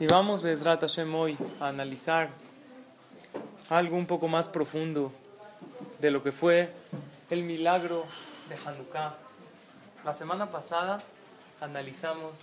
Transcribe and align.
Y 0.00 0.06
vamos, 0.06 0.42
Bezrat 0.42 0.80
Hashem, 0.80 1.14
hoy 1.14 1.36
a 1.60 1.68
analizar 1.68 2.28
algo 3.68 3.96
un 3.96 4.06
poco 4.06 4.26
más 4.26 4.48
profundo 4.48 5.12
de 6.00 6.10
lo 6.10 6.20
que 6.20 6.32
fue 6.32 6.68
el 7.30 7.44
milagro 7.44 8.04
de 8.48 8.56
Hanukkah. 8.56 9.14
La 10.04 10.12
semana 10.12 10.50
pasada 10.50 11.00
analizamos, 11.60 12.40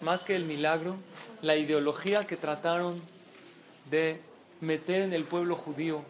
más 0.00 0.24
que 0.24 0.36
el 0.36 0.46
milagro, 0.46 0.96
la 1.42 1.56
ideología 1.56 2.26
que 2.26 2.38
trataron 2.38 3.02
de 3.90 4.18
meter 4.62 5.02
en 5.02 5.12
el 5.12 5.24
pueblo 5.24 5.54
judío, 5.54 6.00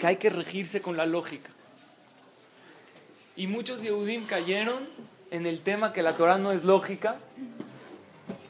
que 0.00 0.06
hay 0.08 0.16
que 0.16 0.30
regirse 0.30 0.82
con 0.82 0.96
la 0.96 1.06
lógica. 1.06 1.50
Y 3.36 3.46
muchos 3.46 3.82
Yehudim 3.82 4.26
cayeron 4.26 4.88
en 5.30 5.46
el 5.46 5.60
tema 5.60 5.92
que 5.92 6.02
la 6.02 6.16
Torah 6.16 6.38
no 6.38 6.50
es 6.50 6.64
lógica 6.64 7.18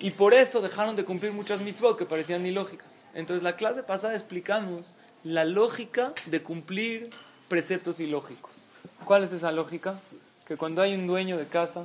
y 0.01 0.11
por 0.11 0.33
eso 0.33 0.63
dejaron 0.63 0.97
de 0.97 1.05
cumplir 1.05 1.33
muchas 1.33 1.61
mitzvot 1.61 1.99
que 1.99 2.07
parecían 2.07 2.47
ilógicas. 2.47 2.93
Entonces, 3.15 3.43
la 3.43 3.57
clase 3.57 3.83
pasada 3.83 4.15
explicamos 4.15 4.95
la 5.25 5.45
lógica 5.45 6.13
de 6.27 6.43
cumplir 6.43 7.11
preceptos 7.49 8.01
ilógicos. 8.01 8.69
¿Cuál 9.05 9.25
es 9.25 9.33
esa 9.33 9.53
lógica? 9.53 10.01
Que 10.47 10.57
cuando 10.57 10.81
hay 10.81 10.95
un 10.95 11.07
dueño 11.07 11.37
de 11.37 11.47
casa, 11.47 11.85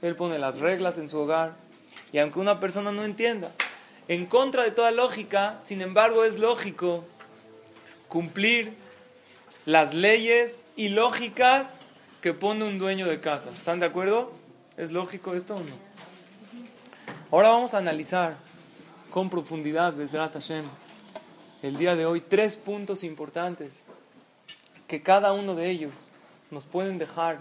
él 0.00 0.16
pone 0.16 0.38
las 0.38 0.60
reglas 0.60 0.96
en 0.98 1.08
su 1.08 1.18
hogar 1.18 1.54
y 2.12 2.18
aunque 2.18 2.38
una 2.38 2.58
persona 2.58 2.92
no 2.92 3.04
entienda, 3.04 3.52
en 4.08 4.26
contra 4.26 4.62
de 4.62 4.70
toda 4.70 4.90
lógica, 4.90 5.58
sin 5.62 5.82
embargo 5.82 6.24
es 6.24 6.38
lógico 6.38 7.04
cumplir 8.08 8.72
las 9.66 9.92
leyes 9.92 10.64
ilógicas 10.76 11.80
que 12.22 12.32
pone 12.32 12.64
un 12.64 12.78
dueño 12.78 13.06
de 13.06 13.20
casa. 13.20 13.50
¿Están 13.50 13.80
de 13.80 13.86
acuerdo? 13.86 14.32
¿Es 14.76 14.92
lógico 14.92 15.34
esto 15.34 15.56
o 15.56 15.60
no? 15.60 15.85
Ahora 17.32 17.48
vamos 17.48 17.74
a 17.74 17.78
analizar 17.78 18.36
con 19.10 19.28
profundidad, 19.28 19.92
Besrat 19.94 20.34
Hashem, 20.34 20.64
el 21.60 21.76
día 21.76 21.96
de 21.96 22.06
hoy, 22.06 22.20
tres 22.20 22.56
puntos 22.56 23.02
importantes 23.02 23.84
que 24.86 25.02
cada 25.02 25.32
uno 25.32 25.56
de 25.56 25.68
ellos 25.68 26.12
nos 26.52 26.66
pueden 26.66 26.98
dejar 26.98 27.40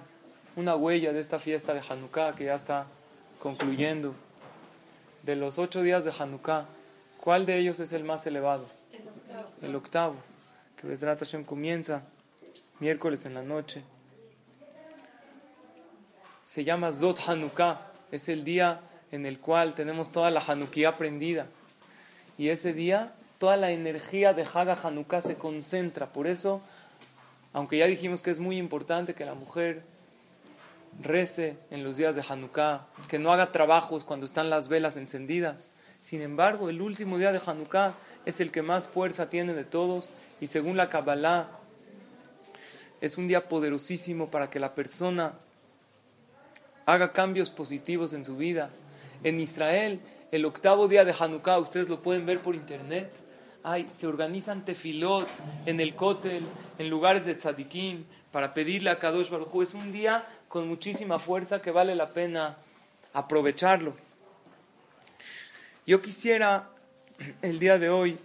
una 0.56 0.76
huella 0.76 1.14
de 1.14 1.20
esta 1.20 1.38
fiesta 1.38 1.76
de 1.76 1.84
Hanukkah 1.88 2.34
que 2.34 2.46
ya 2.46 2.56
está 2.56 2.88
concluyendo. 3.38 4.16
De 5.22 5.36
los 5.36 5.60
ocho 5.60 5.84
días 5.84 6.04
de 6.04 6.12
Hanukkah, 6.18 6.66
¿cuál 7.20 7.46
de 7.46 7.60
ellos 7.60 7.80
es 7.80 7.94
el 7.94 8.04
más 8.04 8.26
elevado? 8.26 8.66
El 8.92 9.08
octavo. 9.08 9.50
El 9.62 9.76
octavo, 9.76 10.16
que 10.78 10.88
Besrat 10.88 11.20
Hashem 11.20 11.44
comienza 11.44 12.02
miércoles 12.80 13.26
en 13.26 13.36
la 13.36 13.44
noche. 13.44 13.84
Se 16.44 16.64
llama 16.64 16.92
Zot 16.92 17.20
Hanukkah, 17.30 17.82
es 18.12 18.30
el 18.30 18.44
día 18.44 18.82
en 19.16 19.26
el 19.26 19.40
cual 19.40 19.74
tenemos 19.74 20.12
toda 20.12 20.30
la 20.32 20.44
Hanukkah 20.46 20.98
prendida. 20.98 21.48
Y 22.38 22.50
ese 22.50 22.74
día 22.74 23.14
toda 23.38 23.58
la 23.58 23.72
energía 23.72 24.34
de 24.34 24.46
Haga 24.54 24.78
Hanukkah 24.82 25.22
se 25.22 25.36
concentra. 25.36 26.12
Por 26.12 26.28
eso, 26.28 26.62
aunque 27.54 27.78
ya 27.78 27.86
dijimos 27.86 28.22
que 28.22 28.32
es 28.32 28.40
muy 28.40 28.58
importante 28.58 29.14
que 29.14 29.26
la 29.26 29.34
mujer 29.34 29.84
rece 31.02 31.58
en 31.72 31.84
los 31.84 31.98
días 31.98 32.16
de 32.16 32.24
Hanukkah, 32.28 32.88
que 33.08 33.20
no 33.20 33.34
haga 33.34 33.52
trabajos 33.52 34.04
cuando 34.04 34.26
están 34.26 34.50
las 34.50 34.68
velas 34.68 34.98
encendidas. 34.98 35.72
Sin 36.02 36.22
embargo, 36.22 36.70
el 36.70 36.82
último 36.82 37.18
día 37.18 37.32
de 37.32 37.42
Hanukkah 37.46 37.96
es 38.26 38.40
el 38.40 38.52
que 38.52 38.62
más 38.62 38.88
fuerza 38.88 39.30
tiene 39.30 39.54
de 39.54 39.66
todos 39.66 40.12
y 40.40 40.48
según 40.48 40.78
la 40.78 40.90
Kabbalah 40.90 41.50
es 43.02 43.18
un 43.18 43.28
día 43.28 43.50
poderosísimo 43.50 44.32
para 44.32 44.50
que 44.50 44.60
la 44.60 44.74
persona 44.74 45.34
haga 46.86 47.12
cambios 47.12 47.50
positivos 47.50 48.14
en 48.14 48.24
su 48.24 48.38
vida. 48.38 48.70
En 49.26 49.40
Israel, 49.40 50.00
el 50.32 50.46
octavo 50.46 50.88
día 50.88 51.04
de 51.04 51.12
Hanukkah, 51.20 51.58
ustedes 51.58 51.90
lo 51.90 52.04
pueden 52.04 52.28
ver 52.28 52.42
por 52.42 52.54
internet, 52.54 53.12
Ay, 53.64 53.90
se 53.92 54.06
organizan 54.06 54.64
tefilot 54.64 55.28
en 55.66 55.80
el 55.80 55.96
Kotel, 55.96 56.46
en 56.78 56.90
lugares 56.92 57.26
de 57.26 57.34
tzadikim, 57.34 58.06
para 58.32 58.54
pedirle 58.54 58.92
a 58.92 59.00
Kadosh 59.00 59.32
Baruj 59.32 59.64
Es 59.64 59.74
un 59.74 59.92
día 59.92 60.28
con 60.48 60.68
muchísima 60.68 61.18
fuerza 61.18 61.60
que 61.60 61.72
vale 61.72 61.96
la 61.96 62.10
pena 62.10 62.58
aprovecharlo. 63.14 63.96
Yo 65.88 66.04
quisiera 66.04 66.70
el 67.42 67.58
día 67.58 67.80
de 67.80 67.90
hoy 67.90 68.20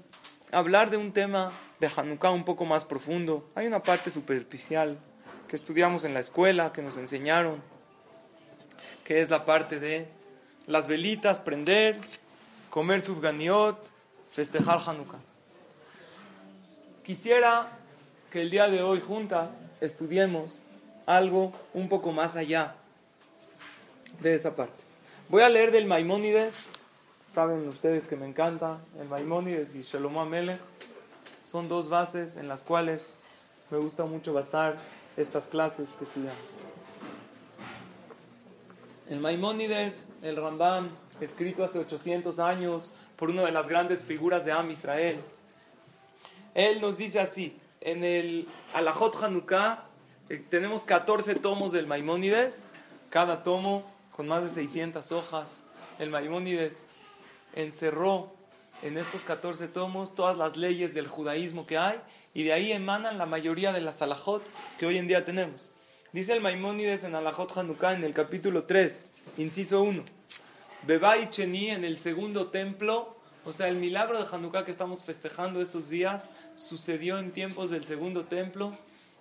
hablar 0.53 0.91
de 0.91 0.99
un 0.99 1.13
tema 1.13 1.51
de 1.81 1.89
Hanukkah 1.97 2.31
un 2.31 2.45
poco 2.45 2.67
más 2.67 2.85
profundo. 2.85 3.49
Hay 3.55 3.67
una 3.67 3.83
parte 3.83 4.11
superficial 4.11 4.99
que 5.49 5.57
estudiamos 5.57 6.05
en 6.05 6.13
la 6.13 6.21
escuela, 6.21 6.75
que 6.75 6.83
nos 6.83 6.99
enseñaron, 6.99 7.63
que 9.03 9.23
es 9.23 9.31
la 9.31 9.47
parte 9.47 9.81
de 9.81 10.20
las 10.71 10.87
velitas, 10.87 11.41
prender, 11.41 11.99
comer 12.71 13.01
sufganiot, 13.01 13.77
festejar 14.31 14.81
Hanukkah. 14.87 15.19
Quisiera 17.03 17.67
que 18.31 18.43
el 18.43 18.51
día 18.51 18.69
de 18.69 18.81
hoy 18.83 19.01
juntas 19.01 19.51
estudiemos 19.81 20.61
algo 21.07 21.53
un 21.75 21.89
poco 21.89 22.13
más 22.13 22.37
allá 22.37 22.77
de 24.21 24.35
esa 24.37 24.55
parte. 24.55 24.85
Voy 25.29 25.43
a 25.43 25.49
leer 25.49 25.73
del 25.73 25.87
Maimónides, 25.87 26.55
saben 27.27 27.69
ustedes 27.69 28.07
que 28.07 28.15
me 28.15 28.27
encanta, 28.27 28.79
el 29.01 29.09
Maimónides 29.09 29.75
y 29.75 29.83
Shlomo 29.83 30.21
Amelech 30.21 30.61
son 31.43 31.69
dos 31.69 31.89
bases 31.89 32.37
en 32.37 32.47
las 32.47 32.63
cuales 32.63 33.15
me 33.71 33.79
gusta 33.79 34.05
mucho 34.05 34.33
basar 34.33 34.77
estas 35.17 35.49
clases 35.49 35.97
que 35.97 36.05
estudiamos. 36.05 36.70
El 39.11 39.19
Maimónides, 39.19 40.07
el 40.23 40.37
Rambam, 40.37 40.89
escrito 41.21 41.65
hace 41.65 41.81
800 41.81 42.39
años 42.39 42.93
por 43.17 43.29
una 43.29 43.43
de 43.43 43.51
las 43.51 43.67
grandes 43.67 44.05
figuras 44.05 44.45
de 44.45 44.53
Am 44.53 44.71
Israel, 44.71 45.21
él 46.55 46.81
nos 46.81 46.97
dice 46.97 47.19
así, 47.19 47.59
en 47.81 48.05
el 48.05 48.47
Alajot 48.73 49.21
Hanukkah 49.21 49.83
eh, 50.29 50.41
tenemos 50.49 50.85
14 50.85 51.35
tomos 51.35 51.73
del 51.73 51.89
Maimónides, 51.89 52.69
cada 53.11 53.43
tomo 53.43 53.83
con 54.13 54.29
más 54.29 54.45
de 54.45 54.51
600 54.51 55.11
hojas. 55.11 55.65
El 55.99 56.11
Maimónides 56.11 56.85
encerró 57.57 58.33
en 58.83 58.97
estos 58.97 59.25
14 59.25 59.67
tomos 59.67 60.15
todas 60.15 60.39
las 60.39 60.57
leyes 60.57 60.95
del 60.95 61.09
judaísmo 61.09 61.67
que 61.67 61.79
hay 61.79 62.01
y 62.33 62.45
de 62.45 62.53
ahí 62.53 62.71
emanan 62.71 63.19
la 63.19 63.27
mayoría 63.27 63.73
de 63.73 63.81
las 63.81 64.03
alajot 64.03 64.45
que 64.79 64.87
hoy 64.87 64.99
en 64.99 65.09
día 65.09 65.25
tenemos. 65.25 65.73
Dice 66.13 66.33
el 66.33 66.41
Maimónides 66.41 67.05
en 67.05 67.15
Alajot 67.15 67.57
Hanukkah 67.57 67.93
en 67.93 68.03
el 68.03 68.13
capítulo 68.13 68.65
3, 68.65 69.13
inciso 69.39 69.81
1. 69.85 70.03
Bebai 70.85 71.31
Cheni 71.31 71.71
en 71.71 71.85
el 71.85 72.01
segundo 72.01 72.49
templo, 72.49 73.15
o 73.45 73.53
sea, 73.53 73.69
el 73.69 73.77
milagro 73.77 74.19
de 74.19 74.27
Hanukkah 74.29 74.65
que 74.65 74.73
estamos 74.73 75.05
festejando 75.05 75.63
estos 75.63 75.89
días 75.89 76.29
sucedió 76.57 77.19
en 77.19 77.31
tiempos 77.31 77.71
del 77.71 77.85
segundo 77.85 78.25
templo 78.25 78.77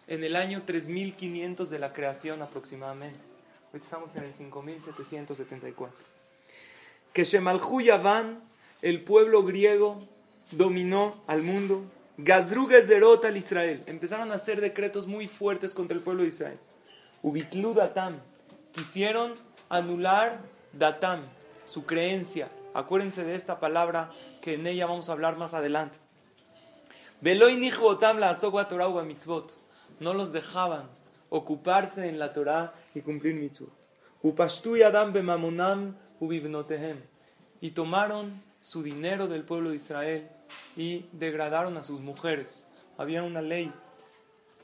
en 0.07 0.23
el 0.23 0.35
año 0.35 0.63
3500 0.63 1.69
de 1.69 1.77
la 1.77 1.93
creación 1.93 2.41
aproximadamente. 2.41 3.19
Hoy 3.71 3.81
estamos 3.83 4.15
en 4.15 4.23
el 4.23 4.33
5774. 4.33 5.95
Que 7.13 7.23
Shemalhu 7.23 7.81
el 8.81 9.03
pueblo 9.03 9.43
griego, 9.43 10.07
dominó 10.49 11.23
al 11.27 11.43
mundo. 11.43 11.83
Gazru 12.17 12.65
Gezerot 12.65 13.23
al 13.25 13.37
Israel. 13.37 13.83
Empezaron 13.85 14.31
a 14.31 14.35
hacer 14.35 14.59
decretos 14.59 15.05
muy 15.05 15.27
fuertes 15.27 15.75
contra 15.75 15.95
el 15.95 16.01
pueblo 16.01 16.23
de 16.23 16.29
Israel. 16.29 16.59
Ubitlu 17.21 17.73
Datam. 17.73 18.19
Quisieron 18.71 19.33
anular 19.69 20.39
Datam, 20.73 21.21
su 21.65 21.85
creencia. 21.85 22.49
Acuérdense 22.73 23.23
de 23.23 23.35
esta 23.35 23.59
palabra 23.59 24.11
que 24.41 24.53
en 24.53 24.67
ella 24.67 24.85
vamos 24.85 25.09
a 25.09 25.13
hablar 25.13 25.37
más 25.37 25.53
adelante. 25.53 25.97
la 28.19 29.03
mitzvot. 29.03 29.53
No 29.99 30.13
los 30.13 30.31
dejaban 30.31 30.87
ocuparse 31.29 32.07
en 32.07 32.19
la 32.19 32.31
Torah 32.31 32.73
y 32.95 33.01
cumplir 33.01 33.35
mitzvot. 33.35 33.73
Y 37.61 37.71
tomaron 37.71 38.41
su 38.61 38.83
dinero 38.83 39.27
del 39.27 39.43
pueblo 39.43 39.69
de 39.69 39.75
Israel 39.75 40.29
y 40.75 41.05
degradaron 41.11 41.77
a 41.77 41.83
sus 41.83 41.99
mujeres. 41.99 42.67
Había 42.97 43.23
una 43.23 43.41
ley 43.41 43.73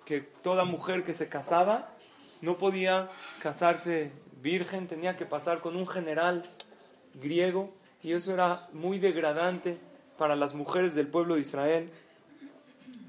que 0.05 0.21
toda 0.21 0.65
mujer 0.65 1.03
que 1.03 1.13
se 1.13 1.27
casaba 1.27 1.94
no 2.45 2.57
podía 2.57 3.09
casarse 3.41 4.11
virgen, 4.41 4.87
tenía 4.87 5.17
que 5.17 5.25
pasar 5.25 5.59
con 5.59 5.75
un 5.75 5.87
general 5.87 6.43
griego 7.15 7.73
y 8.03 8.13
eso 8.13 8.33
era 8.33 8.69
muy 8.71 8.99
degradante 8.99 9.77
para 10.17 10.35
las 10.35 10.53
mujeres 10.53 10.93
del 10.95 11.07
pueblo 11.07 11.35
de 11.35 11.41
Israel. 11.41 11.91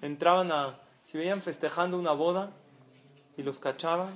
Entraban 0.00 0.50
a, 0.50 0.80
si 1.04 1.18
veían 1.18 1.42
festejando 1.42 1.98
una 1.98 2.12
boda 2.12 2.50
y 3.36 3.42
los 3.42 3.58
cachaban, 3.58 4.14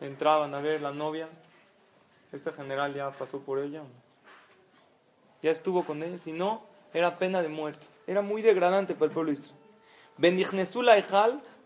entraban 0.00 0.54
a 0.54 0.60
ver 0.60 0.80
la 0.80 0.92
novia. 0.92 1.28
Este 2.30 2.52
general 2.52 2.94
ya 2.94 3.10
pasó 3.10 3.40
por 3.40 3.58
ella, 3.58 3.82
ya 5.42 5.50
estuvo 5.50 5.84
con 5.84 6.02
ella, 6.02 6.18
si 6.18 6.32
no, 6.32 6.62
era 6.94 7.18
pena 7.18 7.42
de 7.42 7.48
muerte. 7.48 7.86
Era 8.06 8.22
muy 8.22 8.42
degradante 8.42 8.94
para 8.94 9.06
el 9.06 9.12
pueblo 9.12 9.32
de 9.32 9.38
Israel. 9.38 9.58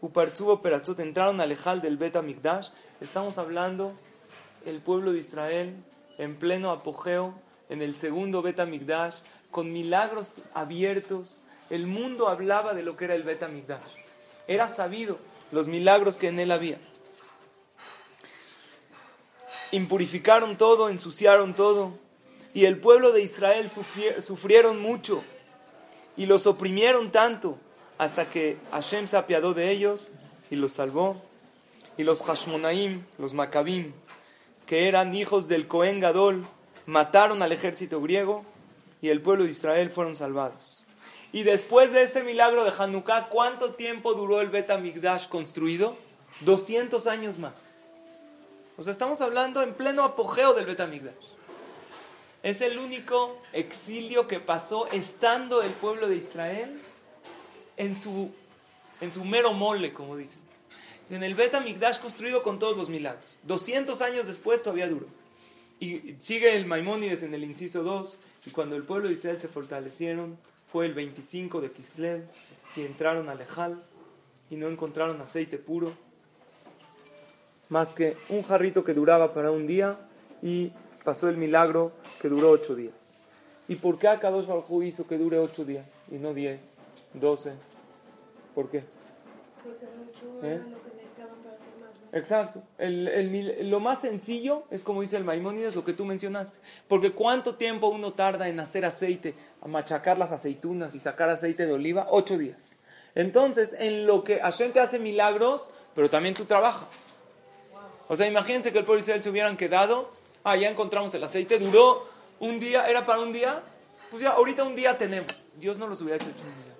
Upartzubo 0.02 0.62
Peratzot, 0.62 0.98
entraron 0.98 1.40
al 1.40 1.52
Ejal 1.52 1.80
del 1.80 1.96
Bet 1.96 2.20
Mikdash. 2.20 2.70
Estamos 3.00 3.38
hablando 3.38 3.92
el 4.66 4.80
pueblo 4.80 5.12
de 5.12 5.20
Israel 5.20 5.76
en 6.18 6.34
pleno 6.36 6.72
apogeo, 6.72 7.34
en 7.68 7.82
el 7.82 7.94
segundo 7.94 8.42
Betamigdash, 8.42 9.18
con 9.52 9.72
milagros 9.72 10.32
abiertos. 10.54 11.42
El 11.70 11.86
mundo 11.86 12.28
hablaba 12.28 12.74
de 12.74 12.82
lo 12.82 12.96
que 12.96 13.04
era 13.04 13.14
el 13.14 13.22
Betamigdash. 13.22 13.94
Era 14.48 14.68
sabido 14.68 15.18
los 15.52 15.68
milagros 15.68 16.18
que 16.18 16.26
en 16.26 16.40
él 16.40 16.50
había. 16.50 16.78
Impurificaron 19.70 20.56
todo, 20.56 20.88
ensuciaron 20.88 21.54
todo. 21.54 21.92
Y 22.54 22.64
el 22.64 22.80
pueblo 22.80 23.12
de 23.12 23.22
Israel 23.22 23.70
sufrieron 23.70 24.82
mucho 24.82 25.22
y 26.16 26.26
los 26.26 26.48
oprimieron 26.48 27.12
tanto 27.12 27.56
hasta 27.98 28.28
que 28.30 28.58
Hashem 28.70 29.06
se 29.06 29.16
apiadó 29.16 29.54
de 29.54 29.70
ellos 29.70 30.12
y 30.50 30.56
los 30.56 30.72
salvó. 30.72 31.20
Y 31.96 32.04
los 32.04 32.22
Hashmonaim, 32.22 33.04
los 33.18 33.34
Maccabim, 33.34 33.92
que 34.66 34.88
eran 34.88 35.14
hijos 35.14 35.46
del 35.48 35.68
Cohen 35.68 36.00
Gadol, 36.00 36.46
mataron 36.86 37.42
al 37.42 37.52
ejército 37.52 38.00
griego 38.00 38.44
y 39.00 39.10
el 39.10 39.20
pueblo 39.20 39.44
de 39.44 39.50
Israel 39.50 39.90
fueron 39.90 40.14
salvados. 40.14 40.84
Y 41.32 41.44
después 41.44 41.92
de 41.92 42.02
este 42.02 42.22
milagro 42.22 42.64
de 42.64 42.72
Hanukkah, 42.76 43.28
¿cuánto 43.28 43.72
tiempo 43.72 44.14
duró 44.14 44.40
el 44.40 44.50
Bet 44.50 44.70
Amigdash 44.70 45.28
construido? 45.28 45.96
200 46.40 47.06
años 47.06 47.38
más. 47.38 47.80
O 48.76 48.82
sea, 48.82 48.92
estamos 48.92 49.20
hablando 49.20 49.62
en 49.62 49.74
pleno 49.74 50.04
apogeo 50.04 50.54
del 50.54 50.66
Bet 50.66 50.80
Amigdash. 50.80 51.14
Es 52.42 52.60
el 52.60 52.78
único 52.78 53.40
exilio 53.52 54.26
que 54.26 54.40
pasó 54.40 54.88
estando 54.88 55.62
el 55.62 55.72
pueblo 55.72 56.08
de 56.08 56.16
Israel 56.16 56.80
en 57.76 57.96
su, 57.96 58.30
en 59.00 59.12
su 59.12 59.24
mero 59.24 59.52
mole, 59.52 59.92
como 59.92 60.16
dicen. 60.16 60.40
En 61.10 61.22
el 61.22 61.34
Bet 61.34 61.54
Amigdash 61.54 62.00
construido 62.00 62.42
con 62.42 62.58
todos 62.58 62.76
los 62.76 62.88
milagros. 62.88 63.24
200 63.44 64.00
años 64.00 64.26
después 64.26 64.62
todavía 64.62 64.88
duró. 64.88 65.06
Y 65.80 66.16
sigue 66.18 66.56
el 66.56 66.66
Maimónides 66.66 67.22
en 67.22 67.34
el 67.34 67.44
inciso 67.44 67.82
2. 67.82 68.18
Y 68.46 68.50
cuando 68.50 68.76
el 68.76 68.84
pueblo 68.84 69.08
de 69.08 69.14
Israel 69.14 69.40
se 69.40 69.48
fortalecieron, 69.48 70.38
fue 70.72 70.86
el 70.86 70.94
25 70.94 71.60
de 71.60 71.70
Kislev 71.70 72.24
y 72.76 72.80
entraron 72.80 73.28
a 73.28 73.34
Lejal 73.34 73.82
y 74.50 74.56
no 74.56 74.68
encontraron 74.68 75.20
aceite 75.20 75.58
puro, 75.58 75.92
más 77.68 77.92
que 77.92 78.16
un 78.28 78.42
jarrito 78.42 78.82
que 78.82 78.94
duraba 78.94 79.34
para 79.34 79.50
un 79.50 79.66
día 79.66 79.98
y 80.42 80.72
pasó 81.04 81.28
el 81.28 81.36
milagro 81.36 81.92
que 82.20 82.28
duró 82.28 82.50
ocho 82.50 82.74
días. 82.74 82.94
¿Y 83.68 83.76
por 83.76 83.98
qué 83.98 84.08
Akadosh 84.08 84.46
Baruj 84.46 84.82
hizo 84.84 85.06
que 85.06 85.18
dure 85.18 85.38
ocho 85.38 85.64
días 85.64 85.86
y 86.10 86.16
no 86.16 86.34
diez, 86.34 86.60
doce? 87.14 87.52
¿Por 88.54 88.70
qué? 88.70 88.84
Porque 89.62 89.86
mucho 89.96 90.46
¿Eh? 90.46 90.54
era 90.54 90.64
lo 90.66 90.82
que 90.82 90.96
necesitaban 90.96 91.36
para 91.36 91.54
hacer 91.54 91.66
más. 91.80 91.90
¿no? 92.12 92.18
Exacto. 92.18 92.62
El- 92.78 93.08
el 93.08 93.70
lo 93.70 93.80
más 93.80 94.00
sencillo 94.00 94.64
es 94.70 94.82
como 94.82 95.02
dice 95.02 95.16
el 95.16 95.24
Maimónides, 95.24 95.74
lo 95.74 95.84
que 95.84 95.92
tú 95.92 96.04
mencionaste. 96.04 96.58
Porque 96.88 97.12
¿cuánto 97.12 97.54
tiempo 97.54 97.88
uno 97.88 98.12
tarda 98.12 98.48
en 98.48 98.60
hacer 98.60 98.84
aceite, 98.84 99.34
a 99.60 99.68
machacar 99.68 100.18
las 100.18 100.32
aceitunas 100.32 100.94
y 100.94 100.98
sacar 100.98 101.30
aceite 101.30 101.66
de 101.66 101.72
oliva? 101.72 102.06
Ocho 102.10 102.36
días. 102.38 102.76
Entonces, 103.14 103.74
en 103.78 104.06
lo 104.06 104.24
que 104.24 104.38
Hashem 104.40 104.72
te 104.72 104.80
hace 104.80 104.98
milagros, 104.98 105.70
pero 105.94 106.08
también 106.10 106.34
tú 106.34 106.44
trabajas. 106.46 106.88
O 108.08 108.16
sea, 108.16 108.26
imagínense 108.26 108.72
que 108.72 108.78
el 108.78 108.84
pueblo 108.84 108.98
de 109.00 109.02
Israel 109.04 109.22
se 109.22 109.30
hubieran 109.30 109.56
quedado, 109.56 110.10
ah, 110.44 110.56
ya 110.56 110.68
encontramos 110.68 111.14
el 111.14 111.22
aceite, 111.24 111.58
duró 111.58 112.06
un 112.40 112.58
día, 112.58 112.86
era 112.86 113.06
para 113.06 113.20
un 113.20 113.32
día, 113.32 113.62
pues 114.10 114.22
ya, 114.22 114.30
ahorita 114.30 114.64
un 114.64 114.74
día 114.76 114.98
tenemos. 114.98 115.44
Dios 115.58 115.78
no 115.78 115.86
los 115.86 116.00
hubiera 116.00 116.16
hecho 116.16 116.28
hecho 116.30 116.42
un 116.42 116.64
día. 116.64 116.71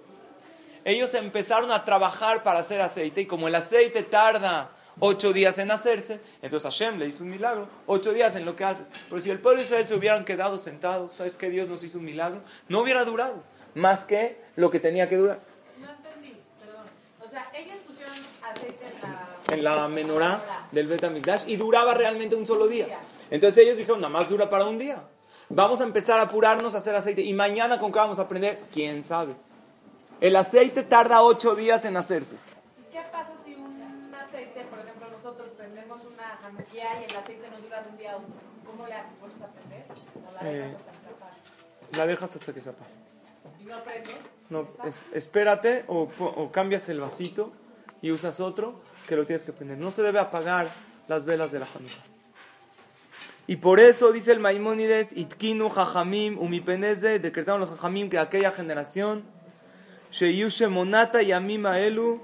Ellos 0.85 1.15
empezaron 1.15 1.71
a 1.71 1.85
trabajar 1.85 2.43
para 2.43 2.59
hacer 2.61 2.81
aceite 2.81 3.23
y 3.23 3.27
como 3.27 3.49
el 3.49 3.55
aceite 3.55 4.03
tarda 4.03 4.71
ocho 5.01 5.33
días 5.33 5.59
en 5.59 5.71
hacerse, 5.71 6.21
entonces 6.43 6.65
Hashem 6.65 6.99
le 6.99 7.07
hizo 7.07 7.25
un 7.25 7.31
milagro, 7.31 7.67
ocho 7.87 8.13
días 8.13 8.37
en 8.37 8.45
lo 8.45 8.57
que 8.57 8.65
haces. 8.65 8.87
Pero 9.09 9.23
si 9.23 9.31
el 9.31 9.39
pueblo 9.39 9.61
de 9.61 9.65
Israel 9.65 9.87
se 9.87 9.95
hubieran 9.95 10.25
quedado 10.25 10.59
sentados, 10.59 11.13
¿sabes 11.13 11.37
que 11.37 11.51
Dios 11.51 11.69
nos 11.69 11.83
hizo 11.85 11.99
un 11.99 12.05
milagro? 12.05 12.41
No 12.69 12.81
hubiera 12.81 13.05
durado 13.05 13.43
más 13.75 14.05
que 14.05 14.39
lo 14.57 14.71
que 14.71 14.81
tenía 14.81 15.09
que 15.09 15.17
durar. 15.17 15.41
No 15.81 15.89
entendí, 15.91 16.37
perdón. 16.61 16.85
O 17.25 17.29
sea, 17.29 17.51
ellos 17.55 17.79
pusieron 17.87 18.15
aceite 18.43 18.87
en 19.49 19.63
la... 19.65 19.73
en 19.75 19.81
la 19.83 19.89
menorá 19.89 20.67
del 20.73 20.87
Bet 20.89 21.05
HaMikdash 21.05 21.45
y 21.47 21.57
duraba 21.57 21.95
realmente 21.95 22.35
un 22.35 22.47
solo 22.47 22.67
día. 22.67 22.99
Entonces 23.31 23.65
ellos 23.65 23.79
dijeron, 23.79 24.01
nada 24.01 24.13
más 24.13 24.29
dura 24.29 24.51
para 24.51 24.67
un 24.67 24.79
día. 24.79 25.03
Vamos 25.49 25.81
a 25.81 25.85
empezar 25.85 26.19
a 26.19 26.23
apurarnos 26.23 26.75
a 26.75 26.79
hacer 26.79 26.95
aceite. 26.95 27.23
¿Y 27.23 27.33
mañana 27.33 27.79
con 27.79 27.93
qué 27.93 27.99
vamos 27.99 28.19
a 28.19 28.23
aprender? 28.23 28.61
¿Quién 28.73 29.05
sabe? 29.05 29.35
El 30.23 30.37
aceite 30.37 30.83
tarda 30.85 31.23
ocho 31.23 31.55
días 31.57 31.85
en 31.85 31.97
hacerse. 31.97 32.37
¿Y 32.37 32.93
qué 32.93 33.03
pasa 33.11 33.33
si 33.45 33.55
un 33.57 34.15
aceite, 34.15 34.65
por 34.71 34.79
ejemplo, 34.79 35.09
nosotros 35.11 35.49
prendemos 35.57 36.01
una 36.05 36.39
jamuquía 36.41 37.01
y 37.01 37.11
el 37.11 37.17
aceite 37.17 37.51
nos 37.51 37.61
dura 37.63 37.85
un 37.91 37.99
día 37.99 38.13
a 38.13 38.17
otro? 38.17 38.29
¿Cómo 38.65 38.87
le 38.87 38.95
haces? 38.95 39.13
¿Puedes 39.21 39.43
aprender? 39.43 39.85
¿O 40.29 40.33
la 40.33 40.45
dejas 40.45 40.71
Eh. 40.71 40.77
hasta 40.77 40.91
que 40.93 40.99
se 41.03 41.11
apague? 41.11 41.97
La 41.99 42.07
dejas 42.07 42.37
hasta 42.37 42.53
que 42.55 42.61
se 42.61 42.71
apague. 42.71 42.91
¿Y 43.61 43.65
no 43.65 43.83
prendes? 43.85 44.15
No, 44.49 44.69
es- 44.87 45.05
espérate 45.13 45.85
o, 45.89 46.09
o 46.21 46.53
cambias 46.53 46.89
el 46.89 47.01
vasito 47.01 47.53
y 48.01 48.13
usas 48.13 48.39
otro 48.39 48.81
que 49.09 49.17
lo 49.17 49.25
tienes 49.25 49.43
que 49.45 49.53
prender. 49.53 49.79
No 49.79 49.91
se 49.91 50.03
debe 50.03 50.21
apagar 50.21 50.69
las 51.09 51.25
velas 51.25 51.51
de 51.51 51.59
la 51.59 51.67
Hanukkah. 51.67 51.95
Y 53.49 53.57
por 53.57 53.81
eso 53.81 54.13
dice 54.13 54.31
el 54.31 54.39
Maimónides, 54.39 55.17
Itkinu 55.17 55.69
Jajamim 55.69 56.39
Umipeneze, 56.39 57.19
decretaron 57.19 57.61
los 57.61 57.71
Jajamim 57.71 58.09
que 58.09 58.19
aquella 58.21 58.53
generación, 58.53 59.25
Sheyushe 60.13 60.69
Monata 60.69 61.23
y 61.23 61.33
Amima 61.33 61.81
Elu, 61.81 62.21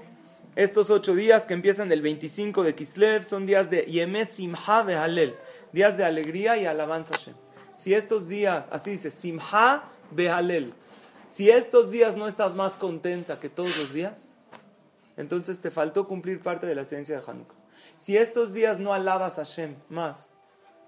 estos 0.55 0.91
ocho 0.91 1.15
días 1.15 1.47
que 1.47 1.55
empiezan 1.55 1.91
el 1.91 2.03
25 2.03 2.61
de 2.61 2.75
Kislev 2.75 3.23
son 3.23 3.47
días 3.47 3.71
de 3.71 3.81
Yemé 3.81 4.27
Simha 4.27 4.83
Behalel, 4.83 5.35
días 5.73 5.97
de 5.97 6.05
alegría 6.05 6.55
y 6.57 6.67
alabanza 6.67 7.15
Hashem. 7.15 7.33
Si 7.77 7.95
estos 7.95 8.27
días, 8.27 8.69
así 8.71 8.91
dice, 8.91 9.09
Simha 9.09 9.85
Behalel, 10.11 10.75
si 11.31 11.49
estos 11.49 11.89
días 11.89 12.15
no 12.15 12.27
estás 12.27 12.53
más 12.53 12.73
contenta 12.73 13.39
que 13.39 13.49
todos 13.49 13.75
los 13.75 13.91
días, 13.91 14.35
entonces 15.17 15.59
te 15.59 15.71
faltó 15.71 16.07
cumplir 16.07 16.41
parte 16.41 16.67
de 16.67 16.75
la 16.75 16.83
esencia 16.83 17.19
de 17.19 17.23
Hanukkah. 17.25 17.55
Si 17.97 18.17
estos 18.17 18.53
días 18.53 18.77
no 18.77 18.93
alabas 18.93 19.39
a 19.39 19.45
Hashem 19.45 19.73
más, 19.89 20.33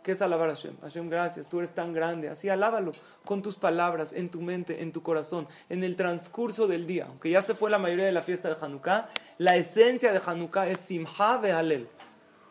¿qué 0.03 0.13
es 0.13 0.21
alabar 0.21 0.49
a 0.49 0.55
Hashem? 0.55 0.77
Hashem, 0.81 1.09
gracias, 1.09 1.47
tú 1.47 1.59
eres 1.59 1.73
tan 1.73 1.93
grande. 1.93 2.29
Así 2.29 2.49
alábalo 2.49 2.91
con 3.25 3.41
tus 3.41 3.57
palabras, 3.57 4.13
en 4.13 4.29
tu 4.29 4.41
mente, 4.41 4.81
en 4.81 4.91
tu 4.91 5.03
corazón, 5.03 5.47
en 5.69 5.83
el 5.83 5.95
transcurso 5.95 6.67
del 6.67 6.87
día. 6.87 7.05
Aunque 7.07 7.29
ya 7.29 7.41
se 7.41 7.55
fue 7.55 7.69
la 7.69 7.79
mayoría 7.79 8.05
de 8.05 8.11
la 8.11 8.21
fiesta 8.21 8.49
de 8.49 8.55
Hanukkah, 8.59 9.09
la 9.37 9.55
esencia 9.55 10.11
de 10.11 10.21
Hanukkah 10.25 10.67
es 10.67 10.79
Simha 10.79 11.37
Behalel. 11.37 11.87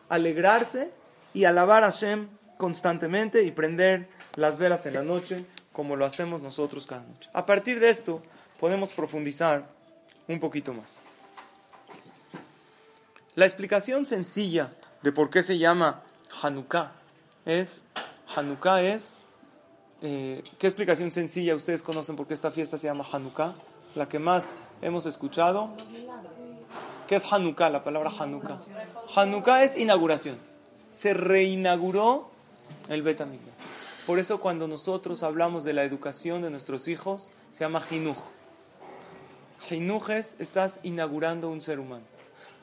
Alegrarse 0.09 0.91
y 1.33 1.45
alabar 1.45 1.83
a 1.83 1.91
Hashem 1.91 2.27
constantemente 2.57 3.43
y 3.43 3.51
prender 3.51 4.09
las 4.35 4.57
velas 4.57 4.85
en 4.85 4.93
la 4.93 5.03
noche 5.03 5.45
como 5.71 5.95
lo 5.95 6.05
hacemos 6.05 6.41
nosotros 6.41 6.85
cada 6.85 7.03
noche. 7.03 7.29
A 7.33 7.45
partir 7.45 7.79
de 7.79 7.89
esto 7.89 8.21
podemos 8.59 8.91
profundizar 8.93 9.65
un 10.27 10.39
poquito 10.39 10.73
más. 10.73 10.99
La 13.35 13.45
explicación 13.45 14.05
sencilla 14.05 14.71
de 15.01 15.11
por 15.11 15.29
qué 15.29 15.41
se 15.41 15.57
llama 15.57 16.03
Hanukkah 16.41 17.00
es, 17.45 17.83
Hanukkah 18.35 18.81
es, 18.81 19.15
eh, 20.01 20.43
¿qué 20.57 20.67
explicación 20.67 21.11
sencilla 21.11 21.55
ustedes 21.55 21.83
conocen 21.83 22.15
por 22.15 22.27
qué 22.27 22.33
esta 22.33 22.51
fiesta 22.51 22.77
se 22.77 22.87
llama 22.87 23.05
Hanukkah? 23.11 23.53
La 23.95 24.07
que 24.07 24.19
más 24.19 24.53
hemos 24.81 25.05
escuchado. 25.05 25.69
¿Qué 27.07 27.15
es 27.15 27.31
Hanukkah? 27.31 27.69
La 27.69 27.83
palabra 27.83 28.11
Hanukkah. 28.17 28.57
Hanukkah 29.15 29.63
es 29.63 29.77
inauguración. 29.77 30.37
Se 30.91 31.13
reinauguró 31.13 32.29
el 32.89 33.01
Bet 33.01 33.21
HaMikdash. 33.21 33.51
Por 34.07 34.17
eso 34.17 34.39
cuando 34.39 34.67
nosotros 34.67 35.23
hablamos 35.23 35.63
de 35.63 35.73
la 35.73 35.83
educación 35.83 36.41
de 36.41 36.49
nuestros 36.49 36.87
hijos, 36.87 37.31
se 37.51 37.63
llama 37.63 37.81
Jinuj. 37.81 38.17
Jinuj 39.67 40.09
es, 40.09 40.35
estás 40.39 40.79
inaugurando 40.83 41.49
un 41.49 41.61
ser 41.61 41.79
humano. 41.79 42.03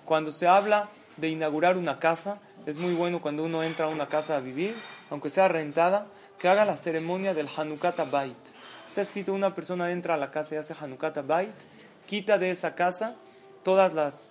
Cuando 0.04 0.32
se 0.32 0.48
habla 0.48 0.88
de 1.18 1.28
inaugurar 1.28 1.76
una 1.76 1.98
casa, 1.98 2.40
es 2.66 2.78
muy 2.78 2.94
bueno 2.94 3.20
cuando 3.20 3.44
uno 3.44 3.62
entra 3.62 3.86
a 3.86 3.88
una 3.88 4.08
casa 4.08 4.36
a 4.36 4.40
vivir, 4.40 4.74
aunque 5.10 5.30
sea 5.30 5.48
rentada, 5.48 6.06
que 6.38 6.48
haga 6.48 6.64
la 6.64 6.76
ceremonia 6.76 7.34
del 7.34 7.48
Hanukkah 7.54 8.04
Bait. 8.10 8.36
Está 8.86 9.00
escrito, 9.00 9.32
una 9.32 9.54
persona 9.54 9.90
entra 9.90 10.14
a 10.14 10.16
la 10.16 10.30
casa 10.30 10.54
y 10.54 10.58
hace 10.58 10.74
Hanukkah 10.78 11.22
Bait, 11.22 11.54
quita 12.06 12.38
de 12.38 12.50
esa 12.50 12.74
casa 12.74 13.16
todas 13.64 13.92
las 13.92 14.30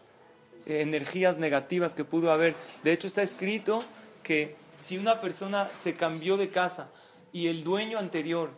eh, 0.66 0.82
energías 0.82 1.38
negativas 1.38 1.94
que 1.94 2.06
pudo 2.06 2.32
haber. 2.32 2.56
De 2.84 2.94
hecho, 2.94 3.08
está 3.08 3.22
escrito 3.22 3.84
que 4.24 4.56
si 4.80 4.98
una 4.98 5.22
persona 5.22 5.70
se 5.78 5.96
cambió 5.96 6.38
de 6.38 6.50
casa 6.50 6.90
y 7.32 7.48
el 7.48 7.64
dueño 7.64 8.00
anterior 8.00 8.52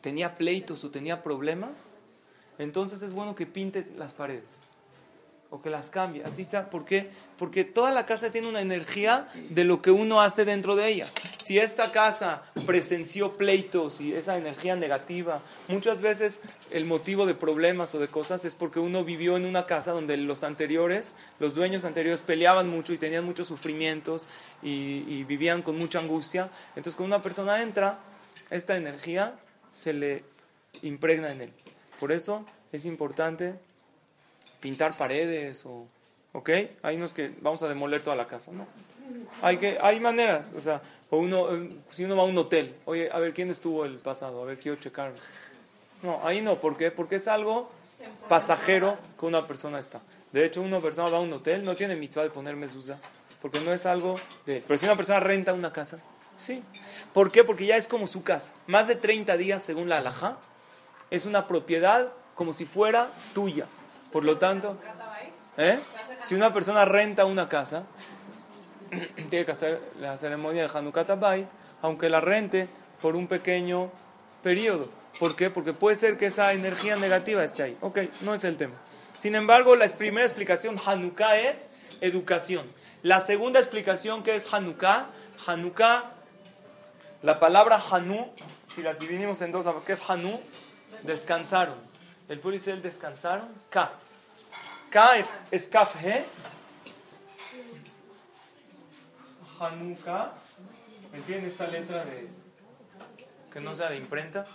tenía 0.00 0.36
pleitos 0.36 0.84
o 0.84 0.90
tenía 0.90 1.22
problemas, 1.22 1.92
entonces 2.58 3.02
es 3.02 3.12
bueno 3.12 3.34
que 3.34 3.46
pinte 3.46 3.86
las 3.96 4.14
paredes 4.14 4.44
o 5.50 5.60
que 5.60 5.70
las 5.70 5.90
cambie. 5.90 6.24
Así 6.24 6.42
está. 6.42 6.70
¿Por 6.70 6.84
qué? 6.84 7.10
Porque 7.38 7.64
toda 7.64 7.90
la 7.90 8.06
casa 8.06 8.30
tiene 8.30 8.48
una 8.48 8.60
energía 8.60 9.28
de 9.50 9.64
lo 9.64 9.82
que 9.82 9.90
uno 9.90 10.20
hace 10.22 10.44
dentro 10.44 10.74
de 10.74 10.88
ella. 10.88 11.06
Si 11.46 11.58
esta 11.58 11.92
casa 11.92 12.42
presenció 12.66 13.36
pleitos 13.36 14.00
y 14.00 14.14
esa 14.14 14.36
energía 14.36 14.74
negativa, 14.74 15.42
muchas 15.68 16.00
veces 16.00 16.40
el 16.72 16.86
motivo 16.86 17.24
de 17.24 17.34
problemas 17.34 17.94
o 17.94 18.00
de 18.00 18.08
cosas 18.08 18.44
es 18.44 18.56
porque 18.56 18.80
uno 18.80 19.04
vivió 19.04 19.36
en 19.36 19.44
una 19.44 19.64
casa 19.64 19.92
donde 19.92 20.16
los 20.16 20.42
anteriores, 20.42 21.14
los 21.38 21.54
dueños 21.54 21.84
anteriores 21.84 22.22
peleaban 22.22 22.68
mucho 22.68 22.92
y 22.92 22.98
tenían 22.98 23.24
muchos 23.24 23.46
sufrimientos 23.46 24.26
y, 24.60 25.22
vivían 25.24 25.62
con 25.62 25.78
mucha 25.78 25.98
angustia. 26.00 26.50
Entonces 26.70 26.96
cuando 26.96 27.14
una 27.16 27.22
persona 27.22 27.62
entra, 27.62 28.00
esta 28.50 28.76
energía 28.76 29.34
se 29.72 29.92
le 29.92 30.24
impregna 30.82 31.30
en 31.30 31.42
él. 31.42 31.52
Por 32.00 32.12
eso 32.12 32.44
es 32.72 32.86
importante 32.86 33.54
pintar 34.60 34.96
paredes 34.96 35.64
o, 35.64 35.86
¿ok? 36.36 36.50
Hay 36.82 36.96
unos 36.96 37.14
que 37.14 37.34
vamos 37.40 37.62
a 37.62 37.68
demoler 37.68 38.02
toda 38.02 38.14
la 38.14 38.28
casa, 38.28 38.52
¿no? 38.52 38.66
Hay 39.40 39.56
que, 39.56 39.78
hay 39.80 40.00
maneras, 40.00 40.52
o 40.54 40.60
sea, 40.60 40.82
o 41.08 41.16
uno, 41.16 41.50
eh, 41.54 41.76
si 41.88 42.04
uno 42.04 42.16
va 42.16 42.24
a 42.24 42.26
un 42.26 42.36
hotel, 42.36 42.74
oye, 42.84 43.08
a 43.10 43.18
ver 43.18 43.32
quién 43.32 43.50
estuvo 43.50 43.86
el 43.86 43.98
pasado, 43.98 44.42
a 44.42 44.44
ver 44.44 44.58
quiero 44.58 44.78
checar. 44.78 45.14
No, 46.02 46.20
ahí 46.24 46.42
no, 46.42 46.60
¿por 46.60 46.76
qué? 46.76 46.90
Porque 46.90 47.16
es 47.16 47.26
algo 47.26 47.70
pasajero 48.28 48.98
que 49.18 49.24
una 49.24 49.46
persona 49.46 49.78
está. 49.78 50.02
De 50.30 50.44
hecho, 50.44 50.60
una 50.60 50.78
persona 50.80 51.10
va 51.10 51.16
a 51.16 51.20
un 51.20 51.32
hotel, 51.32 51.64
no 51.64 51.74
tiene 51.74 51.96
mitzvah 51.96 52.24
de 52.24 52.30
poner 52.30 52.54
mezuzá, 52.54 52.98
porque 53.40 53.60
no 53.60 53.72
es 53.72 53.86
algo 53.86 54.20
de... 54.44 54.62
Pero 54.66 54.78
si 54.78 54.84
una 54.84 54.96
persona 54.96 55.20
renta 55.20 55.54
una 55.54 55.72
casa, 55.72 56.00
sí. 56.36 56.62
¿Por 57.14 57.32
qué? 57.32 57.44
Porque 57.44 57.64
ya 57.64 57.76
es 57.76 57.88
como 57.88 58.06
su 58.06 58.22
casa. 58.22 58.52
Más 58.66 58.88
de 58.88 58.96
30 58.96 59.38
días, 59.38 59.62
según 59.62 59.88
la 59.88 59.98
halajá, 59.98 60.36
es 61.10 61.24
una 61.24 61.46
propiedad 61.46 62.12
como 62.34 62.52
si 62.52 62.66
fuera 62.66 63.10
tuya. 63.32 63.66
Por 64.12 64.24
lo 64.24 64.36
tanto, 64.36 64.76
¿eh? 65.56 65.78
Si 66.24 66.34
una 66.34 66.52
persona 66.52 66.84
renta 66.84 67.24
una 67.24 67.48
casa, 67.48 67.84
tiene 69.30 69.44
que 69.44 69.52
hacer 69.52 69.80
la 70.00 70.16
ceremonia 70.18 70.62
de 70.66 70.78
Hanukkah 70.78 71.14
Bait, 71.14 71.48
aunque 71.82 72.08
la 72.08 72.20
rente 72.20 72.68
por 73.00 73.16
un 73.16 73.26
pequeño 73.26 73.90
periodo. 74.42 74.88
¿Por 75.18 75.34
qué? 75.34 75.50
Porque 75.50 75.72
puede 75.72 75.96
ser 75.96 76.16
que 76.16 76.26
esa 76.26 76.52
energía 76.52 76.96
negativa 76.96 77.42
esté 77.42 77.62
ahí. 77.62 77.78
Ok, 77.80 78.00
no 78.20 78.34
es 78.34 78.44
el 78.44 78.56
tema. 78.56 78.74
Sin 79.18 79.34
embargo, 79.34 79.76
la 79.76 79.88
primera 79.88 80.26
explicación, 80.26 80.76
Hanukkah, 80.84 81.38
es 81.38 81.68
educación. 82.00 82.66
La 83.02 83.20
segunda 83.20 83.60
explicación, 83.60 84.22
que 84.22 84.36
es 84.36 84.52
Hanukkah? 84.52 85.06
Hanukkah, 85.46 86.12
la 87.22 87.40
palabra 87.40 87.82
Hanu, 87.90 88.30
si 88.66 88.82
la 88.82 88.94
dividimos 88.94 89.40
en 89.42 89.52
dos, 89.52 89.66
¿qué 89.86 89.94
es 89.94 90.02
Hanu? 90.08 90.40
Descansaron. 91.02 91.76
El 92.28 92.40
pueblo 92.40 92.56
Israel 92.56 92.82
descansaron. 92.82 93.48
Ka. 93.70 93.92
Ka 94.90 95.18
es, 95.18 95.26
es 95.50 95.66
Kaf 95.66 96.02
He. 96.02 96.24
Hanukkah. 99.58 100.32
¿Entienden 101.12 101.50
esta 101.50 101.66
letra 101.66 102.04
de 102.04 102.28
que 103.52 103.60
no 103.60 103.74
sea 103.74 103.88
de 103.88 103.96
imprenta? 103.96 104.46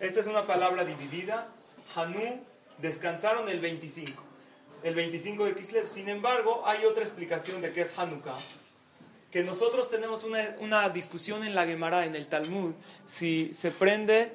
Esta 0.00 0.20
es 0.20 0.26
una 0.26 0.42
palabra 0.42 0.84
dividida. 0.84 1.48
Hanu 1.94 2.40
descansaron 2.78 3.48
el 3.48 3.60
25. 3.60 4.22
El 4.82 4.94
25 4.94 5.44
de 5.44 5.54
Kislev. 5.54 5.88
Sin 5.88 6.08
embargo, 6.08 6.62
hay 6.66 6.84
otra 6.84 7.02
explicación 7.04 7.62
de 7.62 7.72
qué 7.72 7.82
es 7.82 7.96
Hanukkah. 7.98 8.36
Que 9.30 9.44
nosotros 9.44 9.88
tenemos 9.88 10.24
una, 10.24 10.56
una 10.60 10.88
discusión 10.90 11.44
en 11.44 11.54
la 11.54 11.64
Gemara, 11.66 12.04
en 12.04 12.14
el 12.16 12.26
Talmud, 12.26 12.74
si 13.06 13.54
se 13.54 13.70
prende 13.70 14.32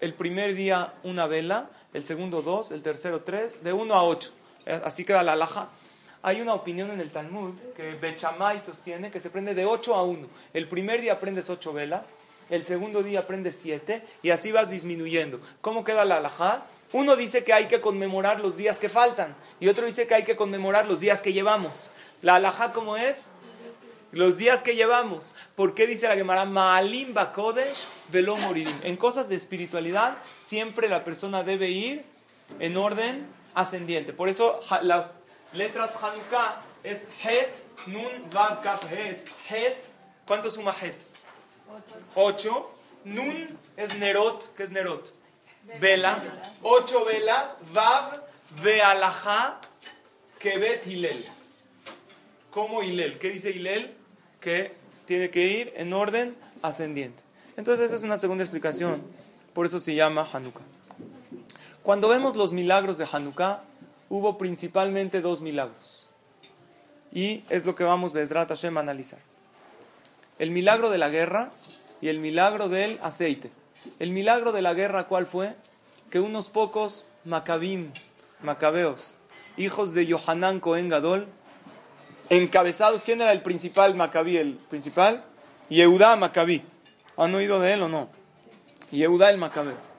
el 0.00 0.14
primer 0.14 0.54
día 0.54 0.94
una 1.02 1.26
vela, 1.26 1.70
el 1.92 2.04
segundo 2.04 2.42
dos, 2.42 2.70
el 2.70 2.82
tercero 2.82 3.22
tres, 3.22 3.62
de 3.62 3.72
uno 3.72 3.94
a 3.94 4.04
ocho. 4.04 4.30
Así 4.66 5.04
queda 5.04 5.22
la 5.22 5.32
alhaja. 5.32 5.68
Hay 6.22 6.40
una 6.40 6.54
opinión 6.54 6.90
en 6.90 7.00
el 7.00 7.10
Talmud 7.10 7.54
que 7.76 7.92
Bechamay 7.94 8.60
sostiene 8.60 9.12
que 9.12 9.20
se 9.20 9.30
prende 9.30 9.54
de 9.54 9.64
8 9.64 9.94
a 9.94 10.02
1. 10.02 10.26
El 10.54 10.68
primer 10.68 11.00
día 11.00 11.20
prendes 11.20 11.48
8 11.50 11.72
velas, 11.72 12.14
el 12.50 12.64
segundo 12.64 13.04
día 13.04 13.28
prendes 13.28 13.56
7 13.62 14.02
y 14.22 14.30
así 14.30 14.50
vas 14.50 14.70
disminuyendo. 14.70 15.40
¿Cómo 15.60 15.84
queda 15.84 16.04
la 16.04 16.16
alhaja? 16.16 16.66
Uno 16.92 17.14
dice 17.14 17.44
que 17.44 17.52
hay 17.52 17.66
que 17.66 17.80
conmemorar 17.80 18.40
los 18.40 18.56
días 18.56 18.80
que 18.80 18.88
faltan 18.88 19.36
y 19.60 19.68
otro 19.68 19.86
dice 19.86 20.08
que 20.08 20.14
hay 20.14 20.24
que 20.24 20.34
conmemorar 20.34 20.86
los 20.86 20.98
días 20.98 21.22
que 21.22 21.32
llevamos. 21.32 21.90
¿La 22.22 22.36
alhaja 22.36 22.72
cómo 22.72 22.96
es? 22.96 23.30
Los 24.10 24.36
días 24.36 24.64
que 24.64 24.74
llevamos. 24.74 25.32
¿Por 25.54 25.74
qué 25.74 25.86
dice 25.86 26.08
la 26.08 26.16
Gemara? 26.16 26.44
Maalim 26.44 27.14
Bakodesh 27.14 27.86
velo 28.10 28.36
moririm. 28.36 28.80
En 28.82 28.96
cosas 28.96 29.28
de 29.28 29.36
espiritualidad 29.36 30.16
siempre 30.40 30.88
la 30.88 31.04
persona 31.04 31.44
debe 31.44 31.70
ir 31.70 32.04
en 32.58 32.76
orden 32.76 33.26
ascendiente. 33.56 34.12
Por 34.12 34.28
eso 34.28 34.60
las 34.82 35.10
letras 35.52 35.96
Hanukkah 36.00 36.62
es 36.84 37.06
Het, 37.24 37.50
Nun, 37.86 38.30
Vav, 38.30 38.60
Kaf, 38.62 38.84
Es 38.92 39.24
Het. 39.48 39.88
¿Cuánto 40.26 40.50
suma 40.50 40.72
Het? 40.72 40.94
Ocho. 42.14 42.70
Nun 43.04 43.58
es 43.76 43.94
Nerot. 43.98 44.54
¿Qué 44.56 44.62
es 44.62 44.70
Nerot? 44.70 45.12
Velas. 45.80 46.26
Ocho 46.62 47.04
velas. 47.04 47.56
Vav, 47.72 48.20
Vealajá, 48.62 49.60
Kebet, 50.38 50.86
Hilel. 50.86 51.24
¿Cómo 52.50 52.82
Hilel? 52.82 53.18
¿Qué 53.18 53.30
dice 53.30 53.50
Hilel? 53.50 53.94
Que 54.40 54.72
tiene 55.06 55.30
que 55.30 55.42
ir 55.46 55.72
en 55.76 55.92
orden 55.92 56.36
ascendiente. 56.62 57.22
Entonces 57.56 57.86
esa 57.86 57.96
es 57.96 58.02
una 58.02 58.18
segunda 58.18 58.44
explicación. 58.44 59.02
Por 59.54 59.66
eso 59.66 59.80
se 59.80 59.94
llama 59.94 60.28
Hanukkah. 60.30 60.75
Cuando 61.86 62.08
vemos 62.08 62.34
los 62.34 62.52
milagros 62.52 62.98
de 62.98 63.06
Hanukkah, 63.12 63.62
hubo 64.08 64.38
principalmente 64.38 65.20
dos 65.20 65.40
milagros. 65.40 66.08
Y 67.12 67.44
es 67.48 67.64
lo 67.64 67.76
que 67.76 67.84
vamos, 67.84 68.12
Bezrat 68.12 68.48
Hashem, 68.48 68.76
a 68.76 68.80
analizar. 68.80 69.20
El 70.40 70.50
milagro 70.50 70.90
de 70.90 70.98
la 70.98 71.10
guerra 71.10 71.52
y 72.00 72.08
el 72.08 72.18
milagro 72.18 72.68
del 72.68 72.98
aceite. 73.04 73.52
El 74.00 74.10
milagro 74.10 74.50
de 74.50 74.62
la 74.62 74.74
guerra, 74.74 75.06
¿cuál 75.06 75.26
fue? 75.26 75.54
Que 76.10 76.18
unos 76.18 76.48
pocos 76.48 77.06
macabim, 77.24 77.92
macabeos, 78.42 79.16
hijos 79.56 79.94
de 79.94 80.06
Yohanan 80.06 80.58
Cohen 80.58 80.88
Gadol, 80.88 81.28
encabezados, 82.30 83.04
¿quién 83.04 83.20
era 83.20 83.30
el 83.30 83.42
principal 83.42 83.94
macabí? 83.94 84.36
El 84.38 84.54
principal, 84.54 85.24
Yehudá 85.68 86.16
Macabí. 86.16 86.64
¿Han 87.16 87.32
oído 87.36 87.60
de 87.60 87.74
él 87.74 87.82
o 87.82 87.88
no? 87.88 88.08
Yehudá 88.90 89.30
el 89.30 89.38
macabeo. 89.38 89.95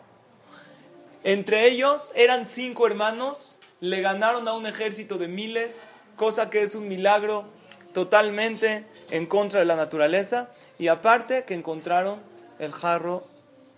Entre 1.23 1.67
ellos 1.67 2.11
eran 2.15 2.45
cinco 2.45 2.87
hermanos 2.87 3.57
le 3.79 4.01
ganaron 4.01 4.47
a 4.47 4.53
un 4.53 4.65
ejército 4.65 5.17
de 5.17 5.27
miles, 5.27 5.81
cosa 6.15 6.49
que 6.49 6.61
es 6.61 6.75
un 6.75 6.87
milagro 6.87 7.45
totalmente 7.93 8.85
en 9.11 9.25
contra 9.25 9.59
de 9.59 9.65
la 9.65 9.75
naturaleza, 9.75 10.49
y 10.79 10.87
aparte 10.87 11.43
que 11.45 11.53
encontraron 11.53 12.19
el 12.59 12.71
jarro, 12.71 13.27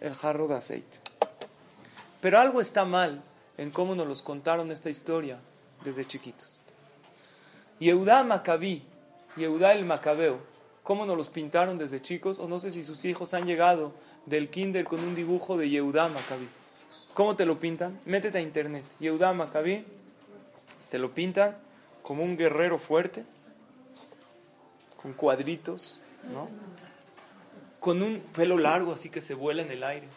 el 0.01 0.13
jarro 0.13 0.47
de 0.47 0.55
aceite. 0.55 0.97
Pero 2.21 2.39
algo 2.39 2.61
está 2.61 2.85
mal 2.85 3.21
en 3.57 3.71
cómo 3.71 3.95
nos 3.95 4.07
los 4.07 4.21
contaron 4.21 4.71
esta 4.71 4.89
historia 4.89 5.39
desde 5.83 6.05
chiquitos. 6.05 6.59
Yehudá 7.79 8.23
Macabí, 8.23 8.83
Yehudá 9.37 9.73
el 9.73 9.85
Macabeo, 9.85 10.39
cómo 10.83 11.05
nos 11.05 11.15
los 11.15 11.29
pintaron 11.29 11.77
desde 11.77 12.01
chicos, 12.01 12.39
o 12.39 12.47
no 12.47 12.59
sé 12.59 12.71
si 12.71 12.83
sus 12.83 13.05
hijos 13.05 13.33
han 13.33 13.45
llegado 13.45 13.93
del 14.25 14.49
kinder 14.49 14.85
con 14.85 14.99
un 14.99 15.15
dibujo 15.15 15.57
de 15.57 15.69
Yehudá 15.69 16.09
Macabí. 16.09 16.49
¿Cómo 17.13 17.35
te 17.35 17.45
lo 17.45 17.59
pintan? 17.59 17.99
Métete 18.05 18.37
a 18.37 18.41
internet. 18.41 18.85
Yehudá 18.99 19.33
Maccabi, 19.33 19.85
te 20.89 20.99
lo 20.99 21.13
pintan 21.13 21.57
como 22.01 22.23
un 22.23 22.37
guerrero 22.37 22.77
fuerte, 22.77 23.25
con 25.01 25.13
cuadritos, 25.13 26.01
¿no? 26.33 26.49
Con 27.79 28.01
un 28.01 28.19
pelo 28.19 28.57
largo 28.57 28.93
así 28.93 29.09
que 29.09 29.21
se 29.21 29.33
vuela 29.33 29.61
en 29.61 29.71
el 29.71 29.83
aire, 29.83 30.07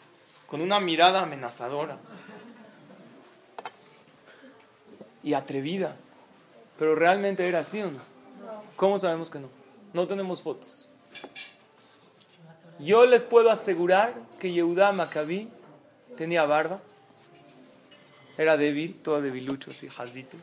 con 0.47 0.61
una 0.61 0.81
mirada 0.81 1.23
amenazadora 1.23 1.99
y 5.23 5.35
atrevida. 5.35 5.97
Pero 6.79 6.95
realmente 6.95 7.47
era 7.47 7.61
así 7.61 7.81
o 7.83 7.91
no? 7.91 8.01
¿Cómo 8.77 8.99
sabemos 8.99 9.31
que 9.31 9.39
no? 9.39 9.49
No 9.93 10.07
tenemos 10.07 10.43
fotos. 10.43 10.89
Yo 12.79 13.07
les 13.07 13.25
puedo 13.25 13.51
asegurar 13.51 14.15
que 14.41 14.53
Yehudá 14.53 14.93
Maccabi 14.93 15.49
tenía 16.17 16.45
barba, 16.45 16.81
era 18.39 18.57
débil, 18.57 18.95
todo 19.01 19.21
debilucho, 19.21 19.71
así, 19.71 19.89
jazito. 19.89 20.37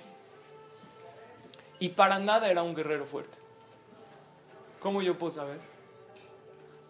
Y 1.79 1.89
para 1.89 2.19
nada 2.19 2.49
era 2.49 2.63
un 2.63 2.75
guerrero 2.75 3.05
fuerte. 3.05 3.38
¿Cómo 4.79 5.01
yo 5.01 5.17
puedo 5.17 5.31
saber? 5.31 5.59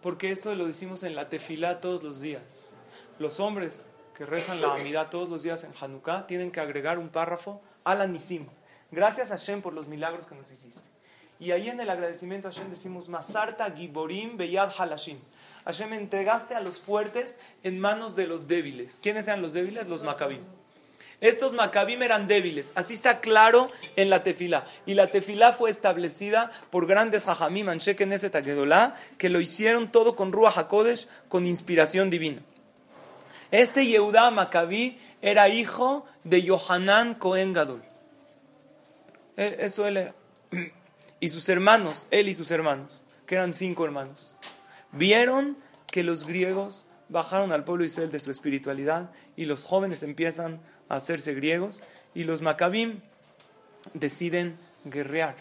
Porque 0.02 0.30
eso 0.30 0.54
lo 0.54 0.66
decimos 0.66 1.02
en 1.02 1.14
la 1.14 1.28
tefilá 1.28 1.80
todos 1.80 2.02
los 2.02 2.20
días. 2.20 2.72
Los 3.18 3.40
hombres 3.40 3.90
que 4.14 4.26
rezan 4.26 4.60
la 4.60 4.74
amidad 4.74 5.10
todos 5.10 5.28
los 5.28 5.42
días 5.42 5.64
en 5.64 5.72
Hanukkah 5.78 6.26
tienen 6.26 6.50
que 6.50 6.60
agregar 6.60 6.98
un 6.98 7.08
párrafo 7.08 7.60
a 7.84 7.94
la 7.94 8.06
Nisim. 8.06 8.46
Gracias 8.90 9.30
a 9.30 9.36
Hashem 9.36 9.62
por 9.62 9.72
los 9.72 9.88
milagros 9.88 10.26
que 10.26 10.34
nos 10.34 10.50
hiciste. 10.50 10.80
Y 11.38 11.52
ahí 11.52 11.68
en 11.68 11.80
el 11.80 11.88
agradecimiento 11.88 12.48
a 12.48 12.52
Hashem 12.52 12.68
decimos 12.70 13.08
Masarta 13.08 13.70
Giborim 13.70 14.36
Beyad 14.36 14.72
Halashim. 14.76 15.18
Hashem 15.64 15.92
entregaste 15.92 16.54
a 16.54 16.60
los 16.60 16.80
fuertes 16.80 17.36
en 17.62 17.78
manos 17.78 18.16
de 18.16 18.26
los 18.26 18.48
débiles. 18.48 19.00
¿Quiénes 19.02 19.28
eran 19.28 19.42
los 19.42 19.52
débiles? 19.52 19.88
Los 19.88 20.02
macabim. 20.02 20.40
Estos 21.20 21.52
macabim 21.52 22.02
eran 22.02 22.28
débiles. 22.28 22.72
Así 22.74 22.94
está 22.94 23.20
claro 23.20 23.68
en 23.96 24.08
la 24.08 24.22
tefila. 24.22 24.64
Y 24.86 24.94
la 24.94 25.06
tefila 25.06 25.52
fue 25.52 25.70
establecida 25.70 26.50
por 26.70 26.86
grandes 26.86 27.28
hajamim, 27.28 27.68
Anshek 27.68 28.00
ese 28.00 28.30
que 29.18 29.28
lo 29.28 29.40
hicieron 29.40 29.92
todo 29.92 30.16
con 30.16 30.32
Ruach 30.32 30.56
HaKodesh, 30.56 31.08
con 31.28 31.44
inspiración 31.44 32.08
divina. 32.08 32.40
Este 33.50 33.86
Yehudá 33.86 34.30
Macabí 34.30 34.98
era 35.20 35.48
hijo 35.48 36.06
de 36.24 36.42
Yohanan 36.42 37.14
Cohen 37.14 37.52
Gadol. 37.52 37.82
E, 39.36 39.56
eso 39.60 39.86
él 39.86 39.96
era. 39.96 40.14
Y 41.22 41.28
sus 41.28 41.50
hermanos, 41.50 42.06
él 42.10 42.30
y 42.30 42.34
sus 42.34 42.50
hermanos, 42.50 43.02
que 43.26 43.34
eran 43.34 43.52
cinco 43.52 43.84
hermanos, 43.84 44.36
vieron 44.92 45.56
que 45.90 46.02
los 46.02 46.26
griegos 46.26 46.86
bajaron 47.08 47.52
al 47.52 47.64
pueblo 47.64 47.84
Israel 47.84 48.10
de 48.10 48.20
su 48.20 48.30
espiritualidad 48.30 49.10
y 49.36 49.44
los 49.44 49.64
jóvenes 49.64 50.02
empiezan 50.02 50.60
a 50.88 50.96
hacerse 50.96 51.34
griegos 51.34 51.82
y 52.14 52.24
los 52.24 52.42
macabim 52.42 53.00
deciden 53.94 54.58
guerrear. 54.84 55.36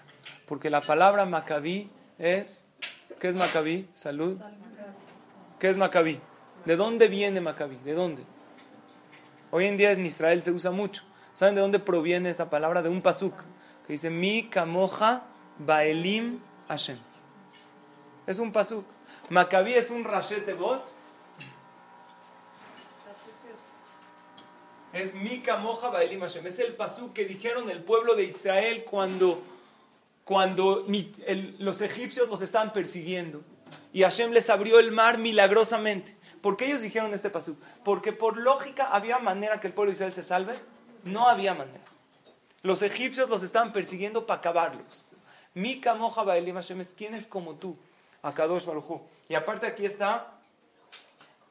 Porque 0.45 0.69
la 0.69 0.81
palabra 0.81 1.25
macabí 1.25 1.89
es, 2.17 2.65
¿qué 3.19 3.27
es 3.27 3.35
macabí? 3.35 3.87
Salud. 3.93 4.39
¿Qué 5.59 5.69
es 5.69 5.77
macabí? 5.77 6.19
¿De 6.65 6.75
dónde 6.75 7.07
viene 7.07 7.41
macabí? 7.41 7.77
¿De 7.77 7.93
dónde? 7.93 8.23
Hoy 9.51 9.65
en 9.65 9.77
día 9.77 9.91
en 9.91 10.05
Israel 10.05 10.43
se 10.43 10.51
usa 10.51 10.71
mucho. 10.71 11.03
¿Saben 11.33 11.55
de 11.55 11.61
dónde 11.61 11.79
proviene 11.79 12.29
esa 12.29 12.49
palabra? 12.49 12.81
De 12.81 12.89
un 12.89 13.01
pasuk 13.01 13.33
que 13.85 13.93
dice 13.93 14.09
mi 14.09 14.43
kamoja 14.49 15.23
baelim 15.57 16.39
Hashem. 16.67 16.97
Es 18.27 18.39
un 18.39 18.51
pasuk. 18.51 18.85
Macabí 19.29 19.73
es 19.73 19.89
un 19.89 20.03
rashete 20.03 20.53
bot. 20.53 20.83
Es 24.91 25.13
mi 25.13 25.41
kamoja 25.41 25.89
baelim 25.89 26.21
Hashem. 26.21 26.47
Es 26.47 26.59
el 26.59 26.73
pasuk 26.73 27.13
que 27.13 27.25
dijeron 27.25 27.69
el 27.69 27.83
pueblo 27.83 28.15
de 28.15 28.23
Israel 28.23 28.83
cuando, 28.89 29.41
cuando 30.23 30.85
los 31.59 31.81
egipcios 31.81 32.27
los 32.27 32.41
estaban 32.41 32.73
persiguiendo. 32.73 33.43
Y 33.93 34.01
Hashem 34.01 34.31
les 34.31 34.49
abrió 34.49 34.79
el 34.79 34.91
mar 34.91 35.19
milagrosamente. 35.19 36.17
¿Por 36.41 36.57
qué 36.57 36.65
ellos 36.65 36.81
dijeron 36.81 37.13
este 37.13 37.29
pasuk? 37.29 37.59
Porque 37.83 38.13
por 38.13 38.37
lógica 38.37 38.89
había 38.91 39.19
manera 39.19 39.59
que 39.59 39.67
el 39.67 39.73
pueblo 39.73 39.91
de 39.91 39.95
Israel 39.95 40.13
se 40.13 40.23
salve. 40.23 40.55
No 41.03 41.27
había 41.27 41.53
manera. 41.53 41.83
Los 42.61 42.81
egipcios 42.81 43.29
los 43.29 43.43
estaban 43.43 43.71
persiguiendo 43.71 44.25
para 44.25 44.39
acabarlos. 44.39 45.05
Mi 45.53 45.79
kamoja 45.79 46.23
baelim 46.23 46.55
Hashem 46.55 46.81
es 46.81 46.93
quién 46.95 47.13
es 47.13 47.25
como 47.27 47.55
tú, 47.55 47.77
Akadosh 48.21 48.65
Baruj 48.65 49.01
Y 49.27 49.35
aparte 49.35 49.67
aquí 49.67 49.85
está 49.85 50.39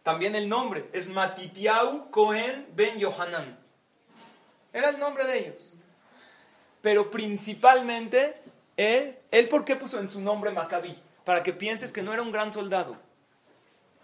también 0.03 0.35
el 0.35 0.49
nombre, 0.49 0.89
es 0.93 1.09
Matitiau 1.09 2.11
Cohen 2.11 2.67
Ben 2.75 2.99
Yohanan. 2.99 3.59
Era 4.73 4.89
el 4.91 4.99
nombre 4.99 5.25
de 5.27 5.39
ellos. 5.39 5.77
Pero 6.81 7.11
principalmente, 7.11 8.35
él, 8.77 9.19
él 9.31 9.49
¿por 9.49 9.65
qué 9.65 9.77
puso 9.77 10.01
en 10.01 10.09
su 10.09 10.21
nombre 10.21 10.51
Maccabi? 10.51 10.99
Para 11.25 11.43
que 11.43 11.53
pienses 11.53 11.93
que 11.93 12.03
no 12.03 12.13
era 12.15 12.23
un 12.23 12.33
gran 12.33 12.53
soldado. 12.53 12.97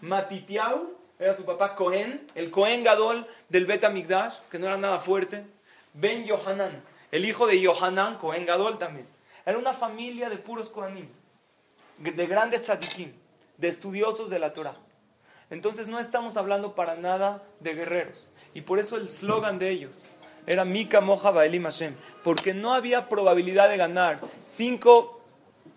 Matitiau 0.00 0.92
era 1.18 1.34
su 1.36 1.44
papá 1.44 1.74
Cohen, 1.74 2.26
el 2.34 2.50
Cohen 2.50 2.84
Gadol 2.84 3.26
del 3.48 3.64
Bet 3.64 3.84
Amigdash, 3.84 4.40
que 4.50 4.58
no 4.58 4.66
era 4.66 4.76
nada 4.76 4.98
fuerte. 4.98 5.46
Ben 5.94 6.26
Yohanan, 6.26 6.82
el 7.12 7.24
hijo 7.24 7.46
de 7.46 7.60
Yohanan, 7.60 8.18
Cohen 8.18 8.44
Gadol 8.44 8.78
también. 8.78 9.06
Era 9.46 9.56
una 9.56 9.72
familia 9.72 10.28
de 10.28 10.36
puros 10.36 10.68
Kohanim, 10.68 11.08
de 11.98 12.26
grandes 12.26 12.62
tzadikim, 12.62 13.12
de 13.58 13.68
estudiosos 13.68 14.30
de 14.30 14.38
la 14.38 14.52
Torah. 14.52 14.76
Entonces 15.50 15.86
no 15.88 16.00
estamos 16.00 16.36
hablando 16.36 16.74
para 16.74 16.96
nada 16.96 17.42
de 17.60 17.74
guerreros. 17.74 18.32
Y 18.54 18.62
por 18.62 18.78
eso 18.78 18.96
el 18.96 19.08
slogan 19.10 19.58
de 19.58 19.70
ellos 19.70 20.12
era 20.46 20.64
Mika 20.64 21.00
Moja 21.00 21.30
Baelim 21.30 21.64
Hashem. 21.64 21.94
Porque 22.22 22.54
no 22.54 22.74
había 22.74 23.08
probabilidad 23.08 23.68
de 23.68 23.76
ganar 23.76 24.20
cinco 24.44 25.20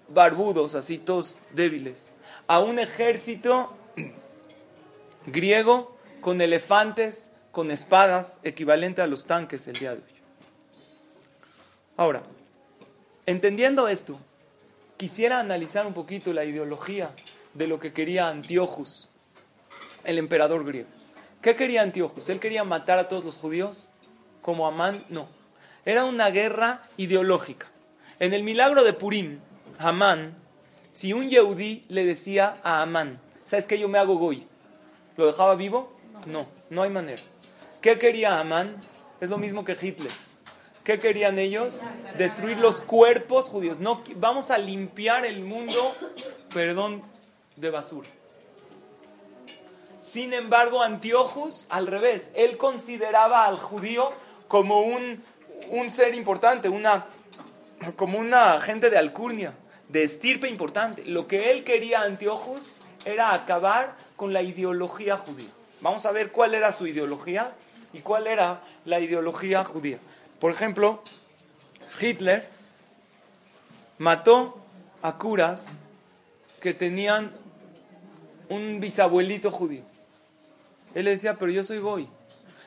barbudos, 0.09 0.75
así 0.75 0.97
todos 0.97 1.38
débiles, 1.51 2.12
a 2.47 2.59
un 2.59 2.79
ejército 2.79 3.75
griego 5.25 5.97
con 6.21 6.39
elefantes, 6.41 7.29
con 7.51 7.71
espadas, 7.71 8.39
equivalente 8.43 9.01
a 9.01 9.07
los 9.07 9.25
tanques 9.25 9.67
el 9.67 9.74
día 9.74 9.91
de 9.91 9.97
hoy. 9.97 10.21
Ahora, 11.97 12.24
entendiendo 13.25 13.88
esto, 13.88 14.19
quisiera 14.97 15.39
analizar 15.39 15.85
un 15.85 15.93
poquito 15.93 16.33
la 16.33 16.43
ideología 16.43 17.11
de 17.53 17.67
lo 17.67 17.79
que 17.79 17.93
quería 17.93 18.29
Antiochus, 18.29 19.07
el 20.03 20.17
emperador 20.17 20.65
griego. 20.65 20.89
¿Qué 21.41 21.55
quería 21.55 21.83
Antiochus? 21.83 22.29
¿Él 22.29 22.39
quería 22.39 22.63
matar 22.63 22.99
a 22.99 23.07
todos 23.07 23.23
los 23.23 23.37
judíos? 23.37 23.87
¿Como 24.41 24.67
Amán? 24.67 25.01
No. 25.09 25.27
Era 25.86 26.03
una 26.03 26.29
guerra 26.29 26.81
ideológica. 26.97 27.67
En 28.19 28.33
el 28.33 28.43
milagro 28.43 28.83
de 28.83 28.93
Purim, 28.93 29.39
Amán, 29.77 30.36
si 30.91 31.13
un 31.13 31.29
yehudí 31.29 31.86
le 31.89 32.03
decía 32.03 32.55
a 32.63 32.81
Amán, 32.81 33.21
¿sabes 33.45 33.67
qué? 33.67 33.77
Yo 33.77 33.88
me 33.88 33.99
hago 33.99 34.17
goy. 34.17 34.47
¿Lo 35.15 35.27
dejaba 35.27 35.55
vivo? 35.55 35.95
No, 36.25 36.47
no 36.69 36.81
hay 36.81 36.89
manera. 36.89 37.21
¿Qué 37.81 37.99
quería 37.99 38.39
Amán? 38.39 38.75
Es 39.21 39.29
lo 39.29 39.38
mismo 39.38 39.63
que 39.63 39.77
Hitler. 39.79 40.12
¿Qué 40.88 41.00
querían 41.00 41.38
ellos? 41.38 41.82
Destruir 42.17 42.60
los 42.60 42.80
cuerpos 42.80 43.50
judíos. 43.50 43.78
No, 43.78 44.02
vamos 44.15 44.52
a 44.52 44.58
limpiar 44.58 45.26
el 45.26 45.43
mundo, 45.43 45.93
perdón, 46.54 47.04
de 47.58 47.69
basura. 47.69 48.08
Sin 50.02 50.32
embargo, 50.32 50.82
Antiochus, 50.82 51.65
al 51.67 51.88
revés, 51.88 52.32
él 52.36 52.56
consideraba 52.56 53.43
al 53.43 53.58
judío 53.58 54.13
como 54.47 54.80
un, 54.80 55.21
un 55.71 55.89
ser 55.89 56.15
importante, 56.15 56.69
una, 56.69 57.08
como 57.97 58.17
una 58.17 58.54
agente 58.54 58.89
de 58.89 58.97
alcurnia, 58.97 59.56
de 59.89 60.04
estirpe 60.04 60.47
importante. 60.47 61.04
Lo 61.04 61.28
que 61.28 61.52
él 61.52 61.65
quería, 61.65 62.04
Antiochus, 62.04 62.78
era 63.04 63.34
acabar 63.34 63.97
con 64.15 64.32
la 64.32 64.41
ideología 64.41 65.17
judía. 65.17 65.50
Vamos 65.82 66.06
a 66.06 66.13
ver 66.13 66.32
cuál 66.32 66.54
era 66.54 66.71
su 66.71 66.88
ideología 66.88 67.52
y 67.91 68.00
cuál 68.00 68.26
era 68.28 68.62
la 68.86 69.02
ideología 69.02 69.65
judía. 69.65 70.00
Por 70.39 70.52
ejemplo, 70.52 71.02
Hitler 72.00 72.47
mató 73.97 74.60
a 75.02 75.17
curas 75.17 75.78
que 76.62 76.73
tenían 76.73 77.32
un 78.50 78.80
bisabuelito 78.80 79.52
judío. 79.52 79.84
Él 80.93 81.06
le 81.06 81.12
decía, 81.12 81.38
pero 81.38 81.52
yo 81.52 81.63
soy 81.63 81.80
goy. 81.80 82.08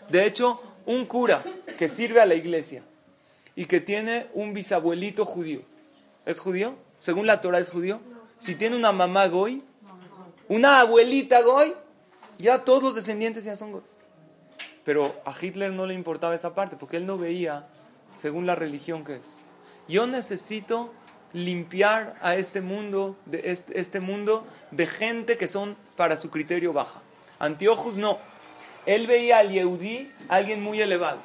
De 0.09 0.26
hecho, 0.26 0.62
un 0.87 1.06
cura 1.06 1.44
que 1.78 1.88
sirve 1.88 2.20
a 2.20 2.26
la 2.26 2.35
iglesia 2.35 2.83
y 3.54 3.66
que 3.66 3.80
tiene 3.80 4.26
un 4.35 4.52
bisabuelito 4.52 5.24
judío, 5.24 5.62
¿es 6.26 6.40
judío? 6.40 6.74
Según 6.98 7.26
la 7.26 7.40
Torah 7.40 7.59
es 7.59 7.70
judío. 7.70 8.00
Si 8.38 8.54
tiene 8.54 8.76
una 8.76 8.92
mamá 8.92 9.26
goy, 9.26 9.62
una 10.48 10.80
abuelita 10.80 11.42
goy, 11.42 11.74
ya 12.38 12.64
todos 12.64 12.83
los 12.83 12.94
descendientes 12.94 13.44
ya 13.44 13.56
son 13.56 13.72
goy. 13.72 13.83
Pero 14.90 15.14
a 15.24 15.33
Hitler 15.40 15.70
no 15.70 15.87
le 15.87 15.94
importaba 15.94 16.35
esa 16.35 16.53
parte 16.53 16.74
porque 16.74 16.96
él 16.96 17.07
no 17.07 17.16
veía 17.16 17.64
según 18.12 18.44
la 18.44 18.57
religión 18.57 19.05
que 19.05 19.14
es. 19.14 19.44
Yo 19.87 20.09
necesito 20.09 20.92
limpiar 21.33 22.16
a 22.22 22.35
este 22.35 22.61
mundo 22.61 23.16
de 23.24 23.57
este, 23.72 24.00
mundo 24.00 24.44
de 24.72 24.87
gente 24.87 25.38
que 25.38 25.46
son 25.46 25.76
para 25.94 26.16
su 26.16 26.29
criterio 26.29 26.72
baja. 26.72 27.03
Antiochus 27.38 27.98
no. 27.98 28.18
Él 28.85 29.07
veía 29.07 29.38
al 29.38 29.53
Yehudí 29.53 30.11
alguien 30.26 30.61
muy 30.61 30.81
elevado. 30.81 31.20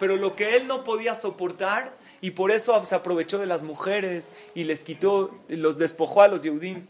Pero 0.00 0.16
lo 0.16 0.34
que 0.34 0.56
él 0.56 0.66
no 0.66 0.82
podía 0.82 1.14
soportar, 1.14 1.92
y 2.20 2.32
por 2.32 2.50
eso 2.50 2.84
se 2.84 2.96
aprovechó 2.96 3.38
de 3.38 3.46
las 3.46 3.62
mujeres 3.62 4.32
y 4.52 4.64
les 4.64 4.82
quitó, 4.82 5.30
los 5.46 5.78
despojó 5.78 6.22
a 6.22 6.26
los 6.26 6.42
Yehudim, 6.42 6.86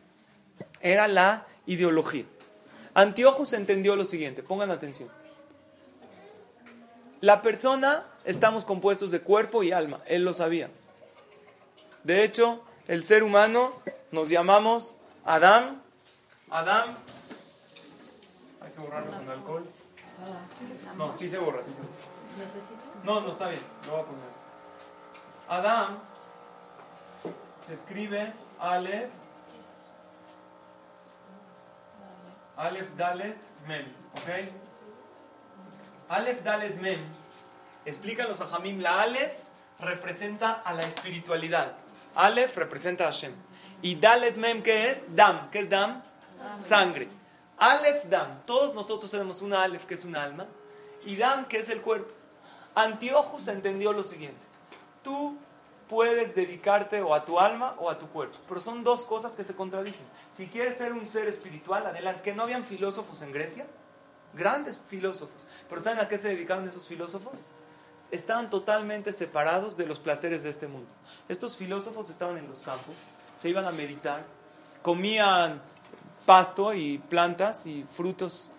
era 0.81 1.09
la 1.09 1.47
ideología. 1.67 2.25
Antiochus 2.95 3.53
entendió 3.53 3.97
lo 3.97 4.07
siguiente, 4.07 4.43
pongan 4.43 4.71
atención. 4.71 5.11
La 7.21 7.43
persona, 7.43 8.05
estamos 8.25 8.65
compuestos 8.65 9.11
de 9.11 9.21
cuerpo 9.21 9.63
y 9.63 9.73
alma, 9.73 10.01
él 10.07 10.25
lo 10.25 10.35
sabía. 10.35 10.71
De 12.05 12.25
hecho, 12.25 12.63
el 12.89 13.05
ser 13.05 13.23
humano 13.23 13.73
nos 14.13 14.29
llamamos 14.29 14.97
Adán. 15.25 15.83
Adán. 16.51 16.97
Hay 18.61 18.71
que 18.71 18.81
borrarlo 18.81 19.11
con 19.11 19.29
alcohol. 19.29 19.65
No, 20.97 21.17
sí 21.17 21.29
se 21.29 21.39
borra, 21.39 21.63
sí 21.65 21.73
se 21.73 21.81
borra. 21.81 23.03
No, 23.03 23.21
no 23.21 23.31
está 23.31 23.49
bien, 23.49 23.63
lo 23.87 23.93
voy 23.93 24.01
a 24.01 24.05
poner. 24.05 24.37
Adán 25.49 25.99
se 27.67 27.73
escribe 27.73 28.33
Aleph. 28.61 29.13
Aleph 32.57 32.89
Dalet 32.97 33.37
Mem, 33.67 33.85
¿ok? 34.13 34.66
Aleph 36.09 36.43
Dalet 36.43 36.77
Mem, 36.81 37.01
explican 37.85 38.29
los 38.29 38.41
ajamim, 38.41 38.81
la 38.81 39.03
Aleph 39.03 39.35
representa 39.81 40.63
a 40.65 40.73
la 40.73 40.83
espiritualidad. 40.83 41.73
Aleph 42.15 42.57
representa 42.57 43.05
a 43.05 43.07
Hashem. 43.09 43.33
Y 43.83 43.97
Dalet 43.97 44.37
Mem, 44.37 44.63
¿qué 44.63 44.91
es? 44.91 45.05
Dam. 45.15 45.51
¿Qué 45.51 45.61
es 45.61 45.69
Dam? 45.69 46.03
Sangre. 46.59 47.09
Aleph 47.59 48.05
Dam. 48.05 48.43
Todos 48.47 48.75
nosotros 48.75 49.11
tenemos 49.11 49.43
una 49.43 49.63
Aleph, 49.63 49.85
que 49.85 49.95
es 49.95 50.05
un 50.05 50.17
alma, 50.17 50.47
y 51.05 51.17
Dam, 51.17 51.47
que 51.47 51.59
es 51.59 51.69
el 51.69 51.81
cuerpo. 51.81 52.15
Antiochus 52.75 53.49
entendió 53.49 53.93
lo 53.93 54.05
siguiente. 54.05 54.45
Tú 55.03 55.37
puedes 55.89 56.35
dedicarte 56.35 57.01
o 57.03 57.15
a 57.15 57.25
tu 57.25 57.39
alma 57.39 57.75
o 57.79 57.91
a 57.91 57.99
tu 57.99 58.09
cuerpo, 58.09 58.37
pero 58.49 58.61
son 58.61 58.85
dos 58.85 59.05
cosas 59.05 59.33
que 59.33 59.45
se 59.45 59.55
contradicen. 59.55 60.07
Si 60.31 60.49
quieres 60.49 60.77
ser 60.77 60.93
un 60.93 61.07
ser 61.07 61.29
espiritual, 61.29 61.87
adelante. 61.87 62.23
Que 62.23 62.35
no 62.35 62.43
habían 62.43 62.65
filósofos 62.65 63.23
en 63.23 63.33
Grecia, 63.33 63.67
grandes 64.35 64.81
filósofos. 64.87 65.47
Pero 65.69 65.81
¿saben 65.81 66.01
a 66.01 66.09
qué 66.09 66.19
se 66.19 66.29
dedicaban 66.29 66.67
esos 66.69 66.87
filósofos? 66.87 67.41
Estaban 68.11 68.51
totalmente 68.51 69.13
separados 69.13 69.77
de 69.77 69.87
los 69.87 69.99
placeres 69.99 70.43
de 70.43 70.51
este 70.51 70.69
mundo. 70.69 70.89
Estos 71.29 71.57
filósofos 71.57 72.09
estaban 72.11 72.39
en 72.39 72.49
los 72.49 72.63
campos, 72.63 72.95
se 73.37 73.49
iban 73.49 73.65
a 73.65 73.73
meditar, 73.73 74.25
comían 74.83 75.61
pasto 76.25 76.75
y 76.75 76.99
plantas 76.99 77.67
y 77.67 77.85
frutos. 77.97 78.51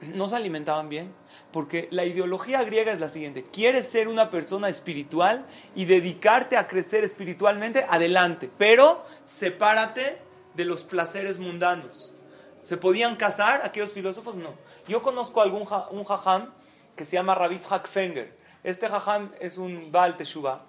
No 0.00 0.26
se 0.26 0.36
alimentaban 0.36 0.88
bien, 0.88 1.12
porque 1.52 1.86
la 1.90 2.04
ideología 2.04 2.64
griega 2.64 2.92
es 2.92 2.98
la 2.98 3.08
siguiente, 3.08 3.44
quieres 3.52 3.88
ser 3.88 4.08
una 4.08 4.30
persona 4.30 4.68
espiritual 4.68 5.46
y 5.76 5.84
dedicarte 5.84 6.56
a 6.56 6.66
crecer 6.66 7.04
espiritualmente, 7.04 7.86
adelante, 7.88 8.50
pero 8.58 9.04
sepárate 9.24 10.18
de 10.54 10.64
los 10.64 10.82
placeres 10.82 11.38
mundanos. 11.38 12.14
¿Se 12.62 12.76
podían 12.76 13.16
casar 13.16 13.62
aquellos 13.64 13.92
filósofos? 13.92 14.36
No. 14.36 14.54
Yo 14.88 15.02
conozco 15.02 15.40
algún 15.40 15.66
un 15.90 16.04
jajam 16.04 16.52
que 16.96 17.04
se 17.04 17.12
llama 17.12 17.34
Rabitz 17.34 17.68
Fenger. 17.88 18.36
Este 18.64 18.88
jajam 18.88 19.32
es 19.40 19.58
un 19.58 19.90
Baal 19.92 20.16
Teshuvah, 20.16 20.62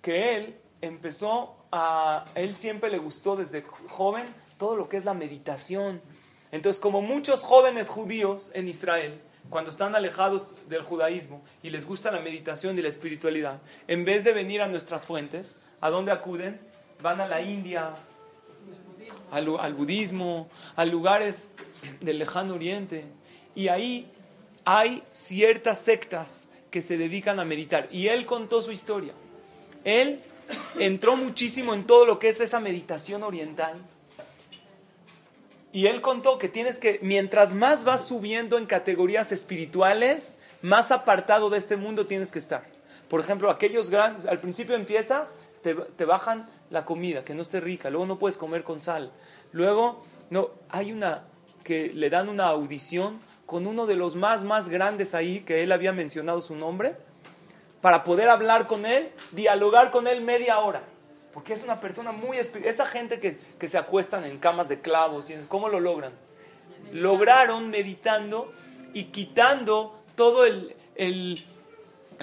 que 0.00 0.36
él 0.36 0.58
empezó 0.80 1.56
a, 1.70 2.26
él 2.34 2.54
siempre 2.56 2.90
le 2.90 2.98
gustó 2.98 3.36
desde 3.36 3.62
joven 3.88 4.26
todo 4.58 4.76
lo 4.76 4.88
que 4.88 4.96
es 4.96 5.04
la 5.04 5.14
meditación. 5.14 6.00
Entonces, 6.50 6.80
como 6.80 7.02
muchos 7.02 7.42
jóvenes 7.42 7.88
judíos 7.88 8.50
en 8.54 8.68
Israel, 8.68 9.20
cuando 9.48 9.70
están 9.70 9.94
alejados 9.94 10.54
del 10.68 10.82
judaísmo 10.82 11.42
y 11.62 11.70
les 11.70 11.86
gusta 11.86 12.10
la 12.10 12.20
meditación 12.20 12.78
y 12.78 12.82
la 12.82 12.88
espiritualidad, 12.88 13.60
en 13.88 14.04
vez 14.04 14.24
de 14.24 14.32
venir 14.32 14.62
a 14.62 14.68
nuestras 14.68 15.06
fuentes, 15.06 15.56
¿a 15.80 15.90
dónde 15.90 16.12
acuden? 16.12 16.60
Van 17.00 17.20
a 17.20 17.26
la 17.26 17.40
India, 17.40 17.94
al, 19.30 19.56
al 19.58 19.74
budismo, 19.74 20.48
a 20.76 20.84
lugares 20.84 21.48
del 22.00 22.18
lejano 22.18 22.54
oriente. 22.54 23.04
Y 23.54 23.68
ahí 23.68 24.10
hay 24.64 25.02
ciertas 25.10 25.80
sectas 25.80 26.48
que 26.70 26.82
se 26.82 26.96
dedican 26.96 27.38
a 27.40 27.44
meditar. 27.44 27.88
Y 27.92 28.08
él 28.08 28.26
contó 28.26 28.62
su 28.62 28.72
historia. 28.72 29.12
Él 29.84 30.20
entró 30.78 31.16
muchísimo 31.16 31.74
en 31.74 31.84
todo 31.84 32.06
lo 32.06 32.18
que 32.18 32.28
es 32.28 32.40
esa 32.40 32.60
meditación 32.60 33.22
oriental. 33.22 33.74
Y 35.72 35.86
él 35.86 36.00
contó 36.00 36.38
que 36.38 36.48
tienes 36.48 36.78
que, 36.78 36.98
mientras 37.02 37.54
más 37.54 37.84
vas 37.84 38.06
subiendo 38.06 38.58
en 38.58 38.66
categorías 38.66 39.32
espirituales, 39.32 40.36
más 40.60 40.90
apartado 40.90 41.48
de 41.48 41.58
este 41.58 41.76
mundo 41.76 42.06
tienes 42.06 42.30
que 42.30 42.38
estar. 42.38 42.66
Por 43.08 43.20
ejemplo, 43.20 43.50
aquellos 43.50 43.90
grandes, 43.90 44.26
al 44.26 44.40
principio 44.40 44.74
empiezas, 44.74 45.34
te, 45.62 45.74
te 45.74 46.04
bajan 46.04 46.46
la 46.70 46.84
comida, 46.84 47.24
que 47.24 47.34
no 47.34 47.42
esté 47.42 47.60
rica, 47.60 47.88
luego 47.90 48.06
no 48.06 48.18
puedes 48.18 48.36
comer 48.36 48.64
con 48.64 48.82
sal. 48.82 49.12
Luego, 49.52 50.02
no, 50.30 50.50
hay 50.68 50.92
una 50.92 51.24
que 51.62 51.92
le 51.94 52.10
dan 52.10 52.28
una 52.28 52.46
audición 52.46 53.20
con 53.46 53.66
uno 53.66 53.86
de 53.86 53.96
los 53.96 54.16
más, 54.16 54.44
más 54.44 54.68
grandes 54.68 55.14
ahí, 55.14 55.40
que 55.40 55.62
él 55.62 55.72
había 55.72 55.92
mencionado 55.92 56.40
su 56.40 56.54
nombre, 56.54 56.96
para 57.80 58.04
poder 58.04 58.28
hablar 58.28 58.66
con 58.66 58.86
él, 58.86 59.10
dialogar 59.32 59.90
con 59.90 60.06
él 60.06 60.22
media 60.22 60.58
hora. 60.58 60.82
Porque 61.34 61.52
es 61.52 61.64
una 61.64 61.80
persona 61.80 62.12
muy 62.12 62.38
espiritual. 62.38 62.72
Esa 62.72 62.86
gente 62.86 63.18
que, 63.18 63.38
que, 63.58 63.68
se 63.68 63.78
acuestan 63.78 64.24
en 64.24 64.38
camas 64.38 64.68
de 64.68 64.80
clavos, 64.80 65.26
¿cómo 65.48 65.68
lo 65.68 65.80
logran? 65.80 66.12
Lograron 66.92 67.70
meditando 67.70 68.52
y 68.92 69.04
quitando 69.04 69.98
todo 70.14 70.44
el, 70.44 70.76
el, 70.94 71.44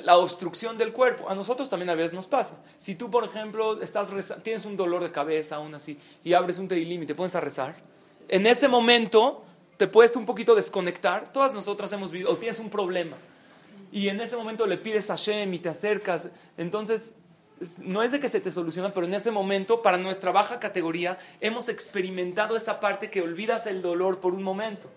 la 0.03 0.17
obstrucción 0.17 0.77
del 0.77 0.93
cuerpo. 0.93 1.29
A 1.29 1.35
nosotros 1.35 1.69
también 1.69 1.89
a 1.89 1.95
veces 1.95 2.13
nos 2.13 2.27
pasa. 2.27 2.63
Si 2.77 2.95
tú, 2.95 3.09
por 3.09 3.23
ejemplo, 3.23 3.81
estás 3.81 4.09
tienes 4.43 4.65
un 4.65 4.77
dolor 4.77 5.03
de 5.03 5.11
cabeza, 5.11 5.57
aún 5.57 5.73
así, 5.75 5.99
y 6.23 6.33
abres 6.33 6.59
un 6.59 6.67
tehilim 6.67 7.03
y 7.03 7.05
te 7.05 7.15
pones 7.15 7.35
a 7.35 7.41
rezar, 7.41 7.75
en 8.29 8.47
ese 8.47 8.67
momento 8.67 9.43
te 9.77 9.87
puedes 9.87 10.15
un 10.15 10.25
poquito 10.25 10.55
desconectar. 10.55 11.31
Todas 11.31 11.53
nosotras 11.53 11.91
hemos 11.93 12.11
vivido, 12.11 12.31
o 12.31 12.37
tienes 12.37 12.59
un 12.59 12.69
problema 12.69 13.17
y 13.91 14.09
en 14.09 14.19
ese 14.21 14.37
momento 14.37 14.65
le 14.65 14.77
pides 14.77 15.09
a 15.09 15.15
Shem 15.15 15.53
y 15.53 15.59
te 15.59 15.69
acercas. 15.69 16.29
Entonces, 16.57 17.15
no 17.79 18.03
es 18.03 18.11
de 18.11 18.19
que 18.19 18.29
se 18.29 18.39
te 18.39 18.51
soluciona, 18.51 18.93
pero 18.93 19.05
en 19.05 19.13
ese 19.13 19.31
momento, 19.31 19.81
para 19.81 19.97
nuestra 19.97 20.31
baja 20.31 20.59
categoría, 20.59 21.17
hemos 21.41 21.69
experimentado 21.69 22.55
esa 22.55 22.79
parte 22.79 23.09
que 23.09 23.21
olvidas 23.21 23.65
el 23.65 23.81
dolor 23.81 24.19
por 24.19 24.33
un 24.33 24.43
momento, 24.43 24.89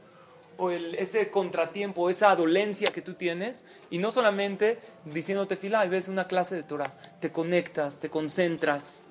o 0.58 0.70
ese 0.70 1.30
contratiempo, 1.30 2.10
esa 2.10 2.34
dolencia 2.36 2.88
que 2.92 3.02
tú 3.02 3.14
tienes, 3.14 3.64
y 3.90 3.98
no 3.98 4.12
solamente 4.12 4.78
diciéndote 5.06 5.56
fila, 5.56 5.84
y 5.84 5.88
ves 5.88 6.08
una 6.08 6.28
clase 6.28 6.54
de 6.54 6.62
Torah, 6.62 6.94
te 7.20 7.32
conectas, 7.32 7.98
te 7.98 8.10
concentras. 8.10 9.02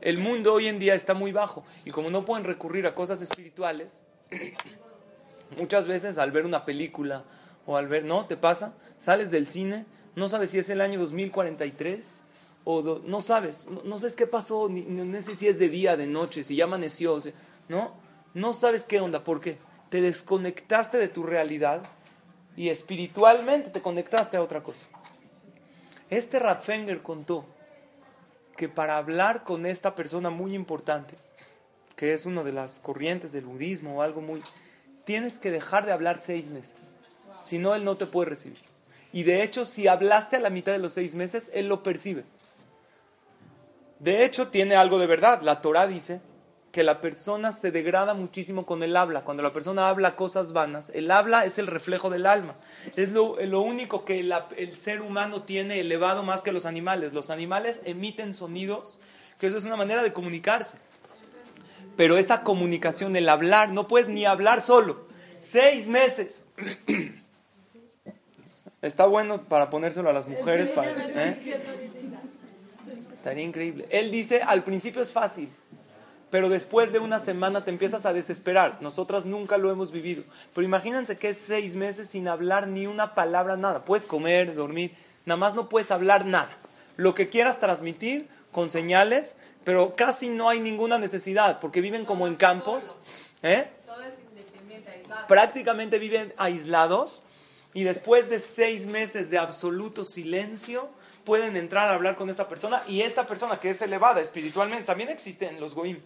El 0.00 0.18
mundo 0.18 0.54
hoy 0.54 0.68
en 0.68 0.78
día 0.78 0.94
está 0.94 1.14
muy 1.14 1.32
bajo, 1.32 1.64
y 1.84 1.90
como 1.90 2.10
no 2.10 2.24
pueden 2.24 2.44
recurrir 2.44 2.86
a 2.86 2.94
cosas 2.94 3.20
espirituales, 3.20 4.02
muchas 5.56 5.86
veces 5.86 6.18
al 6.18 6.30
ver 6.30 6.44
una 6.44 6.64
película 6.64 7.24
o 7.66 7.76
al 7.76 7.88
ver, 7.88 8.04
¿no? 8.04 8.26
¿Te 8.26 8.36
pasa? 8.36 8.74
sales 8.98 9.30
del 9.30 9.46
cine, 9.46 9.86
no 10.16 10.28
sabes 10.28 10.50
si 10.50 10.58
es 10.58 10.68
el 10.68 10.80
año 10.80 11.00
2043 11.00 12.24
o 12.64 13.00
no 13.04 13.20
sabes, 13.22 13.66
no, 13.84 13.98
sabes 13.98 14.16
qué 14.16 14.26
pasó, 14.26 14.68
ni, 14.68 14.82
no 14.82 15.22
sé 15.22 15.34
si 15.34 15.48
es 15.48 15.58
de 15.58 15.70
día, 15.70 15.96
de 15.96 16.06
noche, 16.06 16.44
si 16.44 16.56
ya 16.56 16.64
amaneció, 16.64 17.22
¿no? 17.68 17.94
No 18.34 18.52
sabes 18.52 18.84
qué 18.84 19.00
onda, 19.00 19.24
¿por 19.24 19.40
qué? 19.40 19.56
Te 19.88 20.02
desconectaste 20.02 20.98
de 20.98 21.08
tu 21.08 21.22
realidad 21.22 21.82
y 22.56 22.68
espiritualmente 22.68 23.70
te 23.70 23.80
conectaste 23.80 24.36
a 24.36 24.42
otra 24.42 24.62
cosa. 24.62 24.84
Este 26.10 26.38
Rapfenger 26.38 27.02
contó 27.02 27.46
que 28.58 28.68
para 28.68 28.96
hablar 28.96 29.44
con 29.44 29.66
esta 29.66 29.94
persona 29.94 30.30
muy 30.30 30.52
importante, 30.52 31.14
que 31.94 32.12
es 32.12 32.26
una 32.26 32.42
de 32.42 32.52
las 32.52 32.80
corrientes 32.80 33.30
del 33.30 33.44
budismo 33.44 33.96
o 33.96 34.02
algo 34.02 34.20
muy, 34.20 34.42
tienes 35.04 35.38
que 35.38 35.52
dejar 35.52 35.86
de 35.86 35.92
hablar 35.92 36.20
seis 36.20 36.48
meses. 36.48 36.96
Si 37.40 37.58
no, 37.58 37.76
él 37.76 37.84
no 37.84 37.96
te 37.96 38.06
puede 38.06 38.30
recibir. 38.30 38.58
Y 39.12 39.22
de 39.22 39.44
hecho, 39.44 39.64
si 39.64 39.86
hablaste 39.86 40.36
a 40.36 40.40
la 40.40 40.50
mitad 40.50 40.72
de 40.72 40.80
los 40.80 40.92
seis 40.92 41.14
meses, 41.14 41.52
él 41.54 41.68
lo 41.68 41.84
percibe. 41.84 42.24
De 44.00 44.24
hecho, 44.24 44.48
tiene 44.48 44.74
algo 44.74 44.98
de 44.98 45.06
verdad. 45.06 45.40
La 45.42 45.60
Torah 45.62 45.86
dice 45.86 46.20
que 46.78 46.84
la 46.84 47.00
persona 47.00 47.50
se 47.50 47.72
degrada 47.72 48.14
muchísimo 48.14 48.64
con 48.64 48.84
el 48.84 48.96
habla. 48.96 49.24
Cuando 49.24 49.42
la 49.42 49.52
persona 49.52 49.88
habla 49.88 50.14
cosas 50.14 50.52
vanas, 50.52 50.92
el 50.94 51.10
habla 51.10 51.44
es 51.44 51.58
el 51.58 51.66
reflejo 51.66 52.08
del 52.08 52.24
alma. 52.24 52.54
Es 52.94 53.10
lo, 53.10 53.32
único 53.60 54.04
que 54.04 54.20
el 54.20 54.76
ser 54.76 55.00
humano 55.00 55.42
tiene 55.42 55.80
elevado 55.80 56.22
más 56.22 56.40
que 56.40 56.52
los 56.52 56.66
animales. 56.66 57.12
Los 57.12 57.30
animales 57.30 57.80
emiten 57.84 58.32
sonidos, 58.32 59.00
que 59.40 59.48
eso 59.48 59.58
es 59.58 59.64
una 59.64 59.74
manera 59.74 60.04
de 60.04 60.12
comunicarse. 60.12 60.76
Pero 61.96 62.16
esa 62.16 62.44
comunicación, 62.44 63.16
el 63.16 63.28
hablar, 63.28 63.72
no 63.72 63.88
puedes 63.88 64.06
ni 64.06 64.24
hablar 64.24 64.62
solo. 64.62 65.08
Seis 65.40 65.88
meses. 65.88 66.44
Está 68.82 69.04
bueno 69.06 69.42
para 69.48 69.68
ponérselo 69.68 70.10
a 70.10 70.12
las 70.12 70.28
mujeres. 70.28 70.70
Para, 70.70 70.92
¿eh? 70.92 71.60
Estaría 73.16 73.42
increíble. 73.42 73.88
Él 73.90 74.12
dice, 74.12 74.42
al 74.42 74.62
principio 74.62 75.02
es 75.02 75.12
fácil, 75.12 75.48
pero 76.30 76.48
después 76.48 76.92
de 76.92 76.98
una 76.98 77.18
semana 77.18 77.64
te 77.64 77.70
empiezas 77.70 78.06
a 78.06 78.12
desesperar. 78.12 78.78
Nosotras 78.80 79.24
nunca 79.24 79.56
lo 79.56 79.70
hemos 79.70 79.92
vivido. 79.92 80.24
Pero 80.54 80.64
imagínense 80.64 81.18
que 81.18 81.30
es 81.30 81.38
seis 81.38 81.74
meses 81.76 82.08
sin 82.08 82.28
hablar 82.28 82.68
ni 82.68 82.86
una 82.86 83.14
palabra, 83.14 83.56
nada. 83.56 83.84
Puedes 83.84 84.06
comer, 84.06 84.54
dormir, 84.54 84.94
nada 85.24 85.38
más 85.38 85.54
no 85.54 85.68
puedes 85.68 85.90
hablar 85.90 86.26
nada. 86.26 86.50
Lo 86.96 87.14
que 87.14 87.28
quieras 87.28 87.58
transmitir 87.58 88.28
con 88.52 88.70
señales, 88.70 89.36
pero 89.64 89.94
casi 89.96 90.28
no 90.28 90.48
hay 90.48 90.60
ninguna 90.60 90.98
necesidad, 90.98 91.60
porque 91.60 91.80
viven 91.80 92.04
como 92.04 92.26
en 92.26 92.34
campos. 92.34 92.96
¿eh? 93.42 93.68
Prácticamente 95.26 95.98
viven 95.98 96.34
aislados 96.36 97.22
y 97.74 97.84
después 97.84 98.28
de 98.30 98.38
seis 98.38 98.86
meses 98.86 99.30
de 99.30 99.38
absoluto 99.38 100.04
silencio, 100.04 100.90
pueden 101.28 101.56
entrar 101.56 101.90
a 101.90 101.94
hablar 101.94 102.16
con 102.16 102.30
esta 102.30 102.48
persona 102.48 102.82
y 102.88 103.02
esta 103.02 103.26
persona 103.26 103.60
que 103.60 103.68
es 103.68 103.82
elevada 103.82 104.22
espiritualmente, 104.22 104.86
también 104.86 105.10
existe 105.10 105.46
en 105.46 105.60
los 105.60 105.74
goim, 105.74 106.00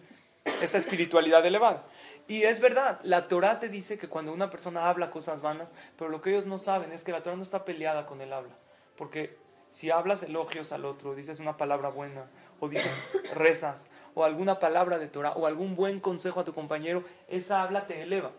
esta 0.45 0.77
espiritualidad 0.77 1.45
elevada. 1.45 1.83
Y 2.27 2.43
es 2.43 2.59
verdad, 2.59 2.99
la 3.03 3.27
Torah 3.27 3.59
te 3.59 3.69
dice 3.69 3.97
que 3.97 4.07
cuando 4.07 4.33
una 4.33 4.49
persona 4.49 4.89
habla 4.89 5.11
cosas 5.11 5.41
vanas, 5.41 5.69
pero 5.97 6.09
lo 6.09 6.21
que 6.21 6.31
ellos 6.31 6.45
no 6.45 6.57
saben 6.57 6.91
es 6.91 7.03
que 7.03 7.11
la 7.11 7.23
Torah 7.23 7.35
no 7.35 7.43
está 7.43 7.65
peleada 7.65 8.05
con 8.05 8.21
el 8.21 8.31
habla. 8.31 8.53
Porque 8.97 9.37
si 9.71 9.91
hablas 9.91 10.23
elogios 10.23 10.71
al 10.71 10.85
otro, 10.85 11.15
dices 11.15 11.39
una 11.39 11.57
palabra 11.57 11.89
buena, 11.89 12.27
o 12.59 12.69
dices 12.69 13.11
rezas, 13.35 13.87
o 14.13 14.23
alguna 14.23 14.59
palabra 14.59 14.99
de 14.99 15.07
Torah, 15.07 15.31
o 15.31 15.47
algún 15.47 15.75
buen 15.75 15.99
consejo 15.99 16.39
a 16.39 16.45
tu 16.45 16.53
compañero, 16.53 17.03
esa 17.27 17.63
habla 17.63 17.87
te 17.87 18.01
eleva. 18.01 18.31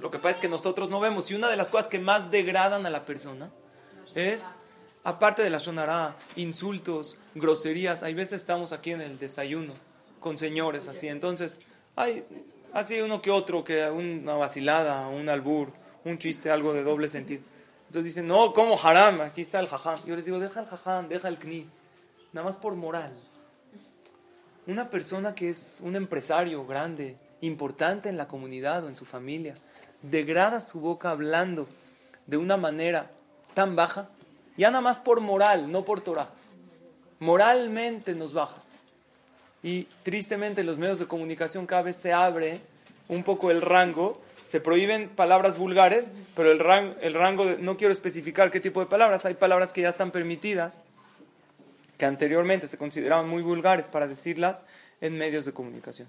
Lo 0.00 0.10
que 0.10 0.18
pasa 0.18 0.30
es 0.30 0.40
que 0.40 0.48
nosotros 0.48 0.88
no 0.88 1.00
vemos. 1.00 1.30
Y 1.30 1.34
una 1.34 1.48
de 1.48 1.56
las 1.56 1.70
cosas 1.70 1.88
que 1.88 1.98
más 1.98 2.30
degradan 2.30 2.86
a 2.86 2.90
la 2.90 3.04
persona 3.04 3.50
es, 4.14 4.44
aparte 5.04 5.42
de 5.42 5.50
la 5.50 5.58
sonará, 5.58 6.16
insultos, 6.36 7.18
groserías. 7.34 8.02
Hay 8.02 8.14
veces 8.14 8.34
estamos 8.34 8.72
aquí 8.72 8.92
en 8.92 9.00
el 9.00 9.18
desayuno 9.18 9.74
con 10.20 10.38
señores 10.38 10.86
así. 10.86 11.08
Entonces, 11.08 11.58
hay 11.96 12.24
así 12.72 13.00
uno 13.00 13.20
que 13.20 13.30
otro, 13.30 13.64
que 13.64 13.90
una 13.90 14.34
vacilada, 14.34 15.08
un 15.08 15.28
albur, 15.28 15.72
un 16.04 16.18
chiste, 16.18 16.50
algo 16.50 16.72
de 16.72 16.82
doble 16.82 17.08
sentido. 17.08 17.42
Entonces 17.88 18.14
dicen, 18.14 18.28
no, 18.28 18.52
como 18.52 18.78
haram, 18.80 19.20
aquí 19.20 19.40
está 19.40 19.58
el 19.58 19.66
jajam. 19.66 20.04
Yo 20.04 20.14
les 20.14 20.24
digo, 20.24 20.38
deja 20.38 20.60
el 20.60 20.66
jajam, 20.66 21.08
deja 21.08 21.26
el 21.26 21.38
knis. 21.38 21.76
Nada 22.32 22.46
más 22.46 22.56
por 22.56 22.76
moral. 22.76 23.12
Una 24.66 24.90
persona 24.90 25.34
que 25.34 25.48
es 25.48 25.80
un 25.82 25.96
empresario 25.96 26.64
grande, 26.66 27.16
importante 27.40 28.08
en 28.08 28.16
la 28.16 28.28
comunidad 28.28 28.84
o 28.84 28.88
en 28.88 28.94
su 28.94 29.04
familia, 29.04 29.56
degrada 30.02 30.60
su 30.60 30.78
boca 30.80 31.10
hablando 31.10 31.66
de 32.26 32.36
una 32.36 32.56
manera 32.56 33.10
tan 33.54 33.74
baja, 33.74 34.08
ya 34.56 34.70
nada 34.70 34.82
más 34.82 35.00
por 35.00 35.20
moral, 35.20 35.72
no 35.72 35.84
por 35.84 36.00
Torah. 36.00 36.30
Moralmente 37.18 38.14
nos 38.14 38.32
baja. 38.32 38.62
Y 39.62 39.84
tristemente 40.02 40.62
en 40.62 40.66
los 40.66 40.78
medios 40.78 40.98
de 40.98 41.06
comunicación 41.06 41.66
cada 41.66 41.82
vez 41.82 41.96
se 41.96 42.12
abre 42.12 42.60
un 43.08 43.22
poco 43.24 43.50
el 43.50 43.60
rango. 43.60 44.20
Se 44.42 44.60
prohíben 44.60 45.08
palabras 45.10 45.58
vulgares, 45.58 46.12
pero 46.34 46.50
el, 46.50 46.58
rango, 46.58 46.94
el 47.00 47.14
rango 47.14 47.44
no 47.58 47.76
quiero 47.76 47.92
especificar 47.92 48.50
qué 48.50 48.60
tipo 48.60 48.80
de 48.80 48.86
palabras. 48.86 49.26
Hay 49.26 49.34
palabras 49.34 49.72
que 49.72 49.82
ya 49.82 49.90
están 49.90 50.10
permitidas, 50.10 50.82
que 51.98 52.06
anteriormente 52.06 52.66
se 52.66 52.78
consideraban 52.78 53.28
muy 53.28 53.42
vulgares 53.42 53.88
para 53.88 54.06
decirlas 54.06 54.64
en 55.00 55.18
medios 55.18 55.44
de 55.44 55.52
comunicación. 55.52 56.08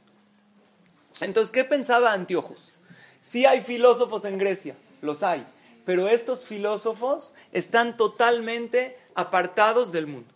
Entonces, 1.20 1.52
¿qué 1.52 1.66
pensaba 1.66 2.14
Antiojos? 2.14 2.74
Sí 3.22 3.46
hay 3.46 3.62
filósofos 3.62 4.26
en 4.26 4.38
Grecia, 4.38 4.76
los 5.02 5.22
hay, 5.22 5.46
pero 5.86 6.08
estos 6.08 6.46
filósofos 6.46 7.34
están 7.52 7.96
totalmente 7.96 8.98
apartados 9.14 9.92
del 9.92 10.08
mundo. 10.08 10.34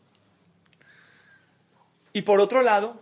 Y 2.13 2.21
por 2.21 2.39
otro 2.39 2.62
lado, 2.62 2.97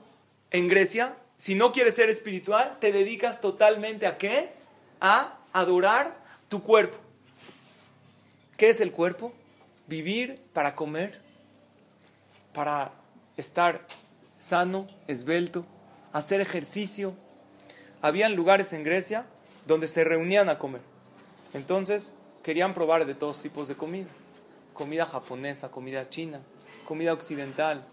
en 0.54 0.68
Grecia, 0.68 1.18
si 1.36 1.56
no 1.56 1.74
quieres 1.74 1.96
ser 1.96 2.10
espiritual, 2.10 2.78
te 2.80 2.94
dedicas 2.94 3.42
totalmente 3.42 4.08
a 4.08 4.18
qué? 4.18 4.54
A 5.02 5.40
adorar 5.52 6.16
tu 6.48 6.62
cuerpo. 6.62 6.98
¿Qué 8.56 8.70
es 8.70 8.80
el 8.80 8.92
cuerpo? 8.92 9.34
Vivir 9.88 10.40
para 10.54 10.76
comer, 10.76 11.20
para 12.54 12.94
estar 13.36 13.86
sano, 14.38 14.88
esbelto, 15.08 15.66
hacer 16.14 16.40
ejercicio. 16.40 17.16
Habían 18.02 18.36
lugares 18.36 18.72
en 18.72 18.84
Grecia 18.84 19.26
donde 19.66 19.88
se 19.88 20.04
reunían 20.04 20.50
a 20.50 20.60
comer. 20.60 20.82
Entonces 21.56 22.14
querían 22.44 22.76
probar 22.76 23.06
de 23.08 23.16
todos 23.16 23.40
tipos 23.40 23.68
de 23.68 23.76
comida. 23.76 24.10
Comida 24.74 25.08
japonesa, 25.08 25.72
comida 25.72 26.10
china, 26.10 26.42
comida 26.86 27.12
occidental, 27.12 27.88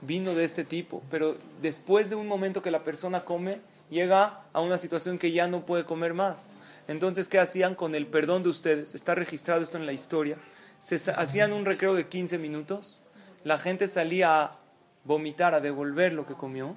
vino 0.00 0.34
de 0.34 0.44
este 0.44 0.64
tipo. 0.64 1.02
Pero 1.10 1.36
después 1.62 2.10
de 2.10 2.16
un 2.16 2.26
momento 2.26 2.62
que 2.62 2.70
la 2.70 2.84
persona 2.84 3.24
come, 3.24 3.60
llega 3.90 4.42
a 4.52 4.60
una 4.60 4.78
situación 4.78 5.18
que 5.18 5.32
ya 5.32 5.46
no 5.48 5.66
puede 5.66 5.84
comer 5.84 6.14
más. 6.14 6.48
Entonces, 6.88 7.28
¿qué 7.28 7.38
hacían 7.38 7.74
con 7.74 7.94
el 7.94 8.06
perdón 8.06 8.42
de 8.42 8.50
ustedes? 8.50 8.94
Está 8.94 9.14
registrado 9.14 9.62
esto 9.62 9.78
en 9.78 9.86
la 9.86 9.92
historia. 9.92 10.36
Se 10.78 10.96
hacían 11.12 11.52
un 11.52 11.64
recreo 11.64 11.94
de 11.94 12.08
15 12.08 12.38
minutos. 12.38 13.02
La 13.42 13.58
gente 13.58 13.88
salía 13.88 14.42
a 14.42 14.58
vomitar, 15.04 15.54
a 15.54 15.60
devolver 15.60 16.12
lo 16.12 16.26
que 16.26 16.34
comió 16.34 16.76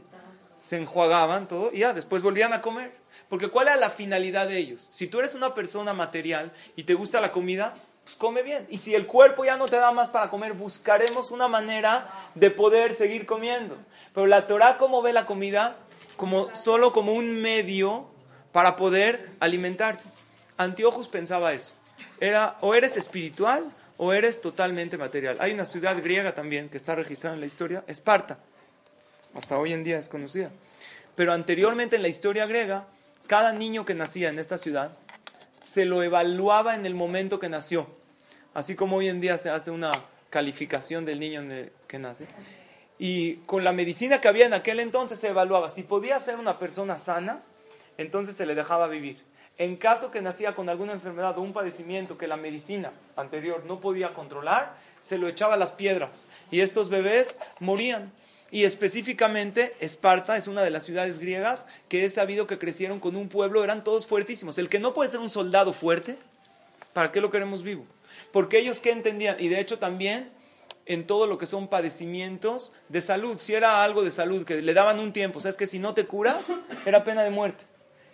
se 0.59 0.77
enjuagaban 0.77 1.47
todo 1.47 1.71
y 1.71 1.79
ya 1.79 1.93
después 1.93 2.23
volvían 2.23 2.53
a 2.53 2.61
comer. 2.61 2.91
Porque 3.29 3.47
¿cuál 3.47 3.67
era 3.67 3.77
la 3.77 3.89
finalidad 3.89 4.47
de 4.47 4.57
ellos? 4.57 4.87
Si 4.91 5.07
tú 5.07 5.19
eres 5.19 5.33
una 5.33 5.53
persona 5.53 5.93
material 5.93 6.51
y 6.75 6.83
te 6.83 6.93
gusta 6.93 7.21
la 7.21 7.31
comida, 7.31 7.75
pues 8.07 8.15
come 8.15 8.41
bien. 8.41 8.65
Y 8.69 8.77
si 8.77 8.95
el 8.95 9.05
cuerpo 9.05 9.43
ya 9.43 9.57
no 9.57 9.65
te 9.65 9.75
da 9.75 9.91
más 9.91 10.07
para 10.07 10.29
comer, 10.29 10.53
buscaremos 10.53 11.29
una 11.29 11.49
manera 11.49 12.09
de 12.35 12.49
poder 12.51 12.93
seguir 12.93 13.25
comiendo. 13.25 13.77
Pero 14.13 14.27
la 14.27 14.47
Torah, 14.47 14.77
¿cómo 14.77 15.01
ve 15.01 15.11
la 15.11 15.25
comida? 15.25 15.75
Como, 16.15 16.55
solo 16.55 16.93
como 16.93 17.11
un 17.11 17.41
medio 17.41 18.07
para 18.53 18.77
poder 18.77 19.31
alimentarse. 19.41 20.07
Antiochus 20.55 21.09
pensaba 21.09 21.51
eso. 21.51 21.73
Era 22.21 22.55
o 22.61 22.73
eres 22.73 22.95
espiritual 22.95 23.73
o 23.97 24.13
eres 24.13 24.39
totalmente 24.39 24.97
material. 24.97 25.35
Hay 25.41 25.51
una 25.51 25.65
ciudad 25.65 26.01
griega 26.01 26.33
también 26.33 26.69
que 26.69 26.77
está 26.77 26.95
registrada 26.95 27.35
en 27.35 27.41
la 27.41 27.47
historia, 27.47 27.83
Esparta 27.87 28.37
hasta 29.35 29.59
hoy 29.59 29.73
en 29.73 29.83
día 29.83 29.97
es 29.97 30.07
conocida. 30.07 30.49
Pero 31.13 31.33
anteriormente 31.33 31.97
en 31.97 32.03
la 32.03 32.07
historia 32.07 32.45
griega, 32.45 32.87
cada 33.27 33.51
niño 33.51 33.83
que 33.83 33.95
nacía 33.95 34.29
en 34.29 34.39
esta 34.39 34.57
ciudad 34.57 34.91
se 35.67 35.83
lo 35.83 36.01
evaluaba 36.01 36.75
en 36.75 36.85
el 36.85 36.95
momento 36.95 37.39
que 37.39 37.49
nació. 37.49 37.87
Así 38.53 38.73
como 38.73 38.95
hoy 38.95 39.09
en 39.09 39.19
día 39.19 39.37
se 39.37 39.49
hace 39.49 39.69
una 39.69 39.91
calificación 40.29 41.03
del 41.03 41.19
niño 41.19 41.43
que 41.87 41.99
nace. 41.99 42.25
Y 42.97 43.35
con 43.45 43.65
la 43.65 43.73
medicina 43.73 44.21
que 44.21 44.29
había 44.29 44.45
en 44.45 44.53
aquel 44.53 44.79
entonces 44.79 45.19
se 45.19 45.27
evaluaba. 45.27 45.67
Si 45.67 45.83
podía 45.83 46.19
ser 46.19 46.37
una 46.37 46.57
persona 46.57 46.97
sana, 46.97 47.41
entonces 47.97 48.37
se 48.37 48.45
le 48.45 48.55
dejaba 48.55 48.87
vivir. 48.87 49.21
En 49.57 49.75
caso 49.75 50.09
que 50.09 50.21
nacía 50.21 50.55
con 50.55 50.69
alguna 50.69 50.93
enfermedad 50.93 51.37
o 51.37 51.41
un 51.41 51.51
padecimiento 51.51 52.17
que 52.17 52.27
la 52.27 52.37
medicina 52.37 52.93
anterior 53.17 53.65
no 53.65 53.81
podía 53.81 54.13
controlar, 54.13 54.73
se 55.01 55.17
lo 55.17 55.27
echaba 55.27 55.55
a 55.55 55.57
las 55.57 55.73
piedras. 55.73 56.27
Y 56.49 56.61
estos 56.61 56.87
bebés 56.87 57.37
morían. 57.59 58.13
Y 58.49 58.63
específicamente 58.63 59.75
Esparta 59.79 60.37
es 60.37 60.47
una 60.47 60.61
de 60.61 60.69
las 60.69 60.85
ciudades 60.85 61.19
griegas 61.19 61.65
que 61.89 62.05
es 62.05 62.13
sabido 62.13 62.47
que 62.47 62.57
crecieron 62.57 62.99
con 62.99 63.15
un 63.15 63.27
pueblo, 63.27 63.63
eran 63.63 63.83
todos 63.83 64.07
fuertísimos. 64.07 64.57
El 64.57 64.69
que 64.69 64.79
no 64.79 64.93
puede 64.93 65.09
ser 65.09 65.19
un 65.19 65.29
soldado 65.29 65.73
fuerte, 65.73 66.17
¿para 66.93 67.11
qué 67.11 67.19
lo 67.19 67.29
queremos 67.29 67.63
vivo? 67.63 67.85
Porque 68.31 68.59
ellos 68.59 68.79
que 68.79 68.91
entendían, 68.91 69.35
y 69.39 69.49
de 69.49 69.59
hecho 69.59 69.79
también 69.79 70.31
en 70.85 71.05
todo 71.05 71.27
lo 71.27 71.37
que 71.37 71.45
son 71.45 71.67
padecimientos 71.67 72.71
de 72.87 73.01
salud, 73.01 73.37
si 73.39 73.53
era 73.53 73.83
algo 73.83 74.03
de 74.03 74.11
salud 74.11 74.45
que 74.45 74.61
le 74.61 74.73
daban 74.73 74.99
un 74.99 75.11
tiempo, 75.11 75.41
sabes 75.41 75.57
que 75.57 75.67
si 75.67 75.79
no 75.79 75.93
te 75.93 76.05
curas, 76.05 76.53
era 76.85 77.03
pena 77.03 77.23
de 77.23 77.29
muerte. 77.29 77.65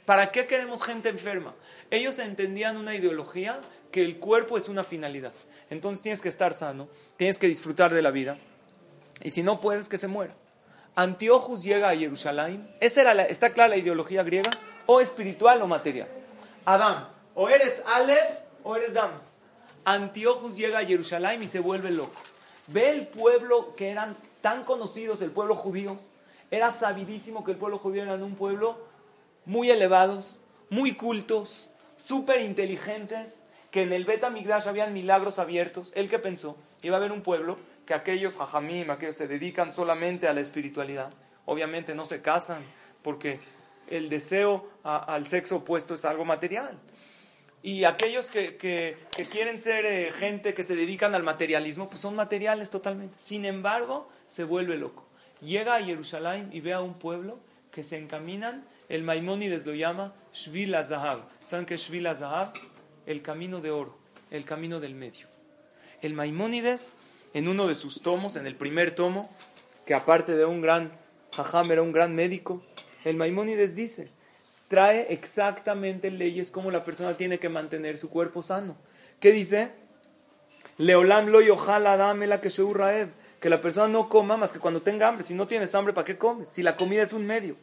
¿Para 0.06 0.32
qué 0.32 0.48
queremos 0.48 0.84
gente 0.84 1.10
enferma? 1.10 1.54
Ellos 1.92 2.18
entendían 2.20 2.78
una 2.78 2.96
ideología 2.96 3.62
que 3.92 4.04
el 4.04 4.18
cuerpo 4.18 4.58
es 4.58 4.68
una 4.68 4.84
finalidad. 4.84 5.34
Entonces 5.70 6.02
tienes 6.02 6.22
que 6.22 6.30
estar 6.30 6.54
sano, 6.54 6.90
tienes 7.16 7.38
que 7.38 7.48
disfrutar 7.48 7.94
de 7.94 8.02
la 8.02 8.12
vida. 8.12 8.38
Y 9.24 9.30
si 9.30 9.42
no 9.42 9.62
puedes, 9.62 9.90
que 9.90 9.98
se 9.98 10.08
muera. 10.08 10.36
Antiochus 10.96 11.64
llega 11.64 11.90
a 11.90 11.96
Jerusalén. 11.96 12.70
Esa 12.80 13.02
era 13.02 13.14
la, 13.14 13.24
¿Está 13.24 13.52
clara 13.54 13.70
la 13.70 13.78
ideología 13.78 14.22
griega? 14.22 14.52
O 14.86 15.00
espiritual 15.00 15.62
o 15.62 15.68
material. 15.68 16.08
Adán, 16.66 17.08
o 17.34 17.50
eres 17.50 17.82
Aleph 17.88 18.40
o 18.64 18.76
eres 18.76 18.94
Dam. 18.94 19.12
Antiochus 19.86 20.56
llega 20.56 20.80
a 20.80 20.86
Jerusalén 20.86 21.42
y 21.42 21.48
se 21.48 21.60
vuelve 21.60 21.90
loco. 21.90 22.22
Ve 22.68 22.92
el 22.92 23.08
pueblo 23.08 23.76
que 23.76 23.90
eran 23.90 24.16
tan 24.42 24.64
conocidos, 24.64 25.22
el 25.22 25.32
pueblo 25.32 25.56
judío. 25.56 25.96
Era 26.52 26.72
sabidísimo 26.72 27.44
que 27.44 27.52
el 27.52 27.58
pueblo 27.58 27.80
judío 27.80 28.04
era 28.04 28.16
un 28.16 28.36
pueblo 28.36 28.78
muy 29.46 29.72
elevados, 29.72 30.42
muy 30.70 30.96
cultos, 30.96 31.70
súper 31.96 32.42
inteligentes, 32.42 33.42
que 33.72 33.82
en 33.82 33.92
el 33.92 34.06
Bet 34.06 34.30
Migdash 34.30 34.68
habían 34.68 34.94
milagros 34.94 35.40
abiertos. 35.40 35.92
Él 35.96 36.10
que 36.10 36.20
pensó, 36.20 36.56
iba 36.82 36.98
a 36.98 37.00
haber 37.00 37.12
un 37.12 37.24
pueblo 37.24 37.58
que 37.86 37.94
aquellos 37.94 38.40
hajamim, 38.40 38.90
aquellos 38.90 39.16
se 39.16 39.28
dedican 39.28 39.72
solamente 39.74 40.28
a 40.28 40.34
la 40.34 40.42
espiritualidad. 40.42 41.12
Obviamente 41.46 41.94
no 41.96 42.06
se 42.06 42.22
casan 42.22 42.64
porque 43.02 43.40
el 43.90 44.10
deseo 44.10 44.70
al 44.84 45.28
sexo 45.28 45.58
opuesto 45.58 45.94
es 45.94 46.06
algo 46.06 46.24
material. 46.26 46.80
Y 47.62 47.86
aquellos 47.86 48.30
que, 48.30 48.58
que- 48.58 48.98
que 49.16 49.26
quieren 49.26 49.60
ser 49.60 49.86
eh, 49.86 50.12
gente 50.12 50.54
que 50.54 50.64
se 50.64 50.76
dedican 50.76 51.16
al 51.16 51.24
materialismo, 51.24 51.90
pues 51.90 52.02
son 52.02 52.16
materiales 52.16 52.70
totalmente. 52.70 53.16
Sin 53.18 53.46
embargo, 53.46 54.10
se 54.28 54.44
vuelve 54.44 54.76
loco. 54.78 55.06
Llega 55.42 55.76
a 55.76 55.82
Jerusalén 55.82 56.50
y 56.52 56.60
ve 56.62 56.74
a 56.74 56.82
un 56.82 56.94
pueblo 56.96 57.40
que 57.72 57.84
se 57.84 57.98
encaminan, 57.98 58.66
el 58.90 59.04
Maimónides 59.04 59.66
lo 59.66 59.74
llama 59.74 60.14
Shvil 60.34 60.76
Zahab. 60.86 61.20
¿Saben 61.44 61.66
qué 61.66 61.76
es 61.76 61.82
Shvil 61.82 62.08
Zahab? 62.16 62.54
El 63.06 63.22
camino 63.22 63.60
de 63.62 63.72
oro, 63.72 63.98
el 64.30 64.44
camino 64.46 64.80
del 64.80 64.94
medio. 64.94 65.28
El 66.02 66.14
Maimónides, 66.14 66.92
en 67.34 67.48
uno 67.48 67.68
de 67.68 67.76
sus 67.76 68.02
tomos, 68.02 68.36
en 68.36 68.48
el 68.48 68.56
primer 68.56 68.96
tomo, 68.96 69.30
que 69.86 69.94
aparte 69.94 70.36
de 70.36 70.46
un 70.46 70.62
gran 70.62 70.92
jajam 71.32 71.72
era 71.72 71.82
un 71.82 71.92
gran 71.92 72.16
médico, 72.16 72.64
el 73.04 73.16
Maimónides 73.16 73.76
dice, 73.76 74.08
trae 74.68 75.08
exactamente 75.14 76.10
leyes 76.12 76.52
como 76.52 76.72
la 76.72 76.84
persona 76.84 77.16
tiene 77.16 77.40
que 77.40 77.50
mantener 77.50 77.98
su 77.98 78.10
cuerpo 78.10 78.42
sano. 78.42 78.78
¿Qué 79.20 79.32
dice? 79.32 79.72
Leolam 80.78 81.28
lo 81.28 81.42
yohal 81.42 81.88
adam 81.88 82.24
ela 82.24 82.42
kesheu 82.42 82.74
raev. 82.74 83.10
Que 83.40 83.50
la 83.50 83.62
persona 83.62 83.88
no 83.88 84.08
coma 84.08 84.38
más 84.38 84.54
que 84.54 84.60
cuando 84.60 84.82
tenga 84.82 85.08
hambre. 85.08 85.26
Si 85.26 85.34
no 85.34 85.48
tienes 85.48 85.76
hambre, 85.76 85.94
¿para 85.94 86.06
qué 86.06 86.18
comes? 86.18 86.48
Si 86.48 86.64
la 86.64 86.78
comida 86.78 87.04
es 87.04 87.14
un 87.14 87.26
medio. 87.26 87.58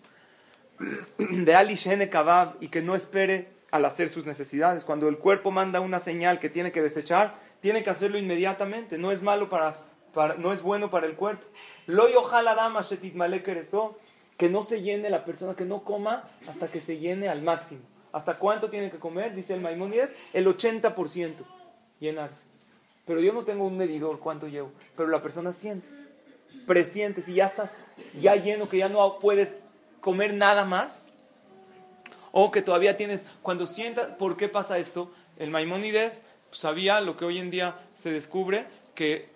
De 1.18 1.54
ali 1.54 1.74
shene 1.74 2.10
kabab 2.10 2.56
y 2.60 2.68
que 2.68 2.82
no 2.82 2.94
espere 2.94 3.48
al 3.70 3.84
hacer 3.86 4.08
sus 4.08 4.26
necesidades. 4.26 4.84
Cuando 4.84 5.08
el 5.08 5.18
cuerpo 5.18 5.50
manda 5.50 5.80
una 5.80 5.98
señal 5.98 6.38
que 6.38 6.50
tiene 6.50 6.70
que 6.70 6.82
desechar, 6.82 7.34
tiene 7.60 7.82
que 7.82 7.90
hacerlo 7.90 8.18
inmediatamente. 8.18 8.98
No 8.98 9.12
es 9.12 9.22
malo 9.22 9.48
para, 9.48 9.76
para- 10.14 10.34
no 10.34 10.52
es 10.52 10.62
bueno 10.62 10.90
para 10.90 11.06
el 11.06 11.14
cuerpo. 11.14 11.46
Lo 11.86 12.06
ashetit 12.78 13.14
male 13.14 13.42
kereso. 13.42 13.96
Que 14.36 14.48
no 14.48 14.62
se 14.62 14.80
llene 14.80 15.10
la 15.10 15.26
persona, 15.26 15.54
que 15.54 15.66
no 15.66 15.84
coma 15.84 16.24
hasta 16.48 16.68
que 16.68 16.80
se 16.80 16.98
llene 16.98 17.28
al 17.28 17.42
máximo. 17.42 17.82
¿Hasta 18.10 18.38
cuánto 18.38 18.70
tiene 18.70 18.90
que 18.90 18.98
comer? 18.98 19.34
Dice 19.34 19.52
el 19.52 19.60
Maimónides, 19.60 20.14
el 20.32 20.46
80% 20.46 21.34
llenarse. 22.00 22.46
Pero 23.06 23.20
yo 23.20 23.34
no 23.34 23.44
tengo 23.44 23.66
un 23.66 23.76
medidor 23.76 24.18
cuánto 24.18 24.48
llevo. 24.48 24.72
Pero 24.96 25.10
la 25.10 25.20
persona 25.20 25.52
siente, 25.52 25.90
presiente, 26.66 27.20
si 27.20 27.34
ya 27.34 27.44
estás 27.44 27.76
ya 28.18 28.34
lleno, 28.34 28.66
que 28.68 28.78
ya 28.78 28.88
no 28.88 29.18
puedes 29.18 29.58
comer 30.00 30.32
nada 30.32 30.64
más, 30.64 31.04
o 32.32 32.50
que 32.50 32.62
todavía 32.62 32.96
tienes, 32.96 33.26
cuando 33.42 33.66
sientas, 33.66 34.06
¿por 34.16 34.36
qué 34.38 34.48
pasa 34.48 34.78
esto? 34.78 35.10
El 35.36 35.50
Maimónides 35.50 36.22
sabía 36.50 37.00
lo 37.00 37.16
que 37.16 37.24
hoy 37.24 37.38
en 37.38 37.50
día 37.50 37.76
se 37.94 38.10
descubre, 38.10 38.66
que 38.94 39.28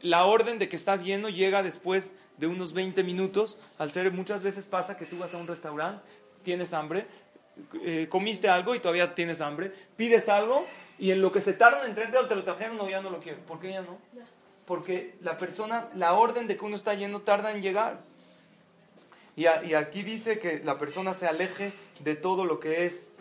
la 0.00 0.24
orden 0.26 0.58
de 0.58 0.68
que 0.68 0.76
estás 0.76 1.04
lleno 1.04 1.28
llega 1.28 1.62
después 1.62 2.14
de 2.36 2.46
unos 2.46 2.72
20 2.72 3.02
minutos. 3.04 3.58
Al 3.78 3.90
ser, 3.92 4.12
muchas 4.12 4.42
veces 4.42 4.66
pasa 4.66 4.96
que 4.96 5.06
tú 5.06 5.18
vas 5.18 5.34
a 5.34 5.38
un 5.38 5.46
restaurante, 5.46 6.02
tienes 6.44 6.72
hambre, 6.72 7.06
eh, 7.84 8.06
comiste 8.08 8.48
algo 8.48 8.74
y 8.74 8.78
todavía 8.78 9.14
tienes 9.14 9.40
hambre, 9.40 9.72
pides 9.96 10.28
algo 10.28 10.64
y 10.98 11.10
en 11.10 11.20
lo 11.20 11.32
que 11.32 11.40
se 11.40 11.52
tardan 11.52 11.88
en 11.88 11.94
traerte 11.94 12.18
te 12.28 12.34
lo 12.36 12.44
trajeron, 12.44 12.76
no, 12.76 12.88
ya 12.88 13.00
no 13.00 13.10
lo 13.10 13.18
quiero. 13.20 13.38
¿Por 13.40 13.58
qué 13.60 13.70
ya 13.72 13.82
no? 13.82 13.98
Porque 14.66 15.14
la 15.22 15.36
persona, 15.38 15.88
la 15.94 16.12
orden 16.14 16.46
de 16.46 16.56
que 16.56 16.64
uno 16.64 16.76
está 16.76 16.94
lleno 16.94 17.20
tarda 17.20 17.52
en 17.52 17.62
llegar. 17.62 18.00
Y, 19.34 19.46
a- 19.46 19.62
y 19.64 19.74
aquí 19.74 20.02
dice 20.02 20.38
que 20.40 20.60
la 20.64 20.78
persona 20.78 21.14
se 21.14 21.26
aleje 21.26 21.72
de 22.00 22.16
todo 22.16 22.44
lo 22.44 22.60
que 22.60 22.86
es, 22.86 23.12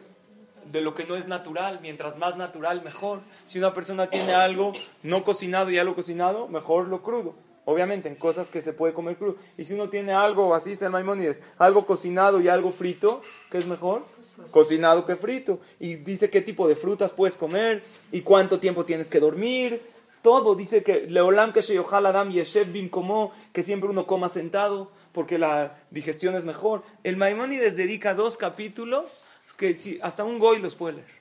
de 0.72 0.82
lo 0.82 0.96
que 0.96 1.06
no 1.06 1.16
es 1.16 1.28
natural. 1.28 1.80
Mientras 1.82 2.18
más 2.18 2.38
natural, 2.38 2.84
mejor. 2.84 3.20
Si 3.48 3.60
una 3.60 3.74
persona 3.74 4.08
tiene 4.08 4.34
algo 4.34 4.74
no 5.04 5.24
cocinado 5.24 5.70
y 5.70 5.78
algo 5.78 5.96
cocinado, 5.96 6.48
mejor 6.48 6.88
lo 6.88 7.02
crudo. 7.02 7.36
Obviamente, 7.66 8.08
en 8.08 8.16
cosas 8.16 8.50
que 8.50 8.62
se 8.62 8.74
puede 8.74 8.94
comer 8.94 9.18
crudo. 9.18 9.36
Y 9.58 9.66
si 9.66 9.74
uno 9.74 9.90
tiene 9.90 10.14
algo, 10.14 10.56
así 10.56 10.70
dice 10.72 10.86
el 10.86 10.92
Maimónides, 10.92 11.42
algo 11.58 11.86
cocinado 11.86 12.40
y 12.40 12.48
algo 12.48 12.72
frito, 12.72 13.22
¿qué 13.52 13.58
es 13.58 13.66
mejor? 13.66 14.06
Cocinado 14.52 15.06
que 15.06 15.18
frito. 15.18 15.60
Y 15.80 15.96
dice 15.96 16.30
qué 16.30 16.42
tipo 16.42 16.68
de 16.68 16.76
frutas 16.76 17.12
puedes 17.12 17.36
comer 17.36 17.84
y 18.12 18.22
cuánto 18.22 18.60
tiempo 18.60 18.86
tienes 18.86 19.10
que 19.10 19.20
dormir. 19.20 19.82
Todo 20.22 20.56
dice 20.56 20.84
que 20.84 21.08
Leolam 21.08 21.54
que 21.54 21.62
Sheyohal 21.62 22.06
Adam 22.06 22.32
Yeshev 22.32 22.72
Bim 22.72 22.90
como 22.90 23.32
que 23.54 23.64
siempre 23.64 23.90
uno 23.90 24.08
coma 24.08 24.30
sentado 24.30 24.92
porque 25.12 25.38
la 25.38 25.76
digestión 25.90 26.36
es 26.36 26.46
mejor. 26.46 26.84
El 27.04 27.18
Maimónides 27.18 27.76
dedica 27.76 28.14
dos 28.14 28.38
capítulos 28.38 29.24
que 29.58 29.76
si, 29.76 30.00
hasta 30.02 30.24
un 30.24 30.40
goy 30.40 30.60
los 30.60 30.76
puede 30.76 30.98
leer. 30.98 31.18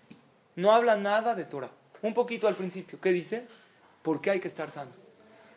No 0.54 0.72
habla 0.72 0.96
nada 0.96 1.34
de 1.34 1.44
Torah. 1.44 1.70
Un 2.02 2.14
poquito 2.14 2.46
al 2.46 2.54
principio. 2.54 3.00
¿Qué 3.00 3.10
dice? 3.10 3.46
¿Por 4.02 4.20
qué 4.20 4.30
hay 4.30 4.40
que 4.40 4.48
estar 4.48 4.70
sano? 4.70 4.92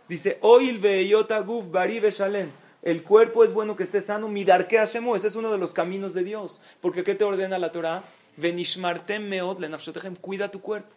Dice, 0.08 0.39
Oil 0.42 0.80
ve'yota 0.80 1.39
guf 1.42 1.68
shalem. 2.12 2.50
El 2.82 3.04
cuerpo 3.04 3.44
es 3.44 3.54
bueno 3.54 3.76
que 3.76 3.84
esté 3.84 4.02
sano. 4.02 4.28
Midarke 4.28 4.78
Hashemu. 4.78 5.15
Ese 5.15 5.28
es 5.28 5.36
uno 5.36 5.52
de 5.52 5.58
los 5.58 5.74
caminos 5.74 6.13
de 6.13 6.24
Dios. 6.24 6.62
Porque 6.82 7.04
¿qué 7.04 7.13
te 7.13 7.26
ordena 7.26 7.60
la 7.60 7.72
Torah? 7.72 8.04
Venishmartem 8.38 9.28
meot 9.28 9.60
lenafshotechem. 9.60 10.15
Cuida 10.15 10.50
tu 10.50 10.62
cuerpo. 10.62 10.96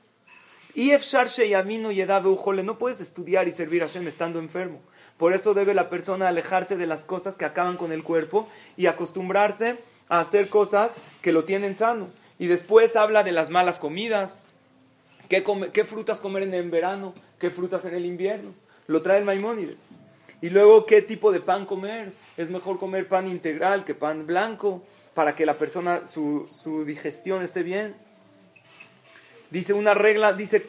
Y 0.74 0.92
efshar 0.92 1.28
sheyamino 1.28 1.90
yedabe 1.90 2.28
ujole. 2.28 2.62
No 2.62 2.78
puedes 2.78 3.00
estudiar 3.00 3.48
y 3.48 3.52
servir 3.52 3.82
a 3.82 3.88
Hashem 3.88 4.06
estando 4.06 4.38
enfermo. 4.38 4.80
Por 5.16 5.34
eso 5.34 5.52
debe 5.52 5.74
la 5.74 5.90
persona 5.90 6.28
alejarse 6.28 6.76
de 6.76 6.86
las 6.86 7.04
cosas 7.04 7.36
que 7.36 7.44
acaban 7.44 7.76
con 7.76 7.92
el 7.92 8.02
cuerpo 8.02 8.48
y 8.76 8.86
acostumbrarse 8.86 9.78
hacer 10.20 10.48
cosas 10.48 10.96
que 11.22 11.32
lo 11.32 11.44
tienen 11.44 11.74
sano. 11.74 12.08
Y 12.38 12.46
después 12.46 12.96
habla 12.96 13.22
de 13.22 13.32
las 13.32 13.50
malas 13.50 13.78
comidas, 13.78 14.42
qué, 15.28 15.84
frutas 15.84 16.20
comer 16.20 16.42
en 16.42 16.54
el 16.54 16.70
verano, 16.70 17.14
qué 17.38 17.50
frutas 17.50 17.84
en 17.84 17.94
el 17.94 18.04
invierno. 18.04 18.52
Lo 18.86 19.02
trae 19.02 19.18
el 19.18 19.24
Maimónides. 19.24 19.80
Y 20.40 20.50
luego 20.50 20.86
qué 20.86 21.02
tipo 21.02 21.32
de 21.32 21.40
pan 21.40 21.66
comer. 21.66 22.12
Es 22.36 22.50
mejor 22.50 22.78
comer 22.78 23.08
pan 23.08 23.28
integral 23.28 23.84
que 23.84 23.94
pan 23.94 24.26
blanco 24.26 24.82
para 25.14 25.34
que 25.34 25.46
la 25.46 25.54
persona, 25.54 26.06
su, 26.06 26.84
digestión 26.86 27.42
esté 27.42 27.62
bien. 27.62 27.94
Dice 29.50 29.72
una 29.72 29.94
regla, 29.94 30.32
dice 30.32 30.66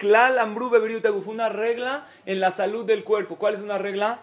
una 1.26 1.50
regla 1.50 2.06
en 2.26 2.40
la 2.40 2.52
salud 2.52 2.86
del 2.86 3.04
cuerpo. 3.04 3.38
¿Cuál 3.38 3.56
es 3.56 3.62
una 3.62 3.78
regla? 3.78 4.22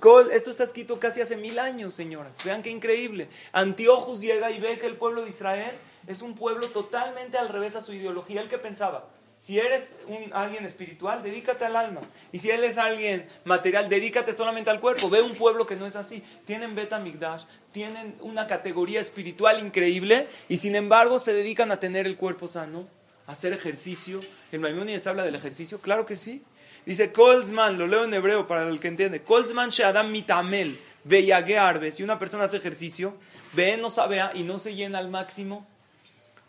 Kol- 0.00 0.30
Esto 0.32 0.50
está 0.50 0.64
escrito 0.64 0.98
casi 0.98 1.20
hace 1.20 1.36
mil 1.36 1.58
años, 1.58 1.94
señoras. 1.94 2.32
Vean 2.44 2.62
qué 2.62 2.70
increíble. 2.70 3.28
Antiochus 3.52 4.20
llega 4.20 4.50
y 4.50 4.60
ve 4.60 4.78
que 4.78 4.86
el 4.86 4.96
pueblo 4.96 5.22
de 5.22 5.30
Israel 5.30 5.72
es 6.06 6.20
un 6.22 6.34
pueblo 6.34 6.66
totalmente 6.68 7.38
al 7.38 7.48
revés 7.48 7.76
a 7.76 7.80
su 7.82 7.92
ideología. 7.92 8.40
El 8.40 8.48
que 8.48 8.58
pensaba, 8.58 9.08
si 9.40 9.58
eres 9.58 9.90
alguien 10.32 10.64
espiritual, 10.64 11.22
dedícate 11.22 11.64
al 11.64 11.76
alma. 11.76 12.00
Y 12.32 12.40
si 12.40 12.50
él 12.50 12.64
es 12.64 12.76
alguien 12.76 13.26
material, 13.44 13.88
dedícate 13.88 14.32
solamente 14.32 14.70
al 14.70 14.80
cuerpo. 14.80 15.08
Ve 15.10 15.22
un 15.22 15.34
pueblo 15.34 15.66
que 15.66 15.76
no 15.76 15.86
es 15.86 15.96
así. 15.96 16.22
Tienen 16.44 16.74
Beta 16.74 16.98
Migdash, 16.98 17.44
tienen 17.72 18.16
una 18.20 18.46
categoría 18.46 19.00
espiritual 19.00 19.60
increíble 19.64 20.26
y 20.48 20.56
sin 20.56 20.74
embargo 20.76 21.18
se 21.18 21.32
dedican 21.32 21.70
a 21.72 21.78
tener 21.80 22.06
el 22.06 22.16
cuerpo 22.16 22.48
sano, 22.48 22.88
a 23.26 23.32
hacer 23.32 23.52
ejercicio. 23.52 24.20
¿El 24.50 24.60
Maimónides 24.60 25.06
habla 25.06 25.22
del 25.24 25.34
ejercicio? 25.34 25.78
Claro 25.80 26.04
que 26.04 26.16
sí. 26.16 26.42
Dice 26.86 27.12
Kolzman, 27.12 27.78
lo 27.78 27.86
leo 27.86 28.04
en 28.04 28.14
hebreo 28.14 28.46
para 28.46 28.68
el 28.68 28.80
que 28.80 28.88
entiende. 28.88 29.22
Kolzman 29.22 29.70
she'adam 29.70 30.10
mitamel 30.10 30.78
veyage 31.04 31.58
arbe. 31.58 31.90
Si 31.90 32.02
una 32.02 32.18
persona 32.18 32.44
hace 32.44 32.58
ejercicio, 32.58 33.14
ve 33.52 33.76
no 33.76 33.90
sabea 33.90 34.32
y 34.34 34.42
no 34.42 34.58
se 34.58 34.74
llena 34.74 34.98
al 34.98 35.08
máximo, 35.08 35.66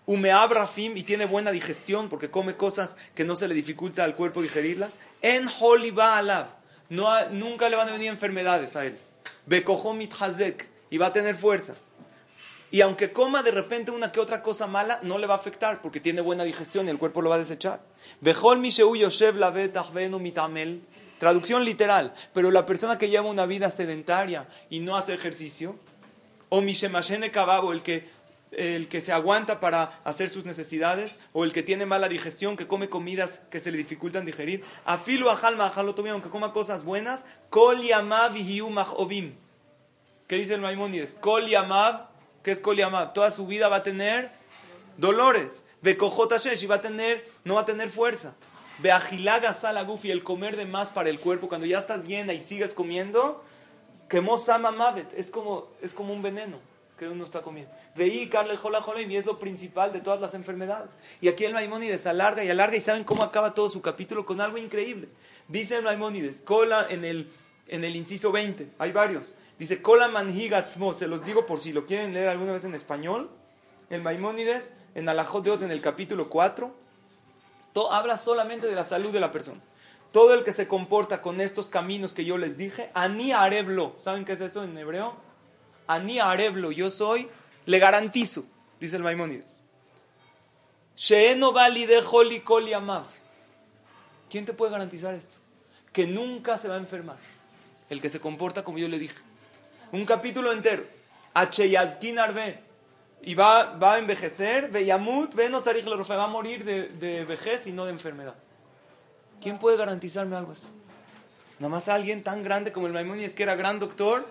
Umeab 0.06 0.54
Rafim 0.54 0.98
y 0.98 1.04
tiene 1.04 1.26
buena 1.26 1.52
digestión 1.52 2.10
porque 2.10 2.30
come 2.30 2.56
cosas 2.56 2.96
que 3.16 3.24
no 3.24 3.36
se 3.36 3.48
le 3.48 3.56
dificulta 3.56 4.04
al 4.04 4.16
cuerpo 4.16 4.42
digerirlas. 4.42 4.94
En 5.22 5.48
Holiba 5.60 6.18
Alab. 6.18 6.48
No 6.90 7.10
nunca 7.32 7.68
le 7.68 7.76
van 7.76 7.90
a 7.90 7.94
venir 7.94 8.10
enfermedades 8.10 8.76
a 8.76 8.86
él. 8.86 8.98
Bekohom 9.48 10.00
Hazek 10.20 10.70
y 10.92 10.98
va 10.98 11.08
a 11.08 11.14
tener 11.14 11.36
fuerza. 11.36 11.74
Y 12.76 12.82
aunque 12.82 13.14
coma 13.14 13.42
de 13.42 13.52
repente 13.52 13.90
una 13.90 14.12
que 14.12 14.20
otra 14.20 14.44
cosa 14.44 14.68
mala, 14.68 15.00
no 15.02 15.18
le 15.18 15.28
va 15.28 15.36
a 15.36 15.38
afectar 15.38 15.82
porque 15.82 16.02
tiene 16.02 16.20
buena 16.20 16.44
digestión 16.44 16.88
y 16.88 16.90
el 16.90 16.98
cuerpo 16.98 17.22
lo 17.22 17.30
va 17.30 17.38
a 17.38 17.40
desechar. 17.40 17.80
Traducción 21.18 21.64
literal. 21.64 22.14
Pero 22.34 22.52
la 22.52 22.66
persona 22.66 22.98
que 22.98 23.08
lleva 23.08 23.30
una 23.30 23.46
vida 23.46 23.72
sedentaria 23.72 24.50
y 24.70 24.82
no 24.82 24.98
hace 24.98 25.14
ejercicio, 25.14 25.80
o 26.50 26.60
Mishemashene 26.60 27.32
Kababo, 27.32 27.72
el 27.72 27.82
que, 27.82 28.10
el 28.52 28.90
que 28.90 29.00
se 29.00 29.14
aguanta 29.14 29.62
para 29.62 30.02
hacer 30.04 30.28
sus 30.28 30.44
necesidades, 30.44 31.22
o 31.32 31.46
el 31.46 31.54
que 31.54 31.64
tiene 31.64 31.86
mala 31.86 32.10
digestión, 32.10 32.58
que 32.58 32.68
come 32.68 32.90
comidas 32.90 33.40
que 33.50 33.62
se 33.62 33.72
le 33.72 33.78
dificultan 33.78 34.26
digerir, 34.26 34.66
afilu 34.84 35.30
ajal 35.30 35.56
mahal 35.56 35.88
otomim, 35.88 36.12
aunque 36.12 36.30
coma 36.30 36.52
cosas 36.52 36.84
buenas, 36.84 37.24
kol 37.50 37.82
yamav. 37.82 38.34
¿Qué 40.28 40.36
dice 40.36 40.56
el 40.56 40.60
Maimónides? 40.60 41.16
Kol 41.22 41.48
yamav, 41.48 42.15
¿qué 42.46 42.52
es 42.52 42.60
kol 42.60 42.78
yamav? 42.78 43.12
Toda 43.14 43.32
su 43.32 43.48
vida 43.48 43.70
va 43.70 43.78
a 43.78 43.84
tener 43.84 44.30
dolores. 44.98 45.64
Bekojot 45.82 46.32
Hashesh, 46.32 46.64
y 46.64 46.68
va 46.68 46.76
a 46.76 46.82
tener, 46.82 47.28
no 47.44 47.56
va 47.56 47.62
a 47.62 47.66
tener 47.66 47.90
fuerza. 47.90 48.36
Beajilaga 48.78 49.52
salaguf 49.54 50.06
y 50.06 50.12
el 50.12 50.24
comer 50.24 50.56
de 50.56 50.68
más 50.68 50.92
para 50.92 51.10
el 51.10 51.20
cuerpo, 51.20 51.50
cuando 51.50 51.66
ya 51.66 51.80
estás 51.80 52.06
llena 52.08 52.34
y 52.34 52.40
sigues 52.40 52.76
comiendo, 52.76 53.44
quemó 54.10 54.38
sama 54.38 54.70
mavet, 54.70 55.12
es 55.18 55.32
como, 55.32 55.70
es 55.82 55.94
como 55.94 56.14
un 56.14 56.22
veneno 56.22 56.60
que 57.00 57.10
uno 57.10 57.24
está 57.24 57.42
comiendo. 57.42 57.72
Veí 57.96 58.30
carle 58.30 58.58
jola 58.58 58.84
y 59.02 59.16
es 59.16 59.26
lo 59.26 59.40
principal 59.40 59.92
de 59.92 60.02
todas 60.02 60.22
las 60.22 60.36
enfermedades. 60.36 61.00
Y 61.22 61.30
aquí 61.30 61.46
el 61.46 61.54
Maimónides 61.54 62.06
alarga 62.06 62.44
y 62.44 62.50
alarga, 62.52 62.78
y 62.78 62.82
saben 62.82 63.04
cómo 63.04 63.24
acaba 63.24 63.56
todo 63.56 63.72
su 63.72 63.82
capítulo 63.82 64.24
con 64.24 64.40
algo 64.40 64.60
increíble. 64.60 65.08
Dice 65.48 65.78
el 65.78 65.84
Maimónides, 65.84 66.42
cola 66.42 66.86
en 66.90 67.06
el, 67.06 67.28
en 67.68 67.84
el 67.84 67.96
inciso 67.96 68.32
20, 68.32 68.70
hay 68.78 68.92
varios. 68.92 69.34
Dice, 69.60 69.82
cola 69.82 70.08
manhigatzmo, 70.10 70.94
se 70.94 71.08
los 71.08 71.24
digo 71.26 71.46
por 71.46 71.60
si 71.60 71.72
lo 71.72 71.86
quieren 71.86 72.14
leer 72.14 72.28
alguna 72.28 72.52
vez 72.52 72.66
en 72.66 72.76
español. 72.76 73.30
El 73.90 74.02
Maimónides, 74.02 74.74
en 74.96 75.08
Alajot 75.08 75.44
de 75.46 75.66
en 75.66 75.72
el 75.72 75.82
capítulo 75.82 76.30
4, 76.30 76.74
to- 77.74 77.94
habla 77.94 78.18
solamente 78.18 78.68
de 78.68 78.76
la 78.76 78.84
salud 78.84 79.12
de 79.12 79.20
la 79.20 79.32
persona. 79.32 79.62
Todo 80.12 80.34
el 80.34 80.44
que 80.44 80.54
se 80.54 80.68
comporta 80.68 81.22
con 81.22 81.40
estos 81.42 81.70
caminos 81.70 82.14
que 82.14 82.26
yo 82.26 82.38
les 82.38 82.58
dije, 82.58 82.90
ani 82.94 83.32
areblo. 83.32 83.94
¿Saben 83.98 84.26
qué 84.26 84.34
es 84.34 84.42
eso 84.42 84.64
en 84.64 84.78
hebreo? 84.78 85.16
Ani 85.88 86.20
areblo, 86.20 86.72
yo 86.72 86.90
soy, 86.90 87.30
le 87.66 87.80
garantizo, 87.80 88.46
dice 88.80 88.96
el 88.96 89.04
Maimónides. 89.04 89.62
¿Quién 94.30 94.46
te 94.46 94.54
puede 94.54 94.72
garantizar 94.72 95.14
esto? 95.14 95.38
Que 95.94 96.08
nunca 96.08 96.58
se 96.58 96.68
va 96.68 96.76
a 96.76 96.80
enfermar. 96.80 97.18
El 97.90 98.02
que 98.02 98.10
se 98.10 98.20
comporta 98.20 98.64
como 98.64 98.78
yo 98.80 98.88
le 98.88 98.98
dije. 99.00 99.16
Un 99.96 100.06
capítulo 100.06 100.52
entero. 100.52 100.84
Acheyazkin 101.34 102.20
arbe. 102.20 102.60
Y 103.22 103.34
va, 103.34 103.78
va 103.78 103.94
a 103.94 104.00
envejecer. 104.00 104.70
Veyamut, 104.70 105.34
ve 105.34 105.48
no 105.50 105.64
tarij 105.64 105.86
le 105.86 105.96
rofe, 105.96 106.16
Va 106.16 106.26
a 106.26 106.28
morir 106.28 106.66
de, 106.66 106.90
de 106.90 107.24
vejez 107.24 107.66
y 107.68 107.72
no 107.72 107.86
de 107.86 107.92
enfermedad. 107.92 108.36
¿Quién 109.42 109.58
puede 109.58 109.78
garantizarme 109.78 110.36
algo 110.36 110.52
así? 110.52 110.68
Nada 111.60 111.70
más 111.70 111.88
alguien 111.88 112.24
tan 112.24 112.44
grande 112.44 112.74
como 112.74 112.88
el 112.88 112.94
Maimónides, 112.94 113.36
que 113.36 113.44
era 113.44 113.56
gran 113.56 113.80
doctor 113.80 114.26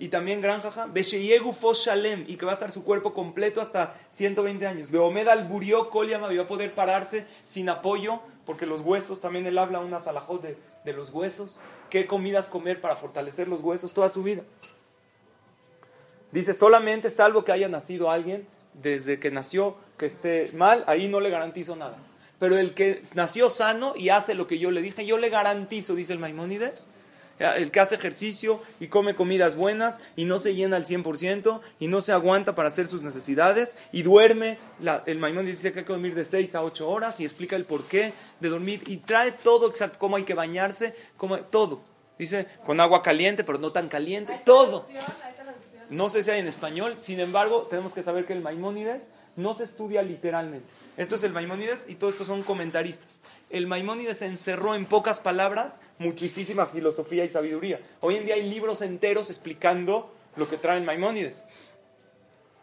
y 0.00 0.08
también 0.08 0.40
gran 0.40 0.60
jaja. 0.62 0.86
Besheyegu 0.86 1.52
fos 1.52 1.78
shalem, 1.78 2.24
y 2.26 2.36
que 2.36 2.44
va 2.44 2.52
a 2.52 2.54
estar 2.54 2.72
su 2.72 2.82
cuerpo 2.82 3.14
completo 3.14 3.60
hasta 3.60 3.94
120 4.10 4.66
años. 4.66 4.90
Beomed 4.90 5.28
al 5.28 5.44
burió 5.44 5.90
kolyama, 5.90 6.32
y 6.32 6.36
va 6.36 6.42
a 6.42 6.48
poder 6.48 6.74
pararse 6.74 7.24
sin 7.44 7.68
apoyo, 7.68 8.20
porque 8.44 8.66
los 8.66 8.80
huesos, 8.80 9.20
también 9.20 9.46
él 9.46 9.58
habla 9.58 9.78
unas 9.78 10.08
alajot 10.08 10.42
de, 10.42 10.58
de 10.84 10.92
los 10.92 11.10
huesos. 11.10 11.60
¿Qué 11.88 12.06
comidas 12.06 12.48
comer 12.48 12.80
para 12.80 12.96
fortalecer 12.96 13.46
los 13.46 13.60
huesos 13.60 13.92
toda 13.92 14.10
su 14.10 14.24
vida? 14.24 14.42
Dice, 16.32 16.54
solamente 16.54 17.10
salvo 17.10 17.44
que 17.44 17.52
haya 17.52 17.68
nacido 17.68 18.10
alguien 18.10 18.46
desde 18.74 19.18
que 19.18 19.30
nació 19.30 19.76
que 19.96 20.06
esté 20.06 20.50
mal, 20.54 20.84
ahí 20.86 21.08
no 21.08 21.20
le 21.20 21.30
garantizo 21.30 21.74
nada. 21.76 21.96
Pero 22.38 22.56
el 22.58 22.74
que 22.74 23.02
nació 23.14 23.50
sano 23.50 23.94
y 23.96 24.10
hace 24.10 24.34
lo 24.34 24.46
que 24.46 24.58
yo 24.58 24.70
le 24.70 24.80
dije, 24.82 25.04
yo 25.06 25.18
le 25.18 25.28
garantizo, 25.30 25.94
dice 25.96 26.12
el 26.12 26.18
Maimónides, 26.20 26.86
el 27.40 27.70
que 27.70 27.80
hace 27.80 27.94
ejercicio 27.94 28.60
y 28.80 28.88
come 28.88 29.14
comidas 29.14 29.54
buenas 29.56 29.98
y 30.16 30.24
no 30.24 30.38
se 30.38 30.54
llena 30.54 30.76
al 30.76 30.84
100% 30.86 31.60
y 31.80 31.86
no 31.88 32.00
se 32.00 32.12
aguanta 32.12 32.54
para 32.54 32.68
hacer 32.68 32.86
sus 32.88 33.02
necesidades 33.02 33.76
y 33.92 34.02
duerme, 34.02 34.58
la- 34.80 35.02
el 35.06 35.18
Maimónides 35.18 35.58
dice 35.58 35.72
que 35.72 35.80
hay 35.80 35.84
que 35.84 35.92
dormir 35.92 36.14
de 36.14 36.24
6 36.24 36.54
a 36.54 36.62
8 36.62 36.88
horas 36.88 37.18
y 37.20 37.24
explica 37.24 37.56
el 37.56 37.64
porqué 37.64 38.12
de 38.40 38.48
dormir 38.48 38.82
y 38.86 38.98
trae 38.98 39.32
todo 39.32 39.68
exacto, 39.68 39.98
cómo 39.98 40.16
hay 40.16 40.24
que 40.24 40.34
bañarse, 40.34 40.94
cómo, 41.16 41.38
todo. 41.38 41.80
Dice, 42.18 42.46
con 42.66 42.80
agua 42.80 43.02
caliente, 43.02 43.44
pero 43.44 43.58
no 43.58 43.70
tan 43.70 43.88
caliente, 43.88 44.40
todo. 44.44 44.84
No 45.90 46.10
sé 46.10 46.22
si 46.22 46.30
hay 46.30 46.40
en 46.40 46.46
español, 46.46 46.96
sin 47.00 47.18
embargo, 47.18 47.66
tenemos 47.70 47.94
que 47.94 48.02
saber 48.02 48.26
que 48.26 48.34
el 48.34 48.42
Maimónides 48.42 49.08
no 49.36 49.54
se 49.54 49.64
estudia 49.64 50.02
literalmente. 50.02 50.68
Esto 50.98 51.14
es 51.14 51.22
el 51.22 51.32
Maimónides 51.32 51.86
y 51.88 51.94
todos 51.94 52.14
estos 52.14 52.26
son 52.26 52.42
comentaristas. 52.42 53.20
El 53.50 53.66
Maimónides 53.66 54.20
encerró 54.20 54.74
en 54.74 54.84
pocas 54.84 55.20
palabras 55.20 55.74
muchísima 55.98 56.66
filosofía 56.66 57.24
y 57.24 57.28
sabiduría. 57.28 57.80
Hoy 58.00 58.16
en 58.16 58.26
día 58.26 58.34
hay 58.34 58.50
libros 58.50 58.82
enteros 58.82 59.30
explicando 59.30 60.12
lo 60.36 60.48
que 60.48 60.58
traen 60.58 60.84
Maimónides. 60.84 61.44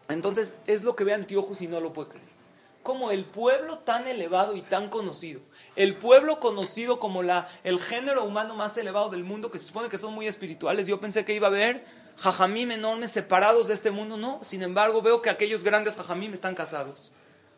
Entonces, 0.08 0.54
es 0.66 0.84
lo 0.84 0.94
que 0.94 1.04
ve 1.04 1.14
Antiochus 1.14 1.62
y 1.62 1.66
no 1.66 1.80
lo 1.80 1.92
puede 1.92 2.10
creer. 2.10 2.36
Como 2.82 3.10
el 3.10 3.24
pueblo 3.24 3.80
tan 3.80 4.06
elevado 4.06 4.54
y 4.54 4.62
tan 4.62 4.88
conocido, 4.88 5.40
el 5.74 5.96
pueblo 5.96 6.38
conocido 6.38 7.00
como 7.00 7.24
la, 7.24 7.48
el 7.64 7.80
género 7.80 8.22
humano 8.22 8.54
más 8.54 8.76
elevado 8.76 9.08
del 9.08 9.24
mundo, 9.24 9.50
que 9.50 9.58
se 9.58 9.64
supone 9.64 9.88
que 9.88 9.98
son 9.98 10.14
muy 10.14 10.28
espirituales, 10.28 10.86
yo 10.86 11.00
pensé 11.00 11.24
que 11.24 11.34
iba 11.34 11.48
a 11.48 11.50
haber 11.50 11.84
jajamim 12.18 12.70
enormes 12.70 13.10
separados 13.10 13.68
de 13.68 13.74
este 13.74 13.90
mundo, 13.90 14.16
no. 14.16 14.40
Sin 14.42 14.62
embargo, 14.62 15.02
veo 15.02 15.22
que 15.22 15.30
aquellos 15.30 15.62
grandes 15.62 15.96
jajamim 15.96 16.32
están 16.32 16.54
casados, 16.54 17.12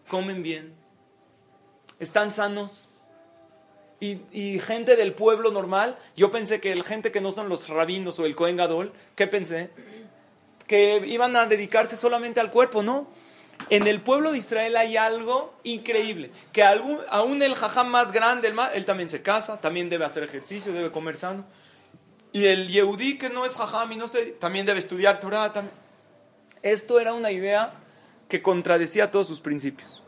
comen 0.09 0.43
bien, 0.43 0.75
están 1.99 2.31
sanos. 2.31 2.89
Y, 4.01 4.61
gente 4.61 4.95
del 4.95 5.13
pueblo 5.13 5.51
normal, 5.51 5.99
yo 6.17 6.31
pensé 6.31 6.61
que 6.61 6.71
el 6.71 6.85
gente 6.85 7.11
que 7.11 7.21
no 7.21 7.33
son 7.33 7.49
los 7.49 7.69
rabinos 7.69 8.21
o 8.21 8.27
el 8.27 8.37
Cohen 8.37 8.57
Gadol, 8.57 8.93
¿qué 9.17 9.27
pensé? 9.27 9.71
Que 10.69 11.03
iban 11.05 11.35
a 11.35 11.47
dedicarse 11.47 11.97
solamente 11.97 12.39
al 12.39 12.53
cuerpo, 12.53 12.85
¿no? 12.85 13.09
En 13.71 13.89
el 13.89 14.01
pueblo 14.01 14.31
de 14.31 14.39
Israel 14.39 14.77
hay 14.77 14.97
algo 14.97 15.53
increíble, 15.65 16.31
que 16.53 16.63
algún, 16.63 17.01
aún 17.11 17.43
el 17.43 17.57
jajam 17.57 17.89
más 17.89 18.13
grande, 18.13 18.53
él 18.75 18.85
también 18.85 19.09
se 19.09 19.21
casa, 19.21 19.61
también 19.61 19.91
debe 19.91 20.05
hacer 20.05 20.23
ejercicio, 20.23 20.73
debe 20.73 20.93
comer 20.93 21.17
sano. 21.17 21.45
Y 22.39 22.47
el 22.47 22.69
Yehudí 22.69 23.19
que 23.19 23.31
no 23.31 23.45
es 23.45 23.57
jajam 23.57 23.91
y 23.91 23.97
no 23.97 24.07
sé, 24.07 24.27
también 24.27 24.65
debe 24.65 24.79
estudiar 24.79 25.19
Torah. 25.19 25.53
También. 25.53 25.75
Esto 26.63 27.01
era 27.01 27.13
una 27.13 27.33
idea 27.33 27.73
que 28.29 28.43
contradecía 28.43 29.11
todos 29.11 29.27
sus 29.27 29.41
principios. 29.41 30.05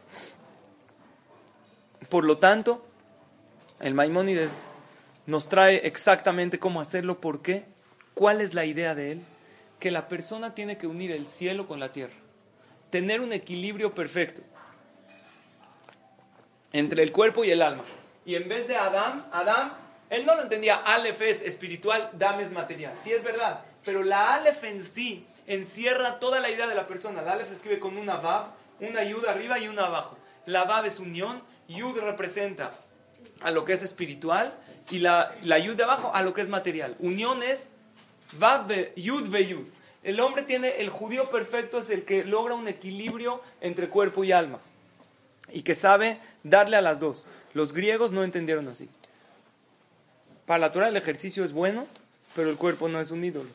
Por 2.09 2.25
lo 2.25 2.39
tanto, 2.39 2.87
el 3.81 3.95
Maimónides 3.95 4.69
nos 5.27 5.49
trae 5.49 5.85
exactamente 5.89 6.61
cómo 6.61 6.81
hacerlo, 6.81 7.21
por 7.21 7.43
qué, 7.43 7.65
cuál 8.15 8.41
es 8.41 8.55
la 8.55 8.65
idea 8.65 8.95
de 8.95 9.11
él, 9.11 9.23
que 9.81 9.91
la 9.91 10.07
persona 10.07 10.55
tiene 10.55 10.79
que 10.79 10.87
unir 10.87 11.11
el 11.11 11.27
cielo 11.27 11.67
con 11.67 11.81
la 11.81 11.93
tierra, 11.93 12.15
tener 12.91 13.23
un 13.23 13.33
equilibrio 13.33 13.93
perfecto 13.93 14.43
entre 16.73 17.03
el 17.03 17.11
cuerpo 17.11 17.45
y 17.45 17.51
el 17.51 17.61
alma. 17.61 17.83
Y 18.25 18.37
en 18.37 18.49
vez 18.49 18.69
de 18.69 18.77
Adán, 18.77 19.27
Adán, 19.33 19.90
él 20.11 20.27
no 20.27 20.35
lo 20.35 20.43
entendía, 20.43 20.75
Aleph 20.75 21.23
es 21.23 21.41
espiritual, 21.41 22.11
Dam 22.15 22.41
es 22.41 22.51
material. 22.51 22.93
Sí 23.03 23.13
es 23.13 23.23
verdad, 23.23 23.65
pero 23.85 24.03
la 24.03 24.35
Aleph 24.35 24.65
en 24.65 24.85
sí 24.85 25.25
encierra 25.47 26.19
toda 26.19 26.41
la 26.41 26.51
idea 26.51 26.67
de 26.67 26.75
la 26.75 26.89
persona. 26.89 27.23
La 27.23 27.33
Aleph 27.33 27.49
se 27.49 27.55
escribe 27.55 27.79
con 27.79 27.97
una 27.97 28.17
Vav, 28.17 28.49
una 28.81 29.05
Yud 29.05 29.25
arriba 29.27 29.59
y 29.61 29.69
una 29.69 29.87
abajo. 29.87 30.19
La 30.47 30.65
Vav 30.65 30.85
es 30.85 30.99
unión, 30.99 31.43
Yud 31.69 31.97
representa 32.01 32.73
a 33.41 33.53
lo 33.53 33.65
que 33.65 33.73
es 33.73 33.83
espiritual 33.83 34.53
y 34.91 34.99
la, 34.99 35.33
la 35.45 35.59
Yud 35.59 35.77
de 35.77 35.85
abajo 35.85 36.11
a 36.13 36.23
lo 36.23 36.35
que 36.35 36.41
es 36.41 36.49
material. 36.49 36.97
Unión 36.99 37.43
es 37.45 37.71
Vav, 38.33 38.67
Yud, 38.97 39.31
Ve, 39.31 39.47
Yud. 39.47 39.67
El 40.03 40.19
hombre 40.19 40.43
tiene, 40.43 40.81
el 40.81 40.91
judío 40.91 41.31
perfecto 41.31 41.79
es 41.79 41.91
el 41.91 42.05
que 42.05 42.25
logra 42.25 42.55
un 42.55 42.67
equilibrio 42.67 43.43
entre 43.61 43.89
cuerpo 43.89 44.25
y 44.25 44.33
alma 44.33 44.59
y 45.53 45.63
que 45.63 45.77
sabe 45.77 46.19
darle 46.43 46.77
a 46.77 46.81
las 46.81 46.99
dos. 46.99 47.29
Los 47.55 47.73
griegos 47.73 48.11
no 48.11 48.25
entendieron 48.25 48.67
así. 48.69 48.89
Para 50.51 50.63
la 50.63 50.73
Torah 50.73 50.89
el 50.89 50.97
ejercicio 50.97 51.45
es 51.45 51.53
bueno, 51.53 51.87
pero 52.35 52.51
el 52.51 52.57
cuerpo 52.57 52.89
no 52.89 53.01
es 53.01 53.13
un 53.13 53.23
ídolo. 53.23 53.49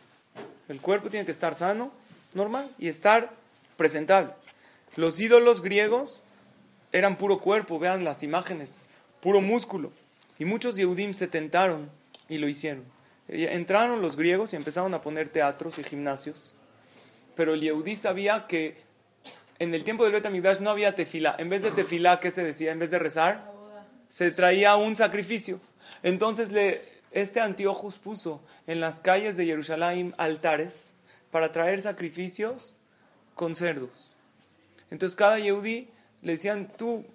El 0.69 0.79
cuerpo 0.79 1.09
tiene 1.09 1.25
que 1.25 1.31
estar 1.33 1.53
sano, 1.53 1.91
normal, 2.33 2.69
y 2.79 2.87
estar 2.87 3.31
presentable. 3.75 4.31
Los 4.95 5.19
ídolos 5.19 5.61
griegos 5.61 6.23
eran 6.93 7.17
puro 7.17 7.39
cuerpo, 7.39 7.79
vean 7.79 8.05
las 8.05 8.23
imágenes, 8.23 8.81
puro 9.19 9.41
músculo. 9.41 9.91
Y 10.39 10.45
muchos 10.45 10.77
Yehudim 10.77 11.13
se 11.13 11.27
tentaron 11.27 11.89
y 12.29 12.37
lo 12.37 12.47
hicieron. 12.47 12.85
Entraron 13.27 14.01
los 14.01 14.15
griegos 14.15 14.53
y 14.53 14.55
empezaron 14.55 14.93
a 14.93 15.01
poner 15.01 15.27
teatros 15.27 15.77
y 15.79 15.83
gimnasios. 15.83 16.55
Pero 17.35 17.55
el 17.55 17.59
Yehudí 17.59 17.97
sabía 17.97 18.47
que 18.47 18.77
en 19.59 19.73
el 19.73 19.83
tiempo 19.83 20.05
del 20.05 20.13
Bet 20.13 20.61
no 20.61 20.69
había 20.69 20.95
tefila. 20.95 21.35
En 21.39 21.49
vez 21.49 21.61
de 21.61 21.71
tefila, 21.71 22.21
¿qué 22.21 22.31
se 22.31 22.45
decía? 22.45 22.71
En 22.71 22.79
vez 22.79 22.89
de 22.89 22.99
rezar, 22.99 23.51
se 24.07 24.31
traía 24.31 24.77
un 24.77 24.95
sacrificio. 24.95 25.59
Entonces 26.03 26.51
le, 26.51 26.81
este 27.11 27.39
Antiochus 27.39 27.97
puso 27.97 28.41
en 28.67 28.79
las 28.79 28.99
calles 28.99 29.37
de 29.37 29.45
Jerusalén 29.45 30.13
altares 30.17 30.93
para 31.31 31.51
traer 31.51 31.81
sacrificios 31.81 32.75
con 33.33 33.55
cerdos. 33.55 34.17
Entonces 34.91 35.15
cada 35.15 35.39
Yehudí 35.39 35.89
le 36.21 36.33
decían, 36.33 36.71
tú, 36.77 37.05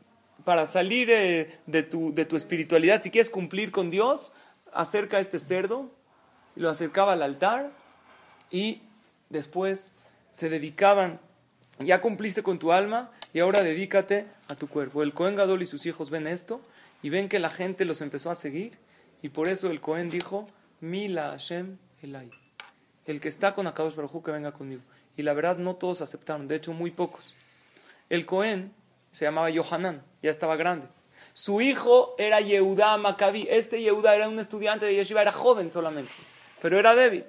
para 0.45 0.67
salir 0.67 1.11
eh, 1.11 1.59
de, 1.67 1.83
tu, 1.83 2.15
de 2.15 2.25
tu 2.25 2.37
espiritualidad, 2.37 3.03
si 3.03 3.11
quieres 3.11 3.31
cumplir 3.31 3.71
con 3.71 3.91
Dios, 3.91 4.33
acerca 4.73 5.21
este 5.21 5.39
cerdo, 5.39 5.91
lo 6.57 6.71
acercaba 6.71 7.13
al 7.13 7.23
altar, 7.23 7.71
y 8.51 8.83
después 9.29 9.91
se 10.31 10.49
dedicaban, 10.49 11.21
ya 11.79 12.01
cumpliste 12.01 12.43
con 12.43 12.59
tu 12.59 12.73
alma, 12.73 13.11
y 13.33 13.41
ahora 13.41 13.63
dedícate 13.63 14.27
a 14.49 14.55
tu 14.55 14.69
cuerpo. 14.69 15.03
El 15.03 15.15
Cohen 15.15 15.37
Gadol 15.37 15.63
y 15.63 15.67
sus 15.67 15.87
hijos 15.87 16.11
ven 16.11 16.27
esto, 16.27 16.61
y 17.03 17.11
ven 17.11 17.29
que 17.29 17.39
la 17.39 17.51
gente 17.51 17.85
los 17.85 18.01
empezó 18.01 18.31
a 18.31 18.35
seguir, 18.35 18.79
y 19.23 19.31
por 19.31 19.49
eso 19.49 19.71
el 19.71 19.81
Cohen 19.81 20.11
dijo, 20.11 20.47
Mila 20.81 21.31
Hashem 21.31 21.79
Elai. 22.03 22.31
El 23.07 23.21
que 23.21 23.29
está 23.29 23.55
con 23.55 23.67
Akadosh 23.67 23.95
Baruj 23.95 24.25
que 24.25 24.31
venga 24.31 24.53
conmigo. 24.53 24.83
Y 25.17 25.23
la 25.23 25.33
verdad 25.33 25.57
no 25.57 25.77
todos 25.77 26.01
aceptaron, 26.01 26.49
de 26.49 26.57
hecho 26.57 26.73
muy 26.73 26.91
pocos. 26.91 27.35
El 28.09 28.25
Cohen 28.25 28.73
se 29.13 29.25
llamaba 29.25 29.51
Yohanan, 29.51 30.03
ya 30.23 30.31
estaba 30.31 30.57
grande. 30.57 30.87
Su 31.35 31.61
hijo 31.61 32.15
era 32.19 32.41
Yehuda 32.41 32.97
Maccabi. 32.97 33.47
Este 33.51 33.83
Yehuda 33.83 34.15
era 34.15 34.29
un 34.29 34.39
estudiante 34.39 34.87
de 34.87 34.95
Yeshiva, 34.95 35.23
era 35.23 35.33
joven 35.33 35.71
solamente, 35.71 36.13
pero 36.63 36.79
era 36.79 36.95
débil. 36.95 37.25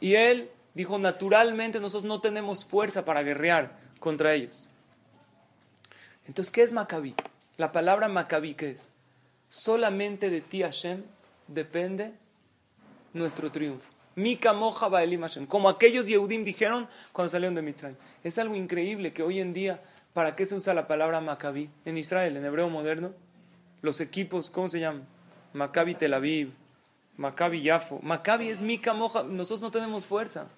Y 0.00 0.14
él 0.14 0.50
dijo, 0.74 0.98
naturalmente 0.98 1.80
nosotros 1.80 2.04
no 2.04 2.20
tenemos 2.20 2.64
fuerza 2.64 3.04
para 3.04 3.22
guerrear 3.22 3.78
contra 4.00 4.34
ellos. 4.34 4.68
Entonces, 6.26 6.52
¿qué 6.52 6.62
es 6.62 6.72
Maccabi? 6.72 7.14
La 7.56 7.72
palabra 7.72 8.08
Maccabi, 8.08 8.54
¿qué 8.54 8.70
es? 8.70 8.92
Solamente 9.48 10.28
de 10.28 10.42
ti, 10.42 10.62
Hashem, 10.62 11.02
depende 11.48 12.12
nuestro 13.14 13.50
triunfo. 13.50 13.90
Mika 14.14 14.52
moja 14.52 14.88
ba'elim 14.88 15.22
Hashem. 15.22 15.46
Como 15.46 15.68
aquellos 15.68 16.06
Yehudim 16.06 16.44
dijeron 16.44 16.88
cuando 17.12 17.30
salieron 17.30 17.54
de 17.54 17.62
Mitzrayim. 17.62 17.96
Es 18.24 18.38
algo 18.38 18.56
increíble 18.56 19.12
que 19.12 19.22
hoy 19.22 19.40
en 19.40 19.52
día, 19.52 19.82
¿para 20.12 20.36
qué 20.36 20.44
se 20.46 20.54
usa 20.54 20.74
la 20.74 20.86
palabra 20.86 21.20
Maccabi? 21.20 21.70
En 21.84 21.96
Israel, 21.96 22.36
en 22.36 22.44
hebreo 22.44 22.68
moderno, 22.68 23.12
los 23.82 24.00
equipos, 24.00 24.50
¿cómo 24.50 24.68
se 24.68 24.80
llaman? 24.80 25.06
Maccabi 25.52 25.94
Tel 25.94 26.14
Aviv, 26.14 26.52
Maccabi 27.16 27.62
Yafo. 27.62 28.00
Maccabi 28.02 28.48
es 28.48 28.60
Mika 28.60 28.92
moja. 28.92 29.22
Nosotros 29.22 29.62
no 29.62 29.70
tenemos 29.70 30.06
fuerza. 30.06 30.48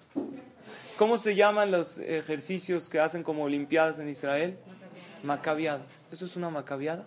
¿Cómo 0.97 1.17
se 1.17 1.35
llaman 1.35 1.71
los 1.71 1.97
ejercicios 1.97 2.89
que 2.89 2.99
hacen 2.99 3.23
como 3.23 3.43
Olimpiadas 3.43 3.99
en 3.99 4.09
Israel? 4.09 4.57
Macabiadas. 5.23 5.85
¿Eso 6.11 6.25
es 6.25 6.35
una 6.35 6.49
macabiada? 6.49 7.05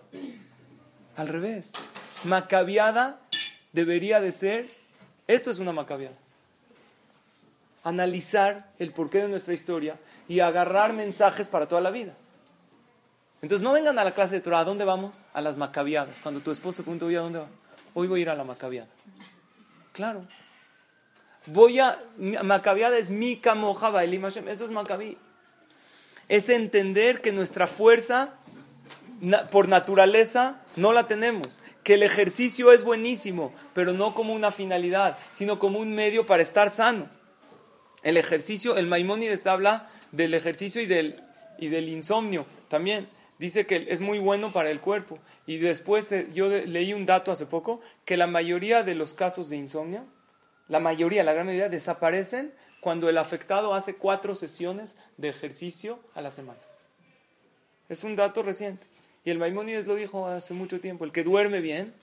Al 1.15 1.27
revés. 1.27 1.71
Macabiada 2.23 3.19
debería 3.71 4.19
de 4.21 4.31
ser, 4.31 4.67
esto 5.27 5.51
es 5.51 5.59
una 5.59 5.73
macabiada. 5.73 6.15
Analizar 7.83 8.71
el 8.79 8.91
porqué 8.91 9.21
de 9.21 9.27
nuestra 9.27 9.53
historia 9.53 9.97
y 10.27 10.39
agarrar 10.39 10.93
mensajes 10.93 11.47
para 11.47 11.67
toda 11.67 11.81
la 11.81 11.91
vida. 11.91 12.15
Entonces 13.41 13.61
no 13.61 13.73
vengan 13.73 13.99
a 13.99 14.05
la 14.05 14.13
clase 14.13 14.35
de 14.35 14.41
Torah, 14.41 14.59
¿a 14.59 14.63
dónde 14.63 14.85
vamos? 14.85 15.17
A 15.33 15.41
las 15.41 15.57
macabiadas. 15.57 16.21
Cuando 16.21 16.39
tu 16.39 16.51
esposo 16.51 16.77
te 16.77 16.83
pregunta, 16.83 17.05
¿a 17.05 17.23
dónde 17.23 17.39
va? 17.39 17.47
Hoy 17.93 18.07
voy 18.07 18.21
a 18.21 18.23
ir 18.23 18.29
a 18.29 18.35
la 18.35 18.45
macabiada. 18.45 18.87
Claro. 19.91 20.25
Voy 21.47 21.79
a, 21.79 21.97
macabiada 22.43 22.97
es 22.97 23.09
mi 23.09 23.37
camojaba, 23.37 24.03
el 24.05 24.13
eso 24.13 24.65
es 24.65 24.71
macabí. 24.71 25.17
Es 26.29 26.49
entender 26.49 27.21
que 27.21 27.31
nuestra 27.31 27.67
fuerza 27.67 28.35
por 29.51 29.67
naturaleza 29.67 30.61
no 30.75 30.93
la 30.93 31.07
tenemos. 31.07 31.61
Que 31.83 31.95
el 31.95 32.03
ejercicio 32.03 32.71
es 32.71 32.83
buenísimo, 32.83 33.53
pero 33.73 33.93
no 33.93 34.13
como 34.13 34.33
una 34.33 34.51
finalidad, 34.51 35.17
sino 35.31 35.59
como 35.59 35.79
un 35.79 35.93
medio 35.93 36.25
para 36.25 36.43
estar 36.43 36.69
sano. 36.71 37.09
El 38.03 38.17
ejercicio, 38.17 38.77
el 38.77 38.87
Maimónides 38.87 39.47
habla 39.47 39.89
del 40.11 40.33
ejercicio 40.33 40.81
y 40.81 40.85
del, 40.85 41.23
y 41.57 41.67
del 41.67 41.89
insomnio 41.89 42.45
también. 42.69 43.07
Dice 43.39 43.65
que 43.65 43.87
es 43.89 44.01
muy 44.01 44.19
bueno 44.19 44.51
para 44.51 44.69
el 44.71 44.79
cuerpo. 44.79 45.19
Y 45.45 45.57
después 45.57 46.11
eh, 46.11 46.27
yo 46.33 46.47
leí 46.47 46.93
un 46.93 47.05
dato 47.05 47.31
hace 47.31 47.45
poco 47.45 47.81
que 48.05 48.17
la 48.17 48.27
mayoría 48.27 48.83
de 48.83 48.95
los 48.95 49.13
casos 49.13 49.49
de 49.49 49.57
insomnio, 49.57 50.05
la 50.69 50.79
mayoría, 50.79 51.23
la 51.23 51.33
gran 51.33 51.47
mayoría, 51.47 51.69
desaparecen 51.69 52.53
cuando 52.83 53.07
el 53.07 53.17
afectado 53.17 53.73
hace 53.73 53.95
cuatro 53.95 54.35
sesiones 54.35 54.97
de 55.15 55.29
ejercicio 55.29 55.99
a 56.15 56.21
la 56.21 56.31
semana. 56.31 56.59
Es 57.87 58.03
un 58.03 58.17
dato 58.17 58.43
reciente. 58.43 58.87
Y 59.23 59.29
el 59.29 59.39
Maimónides 59.39 59.87
lo 59.87 59.95
dijo 59.95 60.27
hace 60.27 60.53
mucho 60.53 60.81
tiempo, 60.81 61.05
el 61.05 61.13
que 61.13 61.23
duerme 61.23 61.61
bien 61.61 61.93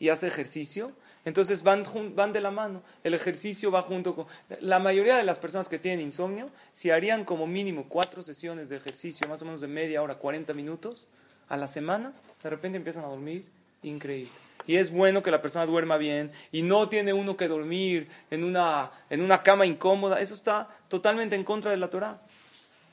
y 0.00 0.08
hace 0.08 0.26
ejercicio, 0.26 0.90
entonces 1.24 1.62
van, 1.62 1.84
van 2.16 2.32
de 2.32 2.40
la 2.40 2.50
mano. 2.50 2.82
El 3.04 3.14
ejercicio 3.14 3.70
va 3.70 3.82
junto 3.82 4.16
con... 4.16 4.26
La 4.58 4.80
mayoría 4.80 5.16
de 5.16 5.22
las 5.22 5.38
personas 5.38 5.68
que 5.68 5.78
tienen 5.78 6.04
insomnio, 6.04 6.50
si 6.72 6.90
harían 6.90 7.24
como 7.24 7.46
mínimo 7.46 7.84
cuatro 7.88 8.24
sesiones 8.24 8.68
de 8.68 8.76
ejercicio, 8.76 9.28
más 9.28 9.40
o 9.42 9.44
menos 9.44 9.60
de 9.60 9.68
media 9.68 10.02
hora, 10.02 10.16
40 10.16 10.52
minutos 10.52 11.06
a 11.48 11.56
la 11.56 11.68
semana, 11.68 12.12
de 12.42 12.50
repente 12.50 12.76
empiezan 12.76 13.04
a 13.04 13.08
dormir 13.08 13.46
increíble. 13.84 14.32
Y 14.66 14.76
es 14.76 14.90
bueno 14.90 15.22
que 15.22 15.30
la 15.30 15.42
persona 15.42 15.66
duerma 15.66 15.96
bien 15.96 16.32
y 16.52 16.62
no 16.62 16.88
tiene 16.88 17.12
uno 17.12 17.36
que 17.36 17.48
dormir 17.48 18.08
en 18.30 18.44
una, 18.44 18.90
en 19.10 19.20
una 19.20 19.42
cama 19.42 19.66
incómoda, 19.66 20.20
eso 20.20 20.34
está 20.34 20.68
totalmente 20.88 21.36
en 21.36 21.44
contra 21.44 21.70
de 21.70 21.76
la 21.76 21.90
Torah. 21.90 22.20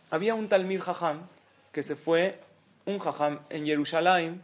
Había 0.10 0.36
un 0.36 0.50
Talmid 0.50 0.82
Jajam 0.82 1.22
que 1.72 1.84
se 1.84 1.96
fue, 1.96 2.40
un 2.86 3.00
Jajam 3.00 3.40
en 3.50 3.66
Jerusalén, 3.66 4.42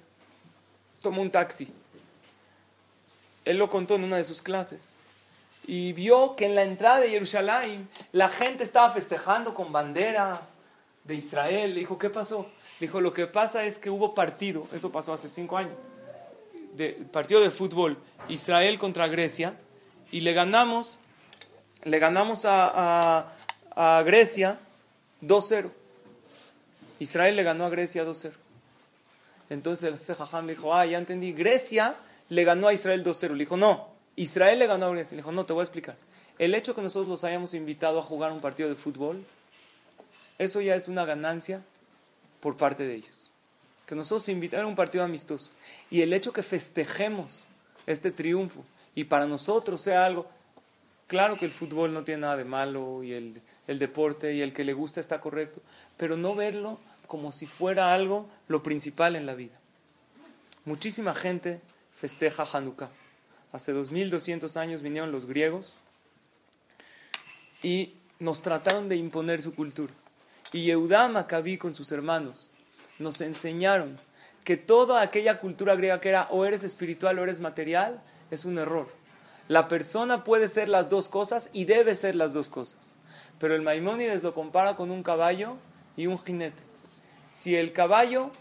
tomó 1.02 1.22
un 1.22 1.32
taxi. 1.32 1.68
Él 3.46 3.58
lo 3.58 3.70
contó 3.70 3.96
en 3.96 4.04
una 4.04 4.18
de 4.18 4.24
sus 4.24 4.42
clases 4.42 4.98
y 5.66 5.92
vio 5.94 6.36
que 6.36 6.46
en 6.46 6.56
la 6.56 6.64
entrada 6.64 7.02
de 7.02 7.10
Jerusalén 7.10 7.90
la 8.14 8.30
gente 8.30 8.64
estaba 8.64 8.90
festejando 8.92 9.54
con 9.54 9.72
banderas 9.72 10.58
de 11.04 11.16
Israel. 11.16 11.74
Le 11.74 11.82
dijo, 11.82 11.98
¿qué 11.98 12.10
pasó? 12.10 12.48
Dijo, 12.80 13.02
lo 13.02 13.14
que 13.14 13.28
pasa 13.28 13.66
es 13.66 13.78
que 13.78 13.90
hubo 13.90 14.14
partido, 14.14 14.68
eso 14.72 14.92
pasó 14.92 15.14
hace 15.14 15.30
cinco 15.30 15.58
años, 15.58 15.74
partido 17.12 17.42
de 17.42 17.52
fútbol, 17.52 17.98
Israel 18.30 18.80
contra 18.80 19.08
Grecia, 19.08 19.58
y 20.12 20.22
le 20.22 20.34
ganamos, 20.34 20.98
le 21.84 22.00
ganamos 22.00 22.46
a, 22.46 23.34
a, 23.76 24.02
Grecia 24.04 24.60
2-0. 25.22 25.70
Israel 27.00 27.36
le 27.36 27.44
ganó 27.44 27.66
a 27.66 27.70
Grecia 27.70 28.06
2-0. 28.06 28.32
Entonces 29.50 29.90
el 29.90 29.98
Sejajam 29.98 30.46
le 30.46 30.56
dijo, 30.56 30.74
ah, 30.74 30.86
ya 30.86 30.98
entendí, 30.98 31.34
Grecia 31.34 31.96
le 32.30 32.44
ganó 32.44 32.68
a 32.68 32.74
Israel 32.74 33.04
2-0. 33.04 33.30
Le 33.32 33.40
dijo, 33.40 33.58
no, 33.58 33.88
Israel 34.16 34.60
le 34.60 34.68
ganó 34.68 34.88
a 34.88 34.90
Grecia. 34.90 35.16
Le 35.16 35.22
dijo, 35.22 35.32
no, 35.32 35.46
te 35.46 35.54
voy 35.54 35.62
a 35.62 35.64
explicar. 35.64 35.96
El 36.38 36.54
hecho 36.54 36.76
que 36.76 36.82
nosotros 36.82 37.08
los 37.08 37.24
hayamos 37.24 37.54
invitado 37.54 38.00
a 38.00 38.04
jugar 38.04 38.32
un 38.32 38.42
partido 38.42 38.70
de 38.70 38.76
fútbol, 38.76 39.24
eso 40.38 40.62
ya 40.62 40.76
es 40.76 40.88
una 40.88 41.06
ganancia 41.06 41.64
por 42.40 42.58
parte 42.58 42.86
de 42.86 42.96
ellos. 42.96 43.17
Que 43.88 43.96
nosotros 43.96 44.30
invitaron 44.30 44.66
a 44.66 44.70
un 44.70 44.76
partido 44.76 45.04
amistoso. 45.04 45.50
Y 45.90 46.02
el 46.02 46.14
hecho 46.14 46.32
que 46.34 46.44
festejemos 46.44 47.48
este 47.88 48.12
triunfo 48.12 48.64
y 48.94 49.06
para 49.06 49.26
nosotros 49.26 49.82
sea 49.82 50.06
algo, 50.06 50.28
claro 51.08 51.38
que 51.38 51.46
el 51.46 51.52
fútbol 51.52 51.94
no 51.94 52.04
tiene 52.04 52.22
nada 52.22 52.38
de 52.38 52.44
malo 52.44 53.02
y 53.02 53.14
el, 53.14 53.42
el 53.68 53.80
deporte 53.80 54.34
y 54.34 54.42
el 54.42 54.54
que 54.54 54.66
le 54.66 54.74
gusta 54.74 55.00
está 55.00 55.20
correcto, 55.22 55.62
pero 55.96 56.18
no 56.18 56.36
verlo 56.36 56.80
como 57.08 57.32
si 57.32 57.46
fuera 57.46 57.94
algo 57.94 58.28
lo 58.48 58.62
principal 58.62 59.16
en 59.16 59.26
la 59.26 59.36
vida. 59.36 59.58
Muchísima 60.66 61.16
gente 61.16 61.62
festeja 61.96 62.44
Hanukkah. 62.52 62.90
Hace 63.54 63.72
2200 63.72 64.58
años 64.58 64.82
vinieron 64.82 65.12
los 65.12 65.26
griegos 65.26 65.76
y 67.64 67.94
nos 68.20 68.42
trataron 68.42 68.90
de 68.90 68.98
imponer 68.98 69.42
su 69.42 69.56
cultura. 69.56 69.94
Y 70.52 70.66
Yehudá 70.66 71.08
Maccabí 71.08 71.58
con 71.58 71.74
sus 71.74 71.92
hermanos 71.92 72.50
nos 73.00 73.22
enseñaron 73.22 74.00
que 74.44 74.58
toda 74.58 75.02
aquella 75.02 75.40
cultura 75.40 75.76
griega 75.76 76.00
que 76.00 76.10
era 76.10 76.28
o 76.32 76.46
eres 76.46 76.64
espiritual 76.64 77.20
o 77.20 77.24
eres 77.24 77.40
material 77.40 78.02
es 78.32 78.46
un 78.46 78.58
error. 78.58 78.88
La 79.48 79.68
persona 79.68 80.24
puede 80.24 80.48
ser 80.48 80.70
las 80.70 80.90
dos 80.90 81.10
cosas 81.10 81.50
y 81.54 81.66
debe 81.66 81.96
ser 81.96 82.16
las 82.16 82.34
dos 82.34 82.50
cosas. 82.50 82.98
Pero 83.40 83.56
el 83.56 83.62
Maimónides 83.62 84.24
lo 84.24 84.34
compara 84.34 84.76
con 84.76 84.92
un 84.92 85.04
caballo 85.04 85.58
y 85.96 86.08
un 86.08 86.20
jinete. 86.20 86.64
Si 87.32 87.56
el 87.56 87.72
caballo 87.72 88.32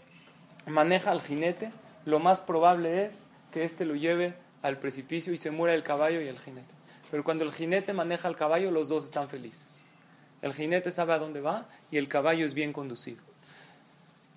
maneja 0.65 1.11
al 1.11 1.21
jinete, 1.21 1.71
lo 2.05 2.19
más 2.19 2.41
probable 2.41 3.05
es 3.05 3.25
que 3.51 3.63
éste 3.63 3.85
lo 3.85 3.95
lleve 3.95 4.33
al 4.61 4.79
precipicio 4.79 5.33
y 5.33 5.37
se 5.37 5.51
muera 5.51 5.73
el 5.75 5.83
caballo 5.83 6.21
y 6.21 6.27
el 6.27 6.39
jinete. 6.39 6.73
Pero 7.11 7.23
cuando 7.23 7.43
el 7.45 7.53
jinete 7.53 7.93
maneja 7.93 8.27
al 8.27 8.35
caballo, 8.35 8.71
los 8.71 8.89
dos 8.89 9.05
están 9.05 9.29
felices. 9.29 9.87
El 10.41 10.53
jinete 10.53 10.91
sabe 10.91 11.13
a 11.13 11.19
dónde 11.19 11.41
va 11.41 11.67
y 11.91 11.97
el 11.97 12.07
caballo 12.07 12.45
es 12.45 12.53
bien 12.53 12.73
conducido. 12.73 13.26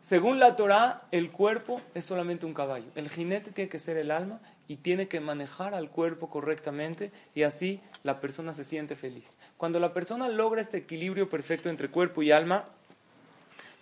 Según 0.01 0.38
la 0.38 0.57
Torah, 0.57 1.07
el 1.11 1.30
cuerpo 1.30 1.82
es 1.94 2.07
solamente 2.07 2.46
un 2.46 2.55
caballo. 2.55 2.86
El 2.94 3.11
jinete 3.11 3.53
tiene 3.53 3.68
que 3.68 3.78
ser 3.78 3.98
el 3.98 4.11
alma 4.11 4.40
y 4.66 4.76
tiene 4.76 5.09
que 5.09 5.20
manejar 5.20 5.74
al 5.74 5.90
cuerpo 5.90 6.30
correctamente 6.30 7.12
y 7.34 7.42
así 7.42 7.80
la 8.03 8.18
persona 8.18 8.55
se 8.55 8.64
siente 8.64 8.96
feliz. 8.96 9.36
Cuando 9.59 9.78
la 9.78 9.92
persona 9.92 10.28
logra 10.30 10.62
este 10.62 10.78
equilibrio 10.78 11.28
perfecto 11.28 11.68
entre 11.68 11.90
cuerpo 11.90 12.22
y 12.22 12.30
alma, 12.30 12.64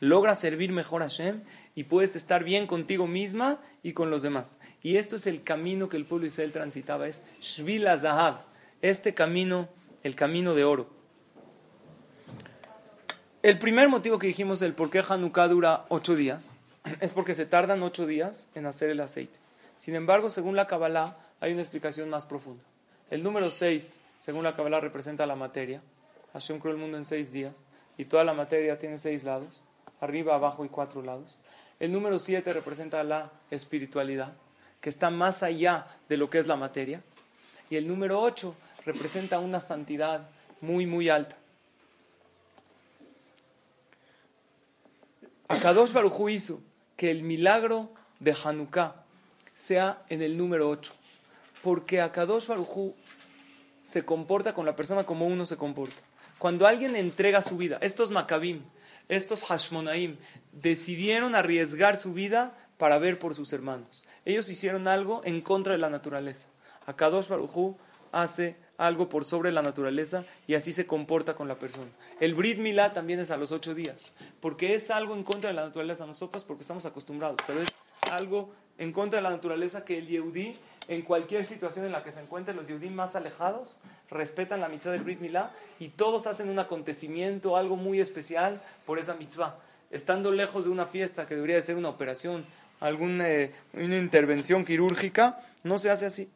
logra 0.00 0.34
servir 0.34 0.72
mejor 0.72 1.02
a 1.02 1.08
Hashem 1.08 1.42
y 1.76 1.84
puedes 1.84 2.16
estar 2.16 2.42
bien 2.42 2.66
contigo 2.66 3.06
misma 3.06 3.60
y 3.84 3.92
con 3.92 4.10
los 4.10 4.22
demás. 4.22 4.56
Y 4.82 4.96
esto 4.96 5.14
es 5.14 5.28
el 5.28 5.44
camino 5.44 5.88
que 5.88 5.96
el 5.96 6.04
pueblo 6.04 6.26
Israel 6.26 6.50
transitaba, 6.50 7.06
es 7.06 7.22
Shvila 7.40 7.96
Zahav, 7.96 8.40
este 8.82 9.14
camino, 9.14 9.68
el 10.02 10.16
camino 10.16 10.54
de 10.54 10.64
oro. 10.64 10.97
El 13.40 13.56
primer 13.60 13.88
motivo 13.88 14.18
que 14.18 14.26
dijimos 14.26 14.58
del 14.58 14.74
por 14.74 14.90
qué 14.90 15.00
Hanukkah 15.08 15.46
dura 15.46 15.84
ocho 15.90 16.16
días 16.16 16.54
es 17.00 17.12
porque 17.12 17.34
se 17.34 17.46
tardan 17.46 17.84
ocho 17.84 18.04
días 18.04 18.48
en 18.56 18.66
hacer 18.66 18.90
el 18.90 18.98
aceite. 18.98 19.38
Sin 19.78 19.94
embargo, 19.94 20.28
según 20.28 20.56
la 20.56 20.66
Kabbalah, 20.66 21.16
hay 21.38 21.52
una 21.52 21.62
explicación 21.62 22.10
más 22.10 22.26
profunda. 22.26 22.64
El 23.10 23.22
número 23.22 23.52
seis, 23.52 24.00
según 24.18 24.42
la 24.42 24.54
Kabbalah, 24.54 24.80
representa 24.80 25.24
la 25.24 25.36
materia. 25.36 25.80
Hashem 26.32 26.58
creó 26.58 26.72
el 26.72 26.80
mundo 26.80 26.98
en 26.98 27.06
seis 27.06 27.30
días 27.30 27.62
y 27.96 28.06
toda 28.06 28.24
la 28.24 28.34
materia 28.34 28.76
tiene 28.80 28.98
seis 28.98 29.22
lados, 29.22 29.62
arriba, 30.00 30.34
abajo 30.34 30.64
y 30.64 30.68
cuatro 30.68 31.00
lados. 31.00 31.38
El 31.78 31.92
número 31.92 32.18
siete 32.18 32.52
representa 32.52 33.04
la 33.04 33.30
espiritualidad, 33.52 34.32
que 34.80 34.88
está 34.88 35.10
más 35.10 35.44
allá 35.44 35.86
de 36.08 36.16
lo 36.16 36.28
que 36.28 36.38
es 36.38 36.48
la 36.48 36.56
materia. 36.56 37.02
Y 37.70 37.76
el 37.76 37.86
número 37.86 38.20
ocho 38.20 38.56
representa 38.84 39.38
una 39.38 39.60
santidad 39.60 40.28
muy, 40.60 40.86
muy 40.86 41.08
alta. 41.08 41.36
Akadosh 45.48 45.94
Baruj 45.94 46.28
hizo 46.28 46.60
que 46.96 47.10
el 47.10 47.22
milagro 47.22 47.90
de 48.20 48.36
Hanukkah 48.44 49.04
sea 49.54 50.02
en 50.10 50.20
el 50.20 50.36
número 50.36 50.68
8, 50.68 50.92
porque 51.62 52.02
Akadosh 52.02 52.46
Baruj 52.46 52.92
se 53.82 54.04
comporta 54.04 54.52
con 54.52 54.66
la 54.66 54.76
persona 54.76 55.04
como 55.04 55.26
uno 55.26 55.46
se 55.46 55.56
comporta. 55.56 56.02
Cuando 56.38 56.66
alguien 56.66 56.94
entrega 56.96 57.40
su 57.40 57.56
vida, 57.56 57.78
estos 57.80 58.10
Maccabim, 58.10 58.62
estos 59.08 59.44
Hashmonaim, 59.44 60.18
decidieron 60.52 61.34
arriesgar 61.34 61.96
su 61.96 62.12
vida 62.12 62.54
para 62.76 62.98
ver 62.98 63.18
por 63.18 63.34
sus 63.34 63.52
hermanos. 63.54 64.04
Ellos 64.26 64.50
hicieron 64.50 64.86
algo 64.86 65.22
en 65.24 65.40
contra 65.40 65.72
de 65.72 65.78
la 65.78 65.88
naturaleza. 65.88 66.48
Akadosh 66.84 67.28
Baruj 67.28 67.74
hace 68.12 68.56
algo 68.78 69.08
por 69.08 69.24
sobre 69.24 69.52
la 69.52 69.60
naturaleza 69.60 70.24
y 70.46 70.54
así 70.54 70.72
se 70.72 70.86
comporta 70.86 71.34
con 71.34 71.48
la 71.48 71.58
persona. 71.58 71.90
El 72.20 72.34
Brit 72.34 72.58
Milá 72.58 72.92
también 72.94 73.20
es 73.20 73.30
a 73.30 73.36
los 73.36 73.52
ocho 73.52 73.74
días, 73.74 74.12
porque 74.40 74.74
es 74.74 74.90
algo 74.90 75.14
en 75.14 75.24
contra 75.24 75.50
de 75.50 75.54
la 75.54 75.64
naturaleza 75.64 76.06
nosotros 76.06 76.44
porque 76.44 76.62
estamos 76.62 76.86
acostumbrados, 76.86 77.38
pero 77.46 77.60
es 77.60 77.68
algo 78.10 78.50
en 78.78 78.92
contra 78.92 79.18
de 79.18 79.24
la 79.24 79.30
naturaleza 79.30 79.84
que 79.84 79.98
el 79.98 80.06
Yehudí, 80.06 80.56
en 80.86 81.02
cualquier 81.02 81.44
situación 81.44 81.84
en 81.84 81.92
la 81.92 82.04
que 82.04 82.12
se 82.12 82.20
encuentren 82.20 82.56
los 82.56 82.68
Yehudí 82.68 82.88
más 82.88 83.16
alejados, 83.16 83.76
respetan 84.08 84.60
la 84.60 84.68
mitzvah 84.68 84.92
del 84.92 85.02
Brit 85.02 85.20
Milá 85.20 85.50
y 85.80 85.88
todos 85.88 86.26
hacen 86.28 86.48
un 86.48 86.60
acontecimiento, 86.60 87.56
algo 87.56 87.76
muy 87.76 88.00
especial 88.00 88.62
por 88.86 88.98
esa 88.98 89.14
mitzvah. 89.14 89.58
Estando 89.90 90.30
lejos 90.30 90.64
de 90.64 90.70
una 90.70 90.86
fiesta 90.86 91.26
que 91.26 91.34
debería 91.34 91.56
de 91.56 91.62
ser 91.62 91.76
una 91.76 91.88
operación, 91.88 92.44
alguna 92.78 93.28
eh, 93.28 93.52
una 93.72 93.96
intervención 93.96 94.64
quirúrgica, 94.64 95.36
no 95.64 95.78
se 95.78 95.90
hace 95.90 96.06
así 96.06 96.30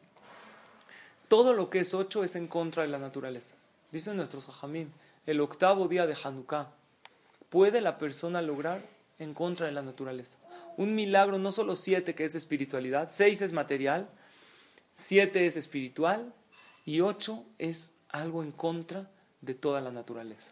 todo 1.33 1.55
lo 1.55 1.71
que 1.71 1.79
es 1.79 1.95
ocho 1.95 2.23
es 2.23 2.35
en 2.35 2.45
contra 2.45 2.83
de 2.83 2.89
la 2.89 2.99
naturaleza. 2.99 3.55
Dicen 3.91 4.17
nuestros 4.17 4.47
hajamim, 4.49 4.91
el 5.25 5.41
octavo 5.41 5.87
día 5.87 6.05
de 6.05 6.15
Hanukkah 6.23 6.69
puede 7.49 7.81
la 7.81 7.97
persona 7.97 8.43
lograr 8.43 8.85
en 9.17 9.33
contra 9.33 9.65
de 9.65 9.71
la 9.71 9.81
naturaleza. 9.81 10.37
Un 10.77 10.93
milagro, 10.93 11.39
no 11.39 11.51
solo 11.51 11.75
siete 11.75 12.13
que 12.13 12.25
es 12.25 12.35
espiritualidad, 12.35 13.09
seis 13.09 13.41
es 13.41 13.51
material, 13.51 14.11
siete 14.93 15.47
es 15.47 15.57
espiritual 15.57 16.31
y 16.85 17.01
ocho 17.01 17.43
es 17.57 17.93
algo 18.09 18.43
en 18.43 18.51
contra 18.51 19.09
de 19.41 19.55
toda 19.55 19.81
la 19.81 19.89
naturaleza. 19.89 20.51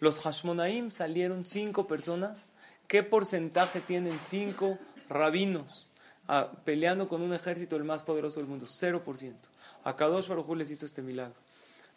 Los 0.00 0.20
Hashmonaim 0.20 0.90
salieron 0.90 1.46
cinco 1.46 1.86
personas. 1.86 2.52
¿Qué 2.88 3.02
porcentaje 3.02 3.80
tienen 3.80 4.20
cinco 4.20 4.78
rabinos 5.08 5.90
ah, 6.28 6.52
peleando 6.66 7.08
con 7.08 7.22
un 7.22 7.32
ejército 7.32 7.76
el 7.76 7.84
más 7.84 8.02
poderoso 8.02 8.38
del 8.38 8.50
mundo? 8.50 8.66
Cero 8.68 9.02
por 9.02 9.16
ciento. 9.16 9.48
A 9.84 9.96
Kadosh 9.96 10.28
Baruj 10.28 10.56
les 10.56 10.70
hizo 10.70 10.86
este 10.86 11.02
milagro. 11.02 11.34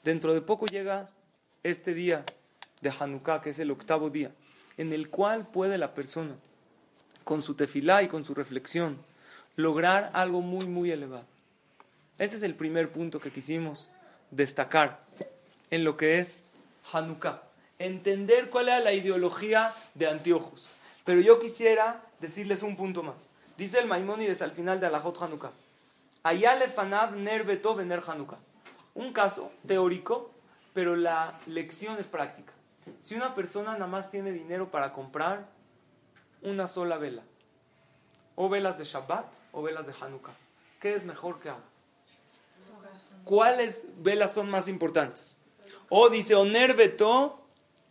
Dentro 0.04 0.34
de 0.34 0.42
poco 0.42 0.66
llega 0.68 1.10
este 1.64 1.94
día 1.94 2.26
de 2.82 2.92
Hanukkah, 2.98 3.42
que 3.42 3.52
es 3.52 3.60
el 3.60 3.72
octavo 3.72 4.10
día, 4.10 4.32
en 4.78 4.94
el 4.94 5.10
cual 5.10 5.48
puede 5.48 5.78
la 5.78 5.94
persona, 5.94 6.36
con 7.24 7.42
su 7.42 7.56
tefilá 7.56 8.04
y 8.04 8.08
con 8.08 8.26
su 8.26 8.34
reflexión, 8.34 8.98
lograr 9.56 10.12
algo 10.14 10.42
muy, 10.42 10.66
muy 10.66 10.92
elevado. 10.92 11.26
Ese 12.18 12.36
es 12.36 12.44
el 12.44 12.56
primer 12.56 12.92
punto 12.92 13.20
que 13.20 13.32
quisimos 13.32 13.92
destacar 14.32 15.00
en 15.72 15.84
lo 15.84 15.98
que 15.98 16.20
es 16.20 16.44
Hanukkah. 16.92 17.44
Entender 17.80 18.50
cuál 18.50 18.68
era 18.68 18.80
la 18.80 18.94
ideología 18.94 19.74
de 19.96 20.08
Antiochus. 20.08 20.72
Pero 21.06 21.22
yo 21.22 21.40
quisiera 21.40 22.02
decirles 22.20 22.64
un 22.64 22.78
punto 22.78 23.04
más. 23.04 23.16
Dice 23.58 23.80
el 23.80 23.88
Maimónides 23.88 24.42
al 24.42 24.52
final 24.52 24.80
de 24.80 24.88
Alajot 24.88 25.22
Hanukkah. 25.22 25.52
Ner 26.26 28.04
Un 28.94 29.14
caso 29.14 29.52
teórico, 29.68 30.32
pero 30.74 30.96
la 30.96 31.40
lección 31.48 31.98
es 32.00 32.08
práctica. 32.08 32.54
Si 33.02 33.16
una 33.16 33.36
persona 33.36 33.74
nada 33.74 33.88
más 33.88 34.10
tiene 34.10 34.32
dinero 34.32 34.72
para 34.72 34.94
comprar 34.94 35.48
una 36.42 36.68
sola 36.68 36.98
vela, 36.98 37.24
o 38.36 38.50
velas 38.50 38.78
de 38.78 38.84
Shabbat 38.86 39.26
o 39.52 39.62
velas 39.62 39.86
de 39.86 39.94
Hanukkah, 40.00 40.34
¿qué 40.80 40.94
es 40.96 41.06
mejor 41.06 41.40
que 41.40 41.50
haga? 41.50 41.64
¿Cuáles 43.24 43.84
velas 43.98 44.34
son 44.34 44.50
más 44.50 44.68
importantes? 44.68 45.40
O 45.90 46.10
dice, 46.10 46.36
Oner 46.36 46.76
Beto 46.76 47.44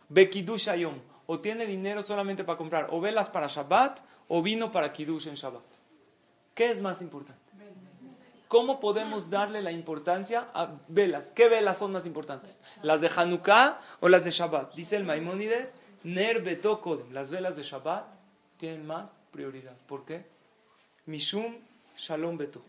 Bekidush 0.09 0.69
Ayom. 0.69 0.99
O 1.25 1.39
tiene 1.39 1.65
dinero 1.65 2.03
solamente 2.03 2.43
para 2.43 2.57
comprar 2.57 2.87
o 2.91 2.99
velas 2.99 3.29
para 3.29 3.47
Shabbat 3.47 4.01
o 4.27 4.41
vino 4.41 4.71
para 4.71 4.91
Kiddush 4.91 5.27
en 5.27 5.35
Shabbat. 5.35 5.63
¿Qué 6.53 6.69
es 6.69 6.81
más 6.81 7.01
importante? 7.01 7.42
¿Cómo 8.53 8.79
podemos 8.79 9.31
darle 9.31 9.63
la 9.63 9.71
importancia 9.71 10.47
a 10.53 10.75
velas? 10.87 11.31
¿Qué 11.31 11.49
velas 11.49 11.79
son 11.79 11.91
más 11.91 12.05
importantes? 12.05 12.61
¿Las 12.83 13.01
de 13.01 13.09
Hanukkah 13.09 13.81
o 13.99 14.09
las 14.09 14.25
de 14.25 14.29
Shabbat? 14.29 14.75
Dice 14.75 14.95
el 14.95 15.05
Maimónides, 15.05 15.79
Ner 16.03 16.61
Kodem. 16.61 17.11
Las 17.13 17.31
velas 17.31 17.55
de 17.55 17.63
Shabbat 17.63 18.05
tienen 18.57 18.85
más 18.85 19.17
prioridad. 19.31 19.75
¿Por 19.87 20.05
qué? 20.05 20.27
Mishum 21.07 21.55
Shalom 21.97 22.37
Beto. 22.37 22.61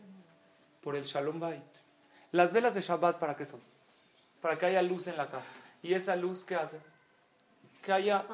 Por 0.81 0.97
el 0.97 1.05
Shalom 1.05 1.39
Bait. 1.39 1.63
Las 2.33 2.55
velas 2.55 2.73
de 2.73 2.81
Shabbat, 2.81 3.19
¿para 3.19 3.37
qué 3.37 3.45
son? 3.45 3.61
Para 4.41 4.59
que 4.59 4.65
haya 4.65 4.81
luz 4.81 5.07
en 5.09 5.19
la 5.19 5.27
casa. 5.27 5.51
¿Y 5.83 5.93
esa 5.93 6.17
luz 6.17 6.47
qué 6.47 6.55
hace? 6.55 6.81
Que 7.83 7.93
haya, 7.93 8.25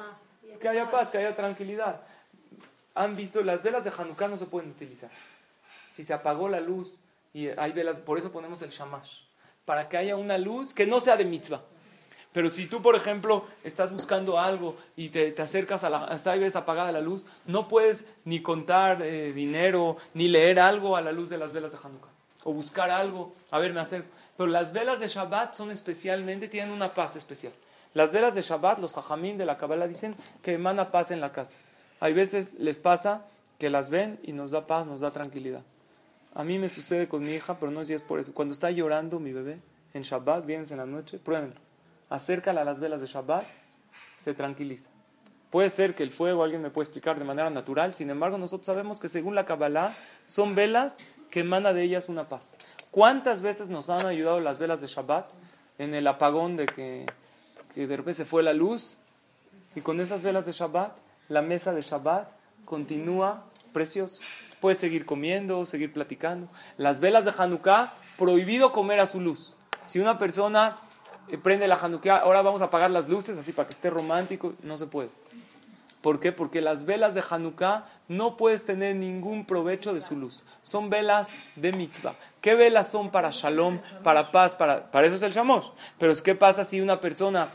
que 0.57 0.69
haya 0.69 0.89
paz, 0.89 1.11
que 1.11 1.17
haya 1.17 1.35
tranquilidad. 1.35 1.99
Han 2.95 3.17
visto, 3.17 3.43
las 3.43 3.61
velas 3.61 3.83
de 3.83 3.91
Hanukkah 3.91 4.29
no 4.29 4.37
se 4.37 4.45
pueden 4.45 4.71
utilizar. 4.71 5.11
Si 5.89 6.05
se 6.05 6.13
apagó 6.13 6.47
la 6.47 6.61
luz 6.61 7.01
y 7.33 7.47
hay 7.47 7.71
velas, 7.71 7.99
por 7.99 8.17
eso 8.17 8.31
ponemos 8.31 8.61
el 8.61 8.69
shamash. 8.69 9.21
Para 9.65 9.87
que 9.87 9.97
haya 9.97 10.15
una 10.15 10.37
luz 10.37 10.73
que 10.73 10.87
no 10.87 10.99
sea 10.99 11.17
de 11.17 11.25
mitzvah. 11.25 11.61
Pero 12.33 12.49
si 12.49 12.65
tú, 12.65 12.81
por 12.81 12.95
ejemplo, 12.95 13.45
estás 13.63 13.91
buscando 13.91 14.39
algo 14.39 14.77
y 14.95 15.09
te, 15.09 15.31
te 15.31 15.41
acercas 15.41 15.83
a 15.83 15.89
la, 15.89 16.05
hasta 16.05 16.31
ahí 16.31 16.39
ves 16.39 16.55
apagada 16.55 16.91
la 16.91 17.01
luz, 17.01 17.25
no 17.45 17.67
puedes 17.67 18.05
ni 18.23 18.41
contar 18.41 19.01
eh, 19.01 19.33
dinero, 19.33 19.97
ni 20.13 20.29
leer 20.29 20.59
algo 20.59 20.95
a 20.95 21.01
la 21.01 21.11
luz 21.11 21.29
de 21.29 21.37
las 21.37 21.51
velas 21.51 21.73
de 21.73 21.79
Hanukkah. 21.83 22.09
O 22.43 22.53
buscar 22.53 22.89
algo, 22.89 23.33
a 23.51 23.59
ver, 23.59 23.73
me 23.73 23.81
acerco. 23.81 24.09
Pero 24.37 24.49
las 24.49 24.71
velas 24.71 24.99
de 24.99 25.07
Shabbat 25.07 25.53
son 25.53 25.71
especialmente, 25.71 26.47
tienen 26.47 26.71
una 26.71 26.93
paz 26.93 27.15
especial. 27.15 27.53
Las 27.93 28.11
velas 28.11 28.33
de 28.33 28.41
Shabbat, 28.41 28.79
los 28.79 28.93
jajamín 28.93 29.37
de 29.37 29.45
la 29.45 29.57
Kabbalah 29.57 29.87
dicen 29.87 30.15
que 30.41 30.53
emana 30.53 30.89
paz 30.89 31.11
en 31.11 31.19
la 31.19 31.33
casa. 31.33 31.55
Hay 31.99 32.13
veces 32.13 32.55
les 32.55 32.77
pasa 32.79 33.25
que 33.59 33.69
las 33.69 33.89
ven 33.89 34.19
y 34.23 34.31
nos 34.31 34.51
da 34.51 34.65
paz, 34.65 34.87
nos 34.87 35.01
da 35.01 35.11
tranquilidad. 35.11 35.61
A 36.33 36.43
mí 36.43 36.57
me 36.57 36.69
sucede 36.69 37.07
con 37.07 37.23
mi 37.23 37.31
hija, 37.31 37.59
pero 37.59 37.71
no 37.71 37.83
sé 37.83 37.93
es 37.93 38.01
por 38.01 38.19
eso. 38.19 38.33
Cuando 38.33 38.53
está 38.53 38.71
llorando 38.71 39.19
mi 39.19 39.33
bebé 39.33 39.59
en 39.93 40.03
Shabbat, 40.03 40.45
vienes 40.45 40.71
en 40.71 40.77
la 40.77 40.85
noche, 40.85 41.19
pruébenlo. 41.19 41.59
Acércala 42.09 42.61
a 42.61 42.65
las 42.65 42.79
velas 42.79 43.01
de 43.01 43.07
Shabbat, 43.07 43.45
se 44.17 44.33
tranquiliza. 44.33 44.89
Puede 45.49 45.69
ser 45.69 45.93
que 45.95 46.03
el 46.03 46.11
fuego, 46.11 46.43
alguien 46.43 46.61
me 46.61 46.69
puede 46.69 46.85
explicar 46.85 47.19
de 47.19 47.25
manera 47.25 47.49
natural, 47.49 47.93
sin 47.93 48.09
embargo, 48.09 48.37
nosotros 48.37 48.65
sabemos 48.65 49.01
que 49.01 49.09
según 49.09 49.35
la 49.35 49.45
Kabbalah, 49.45 49.93
son 50.25 50.55
velas 50.55 50.95
que 51.29 51.41
emana 51.41 51.73
de 51.73 51.83
ellas 51.83 52.07
una 52.07 52.29
paz. 52.29 52.55
¿Cuántas 52.89 53.41
veces 53.41 53.67
nos 53.67 53.89
han 53.89 54.05
ayudado 54.05 54.39
las 54.39 54.59
velas 54.59 54.79
de 54.79 54.87
Shabbat 54.87 55.31
en 55.77 55.93
el 55.93 56.07
apagón 56.07 56.55
de 56.55 56.65
que, 56.65 57.05
que 57.73 57.87
de 57.87 57.97
repente 57.97 58.15
se 58.15 58.25
fue 58.25 58.43
la 58.43 58.53
luz? 58.53 58.97
Y 59.75 59.81
con 59.81 59.99
esas 59.99 60.21
velas 60.21 60.45
de 60.45 60.53
Shabbat, 60.53 60.95
la 61.27 61.41
mesa 61.41 61.73
de 61.73 61.81
Shabbat 61.81 62.29
continúa 62.63 63.45
precioso. 63.73 64.21
Puedes 64.61 64.77
seguir 64.77 65.05
comiendo, 65.05 65.65
seguir 65.65 65.91
platicando. 65.91 66.47
Las 66.77 66.99
velas 66.99 67.25
de 67.25 67.33
Hanukkah, 67.37 67.93
prohibido 68.17 68.71
comer 68.71 69.01
a 69.01 69.07
su 69.07 69.19
luz. 69.19 69.57
Si 69.87 69.99
una 69.99 70.17
persona 70.17 70.77
eh, 71.27 71.37
prende 71.37 71.67
la 71.67 71.75
Hanukkah, 71.75 72.17
ahora 72.17 72.43
vamos 72.43 72.61
a 72.61 72.65
apagar 72.65 72.91
las 72.91 73.09
luces 73.09 73.37
así 73.37 73.51
para 73.51 73.67
que 73.67 73.73
esté 73.73 73.89
romántico, 73.89 74.53
no 74.61 74.77
se 74.77 74.85
puede. 74.85 75.09
¿Por 76.01 76.19
qué? 76.19 76.31
Porque 76.31 76.61
las 76.61 76.85
velas 76.85 77.13
de 77.13 77.23
Hanukkah 77.27 77.85
no 78.07 78.37
puedes 78.37 78.63
tener 78.63 78.95
ningún 78.95 79.45
provecho 79.45 79.93
de 79.93 80.01
su 80.01 80.15
luz. 80.15 80.43
Son 80.61 80.89
velas 80.89 81.29
de 81.55 81.73
mitzvah. 81.73 82.15
¿Qué 82.41 82.55
velas 82.55 82.89
son 82.89 83.11
para 83.11 83.29
shalom, 83.31 83.79
para 84.03 84.31
paz? 84.31 84.55
Para, 84.55 84.89
para 84.91 85.07
eso 85.07 85.15
es 85.15 85.21
el 85.23 85.31
shamash. 85.31 85.67
Pero 85.99 86.13
¿qué 86.23 86.33
pasa 86.35 86.65
si 86.65 86.81
una 86.81 86.99
persona 86.99 87.49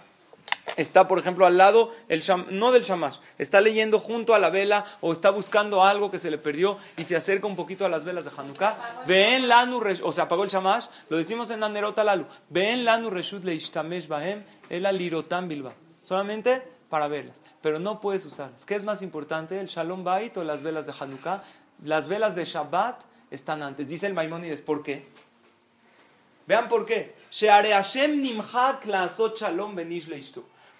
está, 0.77 1.09
por 1.09 1.19
ejemplo, 1.19 1.47
al 1.47 1.57
lado, 1.57 1.93
el 2.09 2.23
no 2.51 2.73
del 2.73 2.83
shamash, 2.83 3.19
está 3.39 3.61
leyendo 3.61 3.99
junto 3.99 4.35
a 4.35 4.39
la 4.39 4.51
vela 4.51 4.85
o 5.01 5.13
está 5.13 5.31
buscando 5.31 5.85
algo 5.85 6.11
que 6.11 6.19
se 6.19 6.31
le 6.31 6.39
perdió 6.39 6.79
y 6.97 7.05
se 7.05 7.17
acerca 7.17 7.47
un 7.47 7.57
poquito 7.57 7.87
a 7.87 7.89
las 7.89 8.05
velas 8.05 8.25
de 8.25 8.31
Hanukkah? 8.37 9.05
Ven 9.07 9.49
lanu, 9.49 9.81
o 10.03 10.13
se 10.13 10.21
apagó 10.21 10.45
el 10.45 10.51
shamash, 10.51 10.87
lo 11.09 11.17
decimos 11.17 11.51
en 11.51 11.63
Anerota 11.63 12.05
Lalu. 12.05 12.27
Ven 12.51 12.85
lanu 12.85 13.11
reshut 13.11 13.45
leishtamesh 13.45 14.09
bahem 14.09 14.45
el 14.69 14.87
alirotam 14.87 15.49
bilba. 15.49 15.73
Solamente 16.03 16.63
para 16.89 17.09
verlas 17.09 17.37
pero 17.67 17.81
no 17.81 18.01
puedes 18.01 18.25
usarlas. 18.25 18.65
¿Qué 18.65 18.77
es 18.77 18.85
más 18.85 19.03
importante, 19.03 19.59
el 19.59 19.67
Shalom 19.67 20.05
Bait 20.05 20.37
o 20.37 20.45
las 20.45 20.63
velas 20.63 20.87
de 20.87 20.95
Hanukkah? 20.97 21.43
Las 21.83 22.07
velas 22.07 22.37
de 22.37 22.45
Shabbat 22.45 23.03
están 23.29 23.61
antes. 23.61 23.89
Dice 23.89 24.07
el 24.07 24.15
Maimónides, 24.15 24.63
¿por 24.63 24.85
qué? 24.85 25.09
Vean 26.47 26.69
por 26.69 26.87
qué. 26.87 27.17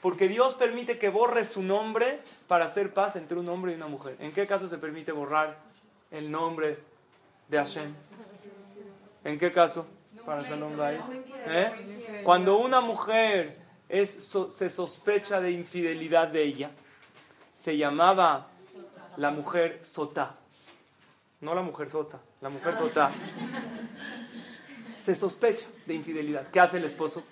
Porque 0.03 0.29
Dios 0.29 0.55
permite 0.55 0.99
que 0.99 1.09
borre 1.09 1.45
su 1.45 1.63
nombre 1.63 2.21
para 2.47 2.67
hacer 2.67 2.93
paz 2.95 3.17
entre 3.17 3.39
un 3.39 3.49
hombre 3.49 3.73
y 3.73 3.75
una 3.75 3.87
mujer. 3.87 4.17
¿En 4.21 4.33
qué 4.33 4.47
caso 4.47 4.69
se 4.69 4.79
permite 4.79 5.13
borrar 5.13 5.59
el 6.11 6.31
nombre 6.31 6.79
de 7.49 7.59
Hashem? 7.59 7.95
¿En 9.25 9.39
qué 9.39 9.53
caso? 9.53 9.87
Para 10.25 10.43
Shalom 10.43 10.77
Bait. 10.77 11.01
¿Eh? 11.47 12.21
Cuando 12.25 12.59
una 12.59 12.81
mujer 12.81 13.59
se 13.89 14.71
sospecha 14.71 15.41
de 15.41 15.51
infidelidad 15.53 16.29
de 16.29 16.43
ella. 16.43 16.71
Se 17.55 17.77
llamaba 17.77 18.49
la 19.17 19.31
mujer 19.31 19.81
Sotá. 19.83 20.37
No 21.41 21.55
la 21.55 21.63
mujer 21.63 21.89
Sota, 21.89 22.19
la 22.41 22.49
mujer 22.49 22.75
Sotá. 22.77 23.11
Se 25.03 25.15
sospecha 25.15 25.67
de 25.87 25.95
infidelidad. 25.95 26.49
¿Qué 26.51 26.61
hace 26.61 26.79
el 26.79 26.85
esposo? 26.85 27.23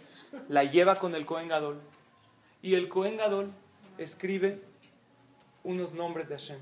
La 0.49 0.65
lleva 0.65 0.97
con 0.97 1.15
el 1.15 1.27
Cohen 1.27 1.49
Gadol. 1.49 1.81
Y 2.65 2.77
el 2.77 2.89
Cohen 2.89 3.19
Gadol 3.19 3.53
escribe 3.99 4.61
unos 5.63 5.93
nombres 5.93 6.31
de 6.31 6.39
Hashem. 6.39 6.59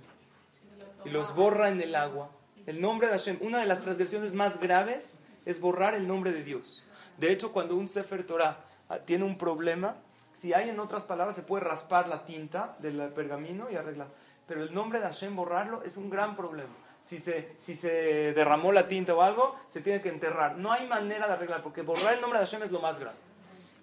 Y 1.05 1.11
los 1.11 1.35
borra 1.35 1.69
en 1.69 1.81
el 1.81 1.95
agua. 1.95 2.29
El 2.67 2.81
nombre 2.81 3.07
de 3.07 3.13
Hashem. 3.13 3.39
Una 3.41 3.61
de 3.61 3.67
las 3.67 3.83
transgresiones 3.83 4.35
más 4.35 4.61
graves 4.61 5.19
es 5.47 5.61
borrar 5.61 5.95
el 5.95 6.09
nombre 6.09 6.33
de 6.33 6.43
Dios. 6.43 6.89
De 7.19 7.31
hecho, 7.31 7.53
cuando 7.53 7.77
un 7.77 7.89
Sefer 7.89 8.27
Torah 8.27 8.65
Ah, 8.93 8.99
tiene 8.99 9.25
un 9.25 9.39
problema, 9.39 9.97
si 10.35 10.53
hay 10.53 10.69
en 10.69 10.79
otras 10.79 11.05
palabras, 11.05 11.35
se 11.35 11.43
puede 11.43 11.65
raspar 11.65 12.09
la 12.09 12.27
tinta 12.27 12.77
del 12.81 13.01
pergamino 13.15 13.71
y 13.71 13.77
arreglar. 13.77 14.09
Pero 14.47 14.63
el 14.65 14.75
nombre 14.75 14.99
de 14.99 15.07
Hashem, 15.07 15.35
borrarlo, 15.35 15.83
es 15.83 15.97
un 15.97 16.11
gran 16.11 16.37
problema. 16.37 16.69
Si 17.01 17.19
se, 17.19 17.55
si 17.59 17.75
se 17.75 18.35
derramó 18.35 18.71
la 18.71 18.89
tinta 18.89 19.15
o 19.15 19.23
algo, 19.23 19.57
se 19.71 19.81
tiene 19.81 20.03
que 20.03 20.11
enterrar. 20.11 20.59
No 20.59 20.73
hay 20.73 20.87
manera 20.87 21.27
de 21.27 21.33
arreglar, 21.33 21.63
porque 21.63 21.81
borrar 21.81 22.13
el 22.13 22.21
nombre 22.21 22.39
de 22.39 22.45
Hashem 22.45 22.63
es 22.63 22.71
lo 22.71 22.81
más 22.81 22.99
grave. 22.99 23.17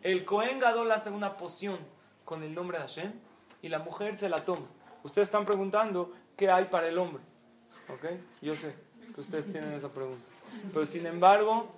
El 0.04 0.26
Cohen 0.26 0.60
Gadol 0.60 0.92
hace 0.92 1.10
una 1.10 1.36
poción 1.38 1.80
con 2.30 2.44
el 2.44 2.54
nombre 2.54 2.78
de 2.78 2.84
Hashem 2.84 3.12
y 3.64 3.70
la 3.70 3.80
mujer 3.80 4.16
se 4.16 4.30
la 4.30 4.38
toma. 4.38 4.68
Ustedes 5.04 5.30
están 5.30 5.46
preguntando 5.46 6.14
qué 6.38 6.52
hay 6.52 6.66
para 6.66 6.88
el 6.88 7.00
hombre. 7.00 7.24
¿Ok? 7.92 8.06
Yo 8.40 8.56
sé 8.56 8.76
que 9.16 9.22
ustedes 9.22 9.52
tienen 9.52 9.74
esa 9.74 9.90
pregunta. 9.90 10.22
Pero 10.72 10.86
sin 10.86 11.08
embargo, 11.08 11.72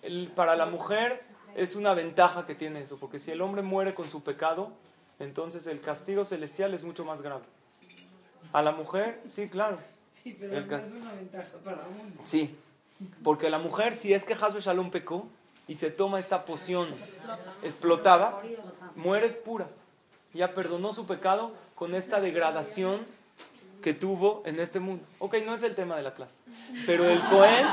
el, 0.00 0.28
para 0.34 0.56
la 0.56 0.64
mujer 0.64 1.20
es 1.54 1.76
una 1.76 1.92
ventaja 1.92 2.46
que 2.46 2.54
tiene 2.54 2.80
eso, 2.80 2.96
porque 2.96 3.18
si 3.18 3.30
el 3.30 3.42
hombre 3.42 3.60
muere 3.60 3.92
con 3.92 4.08
su 4.08 4.22
pecado, 4.22 4.72
entonces 5.18 5.66
el 5.66 5.82
castigo 5.82 6.24
celestial 6.24 6.72
es 6.72 6.82
mucho 6.82 7.04
más 7.04 7.20
grave. 7.20 7.44
A 8.54 8.62
la 8.62 8.72
mujer, 8.72 9.20
sí, 9.26 9.50
claro. 9.50 9.78
Sí, 10.14 10.34
pero 10.40 10.56
es 10.56 10.64
una 10.66 11.12
ventaja 11.12 11.58
para 11.62 11.86
uno. 11.88 12.24
Sí, 12.24 12.56
porque 13.22 13.50
la 13.50 13.58
mujer, 13.58 13.94
si 13.94 14.14
es 14.14 14.24
que 14.24 14.32
Hasbe 14.32 14.60
Shalom 14.60 14.90
pecó 14.90 15.28
y 15.68 15.76
se 15.76 15.90
toma 15.90 16.18
esta 16.18 16.46
poción 16.46 16.88
explotada, 17.62 18.40
muere 18.96 19.28
pura. 19.28 19.68
Ya 20.32 20.54
perdonó 20.54 20.92
su 20.92 21.06
pecado 21.06 21.52
con 21.74 21.94
esta 21.94 22.20
degradación 22.20 23.06
que 23.82 23.94
tuvo 23.94 24.42
en 24.46 24.58
este 24.58 24.80
mundo. 24.80 25.04
Ok, 25.18 25.36
no 25.44 25.54
es 25.54 25.62
el 25.62 25.74
tema 25.74 25.96
de 25.96 26.02
la 26.02 26.14
clase. 26.14 26.34
Pero 26.86 27.08
el 27.08 27.20
Cohen 27.20 27.66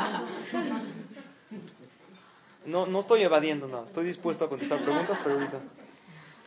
no, 2.65 2.85
no 2.85 2.99
estoy 2.99 3.23
evadiendo 3.23 3.67
nada, 3.67 3.85
estoy 3.85 4.05
dispuesto 4.05 4.45
a 4.45 4.49
contestar 4.49 4.79
preguntas, 4.79 5.17
pero 5.23 5.35
ahorita. 5.35 5.59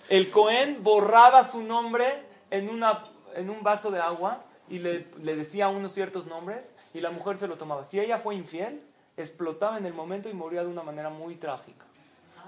El 0.09 0.31
Cohen 0.31 0.83
borraba 0.83 1.45
su 1.45 1.63
nombre 1.63 2.23
en, 2.51 2.69
una, 2.69 3.05
en 3.35 3.51
un 3.51 3.63
vaso 3.63 3.91
de 3.91 4.01
agua 4.01 4.45
y 4.69 4.79
le, 4.81 5.07
le 5.23 5.37
decía 5.37 5.69
unos 5.69 5.93
ciertos 5.93 6.27
nombres 6.27 6.75
y 6.93 7.01
la 7.01 7.11
mujer 7.11 7.39
se 7.39 7.47
lo 7.47 7.57
tomaba. 7.57 7.85
Si 7.85 7.99
ella 7.99 8.19
fue 8.19 8.35
infiel, 8.35 8.83
explotaba 9.23 9.79
en 9.79 9.87
el 9.87 9.95
momento 9.95 10.29
y 10.29 10.35
moría 10.35 10.63
de 10.63 10.69
una 10.69 10.83
manera 10.83 11.11
muy 11.11 11.37
trágica. 11.37 11.85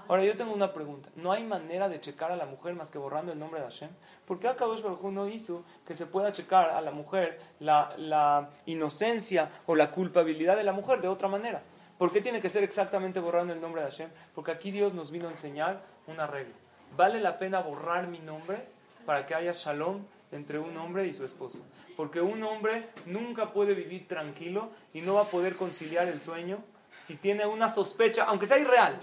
Ahora 0.07 0.25
yo 0.25 0.35
tengo 0.35 0.53
una 0.53 0.73
pregunta. 0.73 1.09
¿No 1.15 1.31
hay 1.31 1.43
manera 1.43 1.87
de 1.87 1.99
checar 1.99 2.31
a 2.31 2.35
la 2.35 2.45
mujer 2.45 2.73
más 2.73 2.91
que 2.91 2.97
borrando 2.97 3.31
el 3.31 3.39
nombre 3.39 3.61
de 3.61 3.65
Hashem? 3.67 3.89
¿Por 4.25 4.39
qué 4.39 4.49
Akadosh 4.49 4.81
Baruj 4.81 5.03
no 5.11 5.27
hizo 5.29 5.63
que 5.85 5.95
se 5.95 6.05
pueda 6.05 6.33
checar 6.33 6.71
a 6.71 6.81
la 6.81 6.91
mujer 6.91 7.39
la, 7.59 7.93
la 7.97 8.49
inocencia 8.65 9.49
o 9.67 9.75
la 9.75 9.91
culpabilidad 9.91 10.57
de 10.57 10.63
la 10.63 10.73
mujer 10.73 10.99
de 11.01 11.07
otra 11.07 11.27
manera? 11.27 11.61
¿Por 11.97 12.11
qué 12.11 12.19
tiene 12.19 12.41
que 12.41 12.49
ser 12.49 12.63
exactamente 12.63 13.19
borrando 13.19 13.53
el 13.53 13.61
nombre 13.61 13.83
de 13.83 13.89
Hashem? 13.89 14.09
Porque 14.33 14.51
aquí 14.51 14.71
Dios 14.71 14.93
nos 14.93 15.11
vino 15.11 15.27
a 15.27 15.31
enseñar 15.31 15.81
una 16.07 16.27
regla. 16.27 16.55
¿Vale 16.97 17.21
la 17.21 17.37
pena 17.37 17.61
borrar 17.61 18.07
mi 18.07 18.19
nombre 18.19 18.65
para 19.05 19.25
que 19.25 19.35
haya 19.35 19.51
shalom 19.53 20.03
entre 20.31 20.59
un 20.59 20.75
hombre 20.77 21.07
y 21.07 21.13
su 21.13 21.23
esposa. 21.25 21.59
Porque 21.95 22.21
un 22.21 22.43
hombre 22.43 22.89
nunca 23.05 23.51
puede 23.53 23.73
vivir 23.73 24.07
tranquilo 24.07 24.69
y 24.93 25.01
no 25.01 25.15
va 25.15 25.21
a 25.21 25.29
poder 25.29 25.55
conciliar 25.55 26.07
el 26.07 26.21
sueño 26.21 26.63
si 26.99 27.15
tiene 27.15 27.45
una 27.45 27.69
sospecha, 27.69 28.25
aunque 28.25 28.47
sea 28.47 28.59
irreal, 28.59 28.97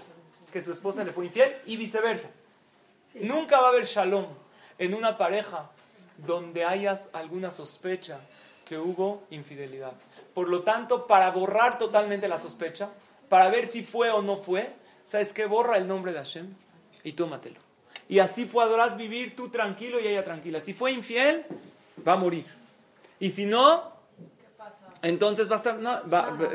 que 0.51 0.61
su 0.61 0.71
esposa 0.71 1.03
le 1.03 1.11
fue 1.11 1.25
infiel 1.25 1.55
y 1.65 1.77
viceversa. 1.77 2.29
Nunca 3.15 3.59
va 3.59 3.67
a 3.67 3.69
haber 3.69 3.85
shalom 3.85 4.25
en 4.77 4.93
una 4.93 5.17
pareja 5.17 5.69
donde 6.17 6.65
hayas 6.65 7.09
alguna 7.13 7.51
sospecha 7.51 8.21
que 8.65 8.77
hubo 8.77 9.23
infidelidad. 9.29 9.93
Por 10.33 10.47
lo 10.47 10.61
tanto, 10.63 11.07
para 11.07 11.31
borrar 11.31 11.77
totalmente 11.77 12.27
la 12.27 12.37
sospecha, 12.37 12.89
para 13.27 13.49
ver 13.49 13.67
si 13.67 13.83
fue 13.83 14.09
o 14.11 14.21
no 14.21 14.37
fue, 14.37 14.73
¿sabes 15.05 15.33
qué? 15.33 15.45
Borra 15.45 15.77
el 15.77 15.87
nombre 15.87 16.11
de 16.11 16.19
Hashem 16.19 16.53
y 17.03 17.13
tómatelo. 17.13 17.68
Y 18.09 18.17
así 18.19 18.45
podrás 18.45 18.97
vivir 18.97 19.35
tú 19.35 19.49
tranquilo 19.49 19.99
y 19.99 20.07
ella 20.07 20.23
tranquila. 20.23 20.59
Si 20.59 20.73
fue 20.73 20.91
infiel, 20.91 21.45
va 22.05 22.13
a 22.13 22.17
morir. 22.17 22.43
Y 23.19 23.29
si 23.29 23.45
no, 23.45 23.93
entonces 25.03 25.47
va 25.47 25.53
a 25.53 25.57
estar, 25.57 25.77
no, 25.77 26.01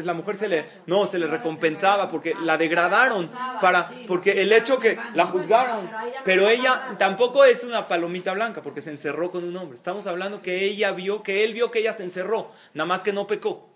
la 0.02 0.14
mujer 0.14 0.36
se 0.36 0.48
le, 0.48 0.66
no, 0.86 1.06
se 1.06 1.18
le 1.20 1.28
recompensaba 1.28 2.08
porque 2.10 2.34
la 2.34 2.58
degradaron 2.58 3.30
para, 3.60 3.88
porque 4.08 4.42
el 4.42 4.52
hecho 4.52 4.80
que 4.80 4.98
la 5.14 5.26
juzgaron, 5.26 5.88
pero 6.24 6.48
ella 6.48 6.96
tampoco 6.98 7.44
es 7.44 7.62
una 7.62 7.86
palomita 7.86 8.32
blanca 8.32 8.60
porque 8.60 8.82
se 8.82 8.90
encerró 8.90 9.30
con 9.30 9.44
un 9.44 9.56
hombre. 9.56 9.76
Estamos 9.76 10.08
hablando 10.08 10.42
que 10.42 10.64
ella 10.64 10.90
vio, 10.90 11.22
que 11.22 11.44
él 11.44 11.54
vio 11.54 11.70
que 11.70 11.78
ella 11.78 11.92
se 11.92 12.02
encerró, 12.02 12.50
nada 12.74 12.86
más 12.86 13.02
que 13.02 13.12
no 13.12 13.28
pecó. 13.28 13.68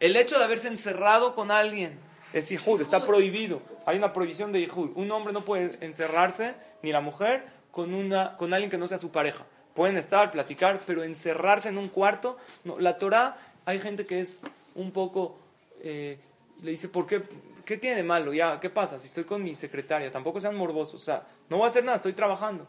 El 0.00 0.16
hecho 0.16 0.38
de 0.38 0.44
haberse 0.44 0.68
encerrado 0.68 1.34
con 1.34 1.50
alguien 1.50 1.98
es 2.32 2.50
hijud, 2.50 2.80
está 2.80 3.04
prohibido. 3.04 3.60
Hay 3.86 3.98
una 3.98 4.12
prohibición 4.12 4.52
de 4.52 4.60
hijud. 4.60 4.90
Un 4.94 5.10
hombre 5.10 5.32
no 5.32 5.42
puede 5.42 5.78
encerrarse, 5.84 6.54
ni 6.82 6.92
la 6.92 7.00
mujer, 7.00 7.44
con, 7.70 7.94
una, 7.94 8.36
con 8.36 8.52
alguien 8.52 8.70
que 8.70 8.78
no 8.78 8.88
sea 8.88 8.98
su 8.98 9.10
pareja. 9.10 9.44
Pueden 9.74 9.96
estar, 9.96 10.30
platicar, 10.30 10.80
pero 10.86 11.02
encerrarse 11.02 11.68
en 11.68 11.78
un 11.78 11.88
cuarto, 11.88 12.36
no. 12.64 12.78
La 12.78 12.98
Torah 12.98 13.36
hay 13.64 13.78
gente 13.78 14.06
que 14.06 14.20
es 14.20 14.42
un 14.74 14.92
poco, 14.92 15.38
eh, 15.82 16.18
le 16.62 16.70
dice, 16.70 16.88
¿por 16.88 17.06
qué? 17.06 17.22
¿Qué 17.64 17.76
tiene 17.76 17.96
de 17.96 18.02
malo? 18.02 18.32
Ya, 18.34 18.58
¿qué 18.60 18.70
pasa? 18.70 18.98
Si 18.98 19.06
estoy 19.06 19.24
con 19.24 19.42
mi 19.42 19.54
secretaria, 19.54 20.10
tampoco 20.10 20.40
sean 20.40 20.56
morbosos, 20.56 21.00
o 21.00 21.04
sea, 21.04 21.26
no 21.48 21.58
voy 21.58 21.66
a 21.66 21.70
hacer 21.70 21.84
nada, 21.84 21.96
estoy 21.96 22.12
trabajando. 22.12 22.66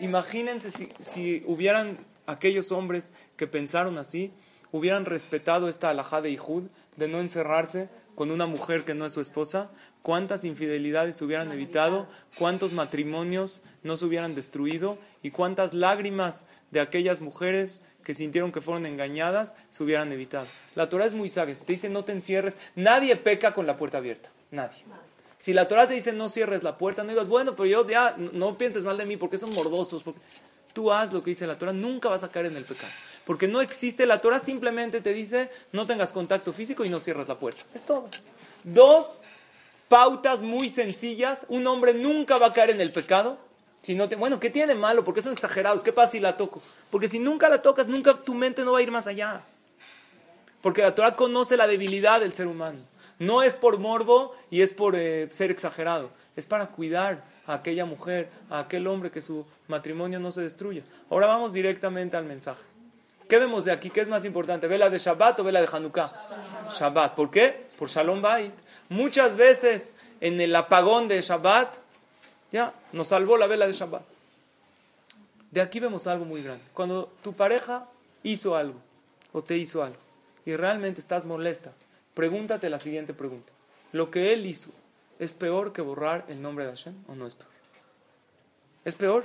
Imagínense 0.00 0.70
si, 0.70 0.88
si 1.00 1.42
hubieran 1.46 1.98
aquellos 2.26 2.72
hombres 2.72 3.12
que 3.36 3.46
pensaron 3.46 3.96
así, 3.96 4.32
hubieran 4.72 5.04
respetado 5.04 5.68
esta 5.68 5.90
alajá 5.90 6.20
de 6.20 6.30
Ijud, 6.30 6.64
de 6.96 7.08
no 7.08 7.20
encerrarse 7.20 7.88
con 8.14 8.30
una 8.30 8.46
mujer 8.46 8.84
que 8.84 8.94
no 8.94 9.06
es 9.06 9.12
su 9.12 9.20
esposa, 9.20 9.70
cuántas 10.02 10.44
infidelidades 10.44 11.16
se 11.16 11.24
hubieran 11.24 11.50
evitado, 11.52 12.06
cuántos 12.38 12.72
matrimonios 12.72 13.62
no 13.82 13.96
se 13.96 14.04
hubieran 14.04 14.34
destruido 14.34 14.98
y 15.22 15.30
cuántas 15.30 15.74
lágrimas 15.74 16.46
de 16.70 16.80
aquellas 16.80 17.20
mujeres 17.20 17.82
que 18.04 18.14
sintieron 18.14 18.52
que 18.52 18.60
fueron 18.60 18.86
engañadas 18.86 19.54
se 19.70 19.82
hubieran 19.82 20.12
evitado. 20.12 20.46
La 20.74 20.88
Torah 20.88 21.06
es 21.06 21.14
muy 21.14 21.28
sabia. 21.28 21.54
Si 21.54 21.64
te 21.64 21.72
dice 21.72 21.88
no 21.88 22.04
te 22.04 22.12
encierres, 22.12 22.56
nadie 22.76 23.16
peca 23.16 23.52
con 23.54 23.66
la 23.66 23.76
puerta 23.76 23.98
abierta. 23.98 24.30
Nadie. 24.50 24.84
Si 25.38 25.52
la 25.52 25.66
Torah 25.68 25.88
te 25.88 25.94
dice 25.94 26.12
no 26.12 26.28
cierres 26.28 26.62
la 26.62 26.78
puerta, 26.78 27.02
no 27.02 27.10
digas, 27.10 27.28
bueno, 27.28 27.56
pero 27.56 27.66
yo 27.66 27.86
ya 27.86 28.14
no 28.16 28.56
pienses 28.56 28.84
mal 28.84 28.96
de 28.96 29.06
mí 29.06 29.16
porque 29.16 29.38
son 29.38 29.52
morbosos. 29.54 30.02
Porque... 30.02 30.20
Tú 30.72 30.90
haz 30.92 31.12
lo 31.12 31.22
que 31.22 31.30
dice 31.30 31.46
la 31.46 31.56
Torah, 31.56 31.72
nunca 31.72 32.08
vas 32.08 32.24
a 32.24 32.30
caer 32.30 32.46
en 32.46 32.56
el 32.56 32.64
pecado. 32.64 32.92
Porque 33.24 33.48
no 33.48 33.60
existe, 33.60 34.06
la 34.06 34.20
Torah 34.20 34.40
simplemente 34.40 35.00
te 35.00 35.14
dice 35.14 35.50
no 35.72 35.86
tengas 35.86 36.12
contacto 36.12 36.52
físico 36.52 36.84
y 36.84 36.90
no 36.90 37.00
cierres 37.00 37.28
la 37.28 37.38
puerta. 37.38 37.62
Es 37.74 37.84
todo. 37.84 38.08
Dos 38.64 39.22
pautas 39.88 40.42
muy 40.42 40.68
sencillas. 40.68 41.46
Un 41.48 41.66
hombre 41.66 41.94
nunca 41.94 42.38
va 42.38 42.48
a 42.48 42.52
caer 42.52 42.70
en 42.70 42.80
el 42.80 42.92
pecado 42.92 43.38
si 43.84 43.94
no 43.94 44.08
te, 44.08 44.16
bueno, 44.16 44.40
¿qué 44.40 44.48
tiene 44.48 44.74
malo? 44.74 45.04
Porque 45.04 45.20
son 45.20 45.32
exagerados. 45.32 45.82
¿Qué 45.82 45.92
pasa 45.92 46.12
si 46.12 46.20
la 46.20 46.38
toco? 46.38 46.62
Porque 46.90 47.06
si 47.06 47.18
nunca 47.18 47.50
la 47.50 47.60
tocas, 47.60 47.86
nunca 47.86 48.14
tu 48.14 48.32
mente 48.32 48.64
no 48.64 48.72
va 48.72 48.78
a 48.78 48.82
ir 48.82 48.90
más 48.90 49.06
allá. 49.06 49.42
Porque 50.62 50.80
la 50.80 50.94
Torah 50.94 51.14
conoce 51.14 51.58
la 51.58 51.66
debilidad 51.66 52.20
del 52.20 52.32
ser 52.32 52.46
humano. 52.46 52.78
No 53.18 53.42
es 53.42 53.52
por 53.52 53.78
morbo 53.78 54.34
y 54.50 54.62
es 54.62 54.72
por 54.72 54.96
eh, 54.96 55.28
ser 55.30 55.50
exagerado. 55.50 56.08
Es 56.34 56.46
para 56.46 56.68
cuidar 56.68 57.24
a 57.46 57.52
aquella 57.52 57.84
mujer, 57.84 58.30
a 58.48 58.60
aquel 58.60 58.86
hombre 58.86 59.10
que 59.10 59.20
su 59.20 59.44
matrimonio 59.68 60.18
no 60.18 60.32
se 60.32 60.40
destruya. 60.40 60.82
Ahora 61.10 61.26
vamos 61.26 61.52
directamente 61.52 62.16
al 62.16 62.24
mensaje. 62.24 62.64
¿Qué 63.28 63.38
vemos 63.38 63.64
de 63.64 63.72
aquí? 63.72 63.90
¿Qué 63.90 64.00
es 64.00 64.08
más 64.08 64.24
importante? 64.24 64.66
¿Vela 64.66 64.90
de 64.90 64.98
Shabbat 64.98 65.40
o 65.40 65.44
vela 65.44 65.60
de 65.60 65.68
Hanukkah? 65.70 66.12
Shabbat. 66.70 67.14
¿Por 67.14 67.30
qué? 67.30 67.66
Por 67.78 67.88
Shalom 67.88 68.20
Bait. 68.20 68.54
Muchas 68.88 69.36
veces 69.36 69.92
en 70.20 70.40
el 70.40 70.54
apagón 70.54 71.08
de 71.08 71.20
Shabbat 71.20 71.78
ya, 72.54 72.72
nos 72.92 73.08
salvó 73.08 73.36
la 73.36 73.48
vela 73.48 73.66
de 73.66 73.72
Shabbat. 73.72 74.02
De 75.50 75.60
aquí 75.60 75.80
vemos 75.80 76.06
algo 76.06 76.24
muy 76.24 76.40
grande. 76.40 76.64
Cuando 76.72 77.12
tu 77.20 77.32
pareja 77.32 77.88
hizo 78.22 78.54
algo 78.54 78.78
o 79.32 79.42
te 79.42 79.56
hizo 79.56 79.82
algo 79.82 79.98
y 80.44 80.54
realmente 80.54 81.00
estás 81.00 81.24
molesta, 81.24 81.72
pregúntate 82.14 82.70
la 82.70 82.78
siguiente 82.78 83.12
pregunta. 83.12 83.52
¿Lo 83.90 84.10
que 84.10 84.32
él 84.32 84.46
hizo 84.46 84.70
es 85.18 85.32
peor 85.32 85.72
que 85.72 85.82
borrar 85.82 86.26
el 86.28 86.40
nombre 86.40 86.64
de 86.64 86.70
Hashem 86.70 86.94
o 87.08 87.16
no 87.16 87.26
es 87.26 87.34
peor? 87.34 87.50
¿Es 88.84 88.94
peor? 88.94 89.24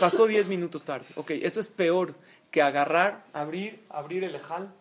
Pasó 0.00 0.26
10 0.26 0.48
minutos 0.48 0.84
tarde. 0.84 1.06
Ok, 1.16 1.32
eso 1.32 1.60
es 1.60 1.68
peor 1.68 2.14
que 2.50 2.62
agarrar, 2.62 3.24
abrir, 3.32 3.84
abrir 3.90 4.24
el 4.24 4.34
ejal, 4.34 4.72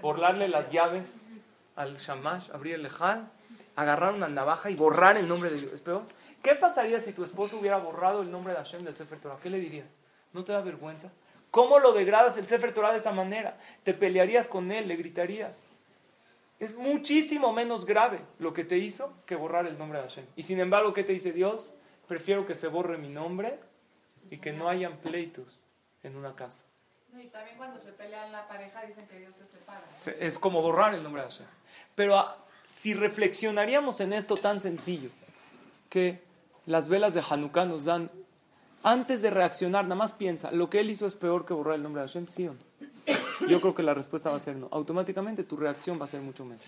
borrarle 0.00 0.48
las 0.48 0.70
llaves 0.70 1.18
al 1.76 1.96
shamash, 1.96 2.50
abrir 2.52 2.74
el 2.74 2.86
ejal, 2.86 3.30
agarrar 3.76 4.14
una 4.14 4.28
navaja 4.28 4.70
y 4.70 4.76
borrar 4.76 5.16
el 5.16 5.28
nombre 5.28 5.50
de 5.50 5.56
Dios. 5.60 5.72
¿Es 5.72 5.80
peor? 5.80 6.02
¿Qué 6.42 6.54
pasaría 6.54 7.00
si 7.00 7.12
tu 7.12 7.24
esposo 7.24 7.58
hubiera 7.58 7.76
borrado 7.76 8.22
el 8.22 8.30
nombre 8.30 8.52
de 8.52 8.58
Hashem 8.58 8.84
del 8.84 8.96
Sefer 8.96 9.18
Torah? 9.18 9.38
¿Qué 9.42 9.50
le 9.50 9.58
dirías? 9.58 9.86
¿No 10.32 10.44
te 10.44 10.52
da 10.52 10.60
vergüenza? 10.60 11.10
¿Cómo 11.50 11.78
lo 11.78 11.92
degradas 11.92 12.36
el 12.36 12.46
Sefer 12.46 12.72
Torah 12.72 12.92
de 12.92 12.98
esa 12.98 13.12
manera? 13.12 13.58
¿Te 13.82 13.92
pelearías 13.92 14.48
con 14.48 14.70
él? 14.70 14.88
¿Le 14.88 14.96
gritarías? 14.96 15.60
Es 16.58 16.76
muchísimo 16.76 17.52
menos 17.52 17.86
grave 17.86 18.20
lo 18.38 18.52
que 18.52 18.64
te 18.64 18.78
hizo 18.78 19.12
que 19.26 19.34
borrar 19.34 19.66
el 19.66 19.78
nombre 19.78 19.98
de 19.98 20.04
Hashem. 20.04 20.26
Y 20.36 20.44
sin 20.44 20.60
embargo, 20.60 20.92
¿qué 20.92 21.02
te 21.02 21.12
dice 21.12 21.32
Dios? 21.32 21.74
Prefiero 22.06 22.46
que 22.46 22.54
se 22.54 22.68
borre 22.68 22.98
mi 22.98 23.08
nombre 23.08 23.58
y 24.30 24.38
que 24.38 24.52
no 24.52 24.68
hayan 24.68 24.96
pleitos 24.98 25.62
en 26.02 26.16
una 26.16 26.34
casa. 26.36 26.66
Y 27.18 27.26
también 27.28 27.56
cuando 27.56 27.80
se 27.80 27.92
pelean 27.92 28.30
la 28.32 28.46
pareja 28.46 28.82
dicen 28.86 29.06
que 29.06 29.18
Dios 29.18 29.36
se 29.36 29.46
separa. 29.46 29.82
Es 30.18 30.38
como 30.38 30.62
borrar 30.62 30.94
el 30.94 31.02
nombre 31.02 31.22
de 31.22 31.28
Hashem. 31.28 31.46
Pero 31.94 32.18
ah, 32.18 32.36
si 32.72 32.94
reflexionaríamos 32.94 34.00
en 34.00 34.12
esto 34.12 34.36
tan 34.36 34.60
sencillo, 34.60 35.10
que 35.88 36.22
las 36.66 36.88
velas 36.88 37.14
de 37.14 37.22
Hanukkah 37.28 37.66
nos 37.66 37.84
dan, 37.84 38.10
antes 38.82 39.22
de 39.22 39.30
reaccionar, 39.30 39.84
nada 39.84 39.96
más 39.96 40.12
piensa, 40.12 40.50
¿lo 40.52 40.70
que 40.70 40.80
él 40.80 40.90
hizo 40.90 41.06
es 41.06 41.16
peor 41.16 41.44
que 41.44 41.52
borrar 41.52 41.74
el 41.74 41.82
nombre 41.82 42.02
de 42.02 42.08
Hashem? 42.08 42.28
¿Sí 42.28 42.46
o 42.46 42.54
no? 42.54 42.70
Yo 43.48 43.60
creo 43.60 43.74
que 43.74 43.82
la 43.82 43.94
respuesta 43.94 44.30
va 44.30 44.36
a 44.36 44.40
ser 44.40 44.56
no. 44.56 44.68
Automáticamente 44.70 45.44
tu 45.44 45.56
reacción 45.56 46.00
va 46.00 46.04
a 46.04 46.08
ser 46.08 46.20
mucho 46.20 46.44
menos. 46.44 46.64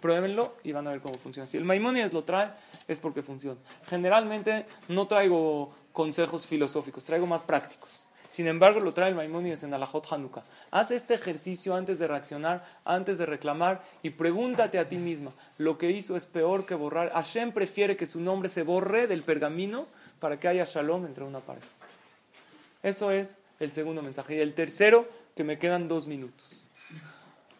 Pruébenlo 0.00 0.56
y 0.62 0.72
van 0.72 0.86
a 0.86 0.90
ver 0.90 1.00
cómo 1.00 1.14
funciona. 1.14 1.46
Si 1.46 1.56
el 1.56 1.64
Maimonides 1.64 2.12
lo 2.12 2.24
trae, 2.24 2.50
es 2.88 2.98
porque 2.98 3.22
funciona. 3.22 3.58
Generalmente 3.86 4.66
no 4.88 5.06
traigo 5.06 5.72
consejos 5.92 6.46
filosóficos, 6.46 7.04
traigo 7.04 7.26
más 7.26 7.42
prácticos. 7.42 8.03
Sin 8.34 8.48
embargo, 8.48 8.80
lo 8.80 8.92
trae 8.92 9.10
el 9.10 9.14
Maimonides 9.14 9.62
en 9.62 9.72
Alajot 9.74 10.12
Hanukkah. 10.12 10.42
Haz 10.72 10.90
este 10.90 11.14
ejercicio 11.14 11.76
antes 11.76 12.00
de 12.00 12.08
reaccionar, 12.08 12.64
antes 12.84 13.16
de 13.16 13.26
reclamar 13.26 13.84
y 14.02 14.10
pregúntate 14.10 14.80
a 14.80 14.88
ti 14.88 14.96
misma, 14.96 15.30
¿lo 15.56 15.78
que 15.78 15.92
hizo 15.92 16.16
es 16.16 16.26
peor 16.26 16.66
que 16.66 16.74
borrar? 16.74 17.12
Hashem 17.12 17.52
prefiere 17.52 17.96
que 17.96 18.06
su 18.06 18.18
nombre 18.18 18.48
se 18.48 18.64
borre 18.64 19.06
del 19.06 19.22
pergamino 19.22 19.86
para 20.18 20.40
que 20.40 20.48
haya 20.48 20.64
shalom 20.64 21.06
entre 21.06 21.22
una 21.22 21.38
pareja. 21.38 21.68
Eso 22.82 23.12
es 23.12 23.38
el 23.60 23.70
segundo 23.70 24.02
mensaje. 24.02 24.34
Y 24.34 24.40
el 24.40 24.52
tercero, 24.52 25.06
que 25.36 25.44
me 25.44 25.60
quedan 25.60 25.86
dos 25.86 26.08
minutos. 26.08 26.60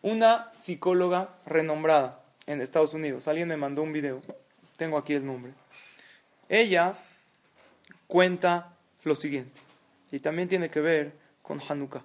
Una 0.02 0.50
psicóloga 0.56 1.36
renombrada 1.46 2.20
en 2.46 2.60
Estados 2.60 2.94
Unidos, 2.94 3.28
alguien 3.28 3.46
me 3.46 3.56
mandó 3.56 3.80
un 3.82 3.92
video, 3.92 4.22
tengo 4.76 4.98
aquí 4.98 5.14
el 5.14 5.24
nombre. 5.24 5.52
Ella 6.48 6.94
cuenta 8.08 8.74
lo 9.04 9.14
siguiente 9.14 9.63
y 10.14 10.20
también 10.20 10.48
tiene 10.48 10.70
que 10.70 10.80
ver 10.80 11.12
con 11.42 11.60
Hanukkah. 11.60 12.04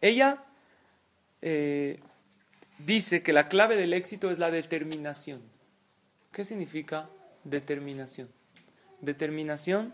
Ella 0.00 0.44
eh, 1.42 1.98
dice 2.78 3.24
que 3.24 3.32
la 3.32 3.48
clave 3.48 3.74
del 3.74 3.92
éxito 3.92 4.30
es 4.30 4.38
la 4.38 4.52
determinación. 4.52 5.42
¿Qué 6.30 6.44
significa 6.44 7.10
determinación? 7.42 8.28
Determinación 9.00 9.92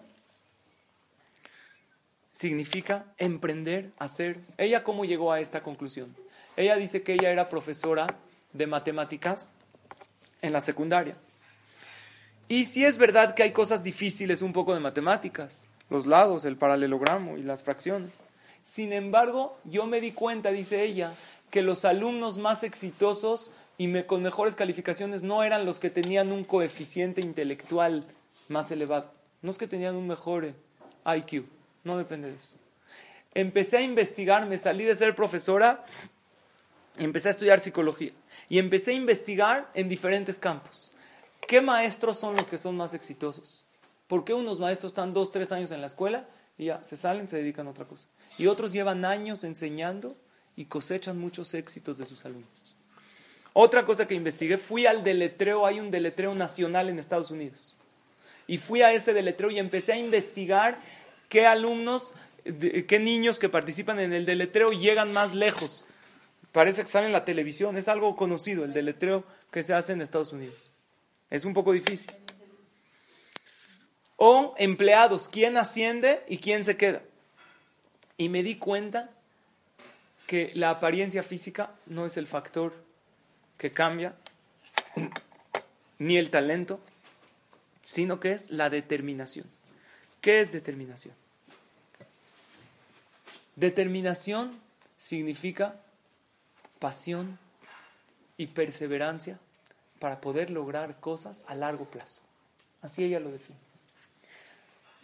significa 2.30 3.07
emprender, 3.16 3.90
hacer. 3.96 4.38
¿Ella 4.59 4.84
cómo 4.84 5.07
llegó 5.07 5.32
a 5.32 5.40
esta 5.40 5.62
conclusión? 5.62 6.14
Ella 6.59 6.76
dice 6.76 7.02
que 7.02 7.14
ella 7.14 7.30
era 7.30 7.48
profesora 7.48 8.18
de 8.52 8.66
matemáticas 8.66 9.54
en 10.42 10.52
la 10.52 10.61
secundaria. 10.61 11.16
Y 12.48 12.66
si 12.66 12.84
es 12.84 12.98
verdad 12.98 13.34
que 13.34 13.44
hay 13.44 13.52
cosas 13.52 13.82
difíciles 13.82 14.42
un 14.42 14.52
poco 14.52 14.74
de 14.74 14.80
matemáticas, 14.80 15.65
los 15.91 16.07
lados, 16.07 16.45
el 16.45 16.57
paralelogramo 16.57 17.37
y 17.37 17.43
las 17.43 17.62
fracciones. 17.62 18.11
Sin 18.62 18.93
embargo, 18.93 19.57
yo 19.64 19.87
me 19.87 20.01
di 20.01 20.12
cuenta, 20.12 20.51
dice 20.51 20.82
ella, 20.82 21.14
que 21.51 21.62
los 21.62 21.84
alumnos 21.84 22.39
más 22.39 22.64
exitosos 22.64 23.53
y 23.78 24.03
con 24.03 24.22
mejores 24.22 24.57
calificaciones 24.57 25.22
no 25.22 25.43
eran 25.43 25.66
los 25.66 25.80
que 25.80 25.91
tenían 25.91 26.32
un 26.32 26.45
coeficiente 26.45 27.20
intelectual 27.20 28.05
más 28.49 28.70
elevado, 28.70 29.12
no 29.43 29.51
es 29.51 29.59
que 29.59 29.68
tenían 29.68 29.97
un 29.97 30.07
mejor 30.07 30.55
IQ, 31.05 31.45
no 31.84 31.99
depende 31.99 32.30
de 32.30 32.37
eso. 32.37 32.57
empecé 33.34 33.76
a 33.76 33.82
investigar, 33.82 34.47
me 34.47 34.57
salí 34.57 34.84
de 34.84 34.97
ser 34.97 35.14
profesora, 35.14 35.84
empecé 36.97 37.28
a 37.28 37.32
estudiar 37.32 37.61
psicología 37.61 38.12
y 38.49 38.59
empecé 38.59 38.93
a 38.93 38.95
investigar 38.95 39.70
en 39.74 39.89
diferentes 39.89 40.39
campos. 40.39 40.91
¿Qué 41.47 41.61
maestros 41.61 42.18
son 42.18 42.37
los 42.37 42.47
que 42.47 42.59
son 42.59 42.76
más 42.76 42.95
exitosos? 42.95 43.65
¿Por 44.07 44.24
qué 44.24 44.34
unos 44.34 44.61
maestros 44.61 44.90
están 44.90 45.12
dos, 45.12 45.30
tres 45.30 45.52
años 45.52 45.70
en 45.72 45.80
la 45.80 45.88
escuela 45.88 46.28
y 46.59 46.66
ya 46.66 46.82
se 46.84 46.96
salen, 46.96 47.28
se 47.28 47.36
dedican 47.36 47.66
a 47.66 47.70
otra 47.70 47.86
cosa? 47.86 48.07
Y 48.38 48.46
otros 48.46 48.72
llevan 48.72 49.04
años 49.04 49.44
enseñando 49.44 50.16
y 50.54 50.66
cosechan 50.66 51.18
muchos 51.18 51.54
éxitos 51.54 51.98
de 51.98 52.07
sus 52.07 52.24
alumnos. 52.24 52.76
Otra 53.52 53.86
cosa 53.86 54.07
que 54.07 54.14
investigué, 54.14 54.59
fui 54.59 54.86
al 54.86 55.02
deletreo, 55.02 55.66
hay 55.66 55.80
un 55.80 55.90
deletreo 55.90 56.34
nacional 56.34 56.88
en 56.88 56.98
Estados 56.98 57.30
Unidos. 57.30 57.76
Y 58.46 58.59
fui 58.59 58.82
a 58.82 58.92
ese 58.92 59.12
deletreo 59.12 59.50
y 59.50 59.59
empecé 59.59 59.94
a 59.94 59.96
investigar 59.96 60.78
qué 61.28 61.46
alumnos, 61.46 62.14
qué 62.44 62.98
niños 63.00 63.38
que 63.38 63.48
participan 63.48 63.98
en 63.98 64.12
el 64.12 64.26
deletreo 64.26 64.70
llegan 64.70 65.12
más 65.12 65.34
lejos. 65.34 65.84
Parece 66.52 66.82
que 66.82 66.88
sale 66.88 67.07
en 67.07 67.12
la 67.12 67.24
televisión, 67.24 67.76
es 67.76 67.88
algo 67.88 68.14
conocido, 68.14 68.64
el 68.64 68.72
deletreo 68.72 69.24
que 69.50 69.62
se 69.62 69.74
hace 69.74 69.92
en 69.92 70.02
Estados 70.02 70.32
Unidos. 70.32 70.70
Es 71.30 71.44
un 71.44 71.54
poco 71.54 71.72
difícil. 71.72 72.12
O 74.16 74.54
empleados, 74.56 75.28
quién 75.28 75.56
asciende 75.56 76.24
y 76.28 76.38
quién 76.38 76.64
se 76.64 76.76
queda. 76.76 77.02
Y 78.16 78.28
me 78.28 78.42
di 78.42 78.56
cuenta 78.56 79.10
que 80.26 80.50
la 80.54 80.70
apariencia 80.70 81.22
física 81.22 81.72
no 81.86 82.06
es 82.06 82.16
el 82.16 82.26
factor 82.26 82.74
que 83.58 83.72
cambia, 83.72 84.16
ni 85.98 86.16
el 86.16 86.30
talento, 86.30 86.80
sino 87.84 88.20
que 88.20 88.32
es 88.32 88.50
la 88.50 88.70
determinación. 88.70 89.46
¿Qué 90.20 90.40
es 90.40 90.52
determinación? 90.52 91.14
Determinación 93.54 94.58
significa 94.98 95.76
pasión 96.78 97.38
y 98.36 98.48
perseverancia 98.48 99.38
para 99.98 100.20
poder 100.20 100.50
lograr 100.50 101.00
cosas 101.00 101.44
a 101.46 101.54
largo 101.54 101.86
plazo. 101.86 102.22
Así 102.82 103.04
ella 103.04 103.20
lo 103.20 103.30
define. 103.30 103.65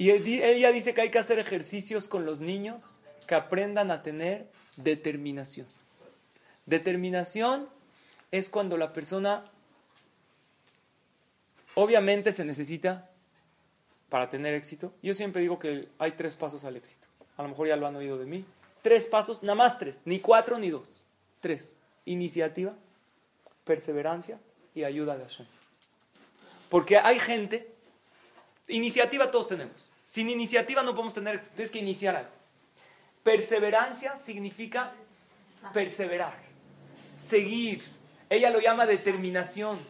Y 0.03 0.11
ella 0.11 0.72
dice 0.72 0.94
que 0.94 1.03
hay 1.03 1.11
que 1.11 1.20
hacer 1.20 1.38
ejercicios 1.38 2.09
con 2.09 2.26
los 2.26 2.40
niños 2.40 2.98
que 3.28 3.36
aprendan 3.36 3.92
a 3.92 4.03
tener 4.03 4.48
determinación. 4.76 5.68
Determinación 6.66 7.68
es 8.32 8.50
cuando 8.50 8.76
la 8.76 8.92
persona, 8.92 9.48
obviamente 11.76 12.32
se 12.32 12.44
necesita 12.44 13.11
para 14.09 14.28
tener 14.28 14.55
éxito. 14.55 14.92
Yo 15.05 15.14
siempre 15.14 15.40
digo 15.40 15.61
que 15.61 15.88
hay 16.00 16.11
tres 16.11 16.34
pasos 16.34 16.64
al 16.64 16.74
éxito. 16.74 17.07
A 17.36 17.44
lo 17.44 17.50
mejor 17.50 17.68
ya 17.68 17.76
lo 17.76 17.86
han 17.86 17.94
oído 17.94 18.18
de 18.18 18.26
mí. 18.26 18.44
Tres 18.82 19.07
pasos, 19.07 19.44
nada 19.44 19.55
más 19.55 19.78
tres, 19.78 20.00
ni 20.05 20.18
cuatro 20.18 20.59
ni 20.59 20.70
dos. 20.70 21.05
Tres. 21.38 21.76
Iniciativa, 22.07 22.74
perseverancia 23.62 24.40
y 24.74 24.82
ayuda 24.82 25.16
de 25.16 25.22
Hashem. 25.22 25.46
Porque 26.68 26.98
hay 26.98 27.20
gente, 27.20 27.72
iniciativa 28.66 29.30
todos 29.30 29.46
tenemos. 29.46 29.91
Sin 30.12 30.28
iniciativa 30.28 30.82
no 30.82 30.90
podemos 30.90 31.14
tener 31.14 31.36
éxito. 31.36 31.54
Tienes 31.54 31.70
que 31.70 31.78
iniciar 31.78 32.14
algo. 32.14 32.30
Perseverancia 33.22 34.18
significa 34.18 34.92
perseverar, 35.72 36.36
seguir. 37.16 37.82
Ella 38.28 38.50
lo 38.50 38.60
llama 38.60 38.84
determinación. 38.84 39.80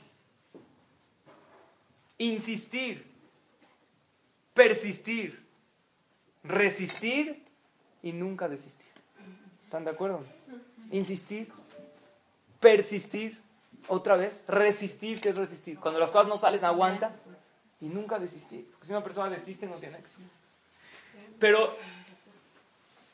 Insistir, 2.18 3.04
persistir, 4.54 5.44
resistir 6.44 7.42
y 8.04 8.12
nunca 8.12 8.48
desistir. 8.48 8.86
¿Están 9.64 9.84
de 9.84 9.90
acuerdo? 9.90 10.24
Insistir, 10.92 11.52
persistir, 12.60 13.40
otra 13.88 14.14
vez, 14.14 14.40
resistir, 14.46 15.20
¿qué 15.20 15.30
es 15.30 15.36
resistir? 15.36 15.80
Cuando 15.80 15.98
las 15.98 16.12
cosas 16.12 16.28
no 16.28 16.36
salen, 16.36 16.64
aguanta 16.64 17.12
y 17.82 17.86
nunca 17.86 18.18
desistir. 18.18 18.66
Porque 18.70 18.86
si 18.86 18.92
una 18.92 19.02
persona 19.02 19.28
desiste, 19.28 19.66
no 19.66 19.76
tiene 19.76 19.98
éxito. 19.98 20.22
Pero 21.38 21.76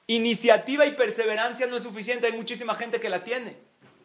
iniciativa 0.06 0.86
y 0.86 0.92
perseverancia 0.92 1.66
no 1.66 1.76
es 1.76 1.82
suficiente. 1.82 2.26
Hay 2.26 2.34
muchísima 2.34 2.74
gente 2.74 3.00
que 3.00 3.08
la 3.08 3.24
tiene. 3.24 3.56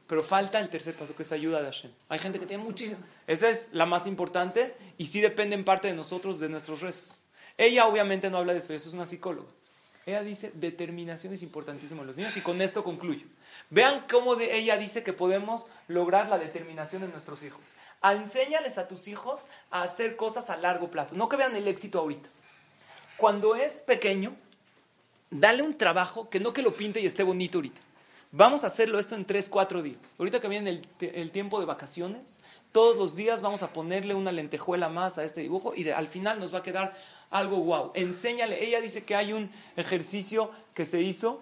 Pero 0.07 0.23
falta 0.23 0.59
el 0.59 0.69
tercer 0.69 0.95
paso, 0.95 1.15
que 1.15 1.23
es 1.23 1.31
ayuda 1.31 1.59
de 1.59 1.65
Hashem. 1.65 1.91
Hay 2.07 2.19
gente 2.19 2.39
que 2.39 2.45
tiene 2.45 2.63
muchísima. 2.63 2.99
Esa 3.27 3.49
es 3.49 3.69
la 3.73 3.85
más 3.85 4.07
importante 4.07 4.73
y 4.97 5.05
sí 5.05 5.19
depende 5.21 5.55
en 5.55 5.65
parte 5.65 5.89
de 5.89 5.93
nosotros, 5.93 6.39
de 6.39 6.49
nuestros 6.49 6.81
rezos. 6.81 7.23
Ella 7.57 7.85
obviamente 7.85 8.29
no 8.29 8.37
habla 8.37 8.53
de 8.53 8.59
eso, 8.59 8.73
eso 8.73 8.87
es 8.87 8.93
una 8.95 9.05
psicóloga. 9.05 9.49
Ella 10.05 10.21
dice, 10.21 10.51
determinación 10.53 11.33
es 11.33 11.43
importantísimo 11.43 12.01
en 12.01 12.07
los 12.07 12.17
niños 12.17 12.35
y 12.35 12.41
con 12.41 12.61
esto 12.61 12.83
concluyo. 12.83 13.25
Vean 13.69 14.05
cómo 14.09 14.35
de 14.35 14.57
ella 14.57 14.77
dice 14.77 15.03
que 15.03 15.13
podemos 15.13 15.69
lograr 15.87 16.27
la 16.27 16.37
determinación 16.37 17.03
en 17.03 17.11
nuestros 17.11 17.43
hijos. 17.43 17.61
Enséñales 18.03 18.77
a 18.77 18.87
tus 18.87 19.07
hijos 19.07 19.45
a 19.71 19.83
hacer 19.83 20.17
cosas 20.17 20.49
a 20.49 20.57
largo 20.57 20.91
plazo, 20.91 21.15
no 21.15 21.29
que 21.29 21.37
vean 21.37 21.55
el 21.55 21.67
éxito 21.67 21.99
ahorita. 21.99 22.27
Cuando 23.15 23.55
es 23.55 23.81
pequeño, 23.81 24.35
dale 25.29 25.63
un 25.63 25.77
trabajo 25.77 26.29
que 26.29 26.39
no 26.39 26.51
que 26.51 26.61
lo 26.61 26.73
pinte 26.73 26.99
y 26.99 27.05
esté 27.05 27.23
bonito 27.23 27.59
ahorita. 27.59 27.81
Vamos 28.35 28.63
a 28.63 28.67
hacerlo 28.67 28.99
esto 28.99 29.15
en 29.15 29.25
tres, 29.25 29.47
cuatro 29.47 29.83
días. 29.83 29.99
Ahorita 30.17 30.41
que 30.41 30.47
viene 30.47 30.81
el, 30.99 31.31
tiempo 31.31 31.59
de 31.59 31.65
vacaciones, 31.67 32.23
todos 32.73 32.97
los 32.97 33.15
días 33.15 33.41
vamos 33.41 33.63
a 33.63 33.71
ponerle 33.71 34.15
una 34.15 34.31
lentejuela 34.31 34.89
más 34.89 35.17
a 35.17 35.23
este 35.23 35.41
dibujo 35.41 35.73
y 35.75 35.87
al 35.89 36.07
final 36.07 36.39
nos 36.39 36.53
va 36.53 36.57
a 36.57 36.63
quedar 36.63 36.97
algo 37.29 37.57
guau. 37.57 37.91
Enséñale. 37.93 38.65
Ella 38.65 38.81
dice 38.81 39.03
que 39.03 39.15
hay 39.15 39.31
un 39.31 39.49
ejercicio 39.77 40.51
que 40.73 40.85
se 40.85 41.01
hizo 41.01 41.39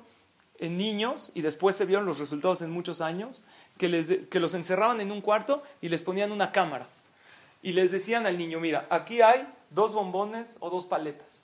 en 0.59 0.77
niños 0.77 1.31
y 1.33 1.41
después 1.41 1.77
se 1.77 1.85
vieron 1.85 2.05
los 2.05 2.19
resultados 2.19 2.61
en 2.61 2.69
muchos 2.69 2.99
años, 2.99 3.45
que, 3.77 3.87
les 3.87 4.27
que 4.27 4.39
los 4.41 4.53
encerraban 4.53 4.99
en 4.99 5.11
un 5.11 5.21
cuarto 5.21 5.63
y 5.81 5.87
les 5.87 6.01
ponían 6.01 6.33
una 6.33 6.51
cámara. 6.51 6.87
Y 7.63 7.73
les 7.73 7.91
decían 7.91 8.25
al 8.25 8.37
niño, 8.37 8.59
mira, 8.59 8.85
aquí 8.89 9.21
hay 9.21 9.47
dos 9.69 9.93
bombones 9.93 10.57
o 10.59 10.69
dos 10.69 10.85
paletas. 10.85 11.43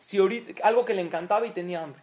Si 0.00 0.18
ahorita, 0.18 0.66
algo 0.66 0.84
que 0.84 0.94
le 0.94 1.02
encantaba 1.02 1.46
y 1.46 1.50
tenía 1.50 1.84
hambre. 1.84 2.02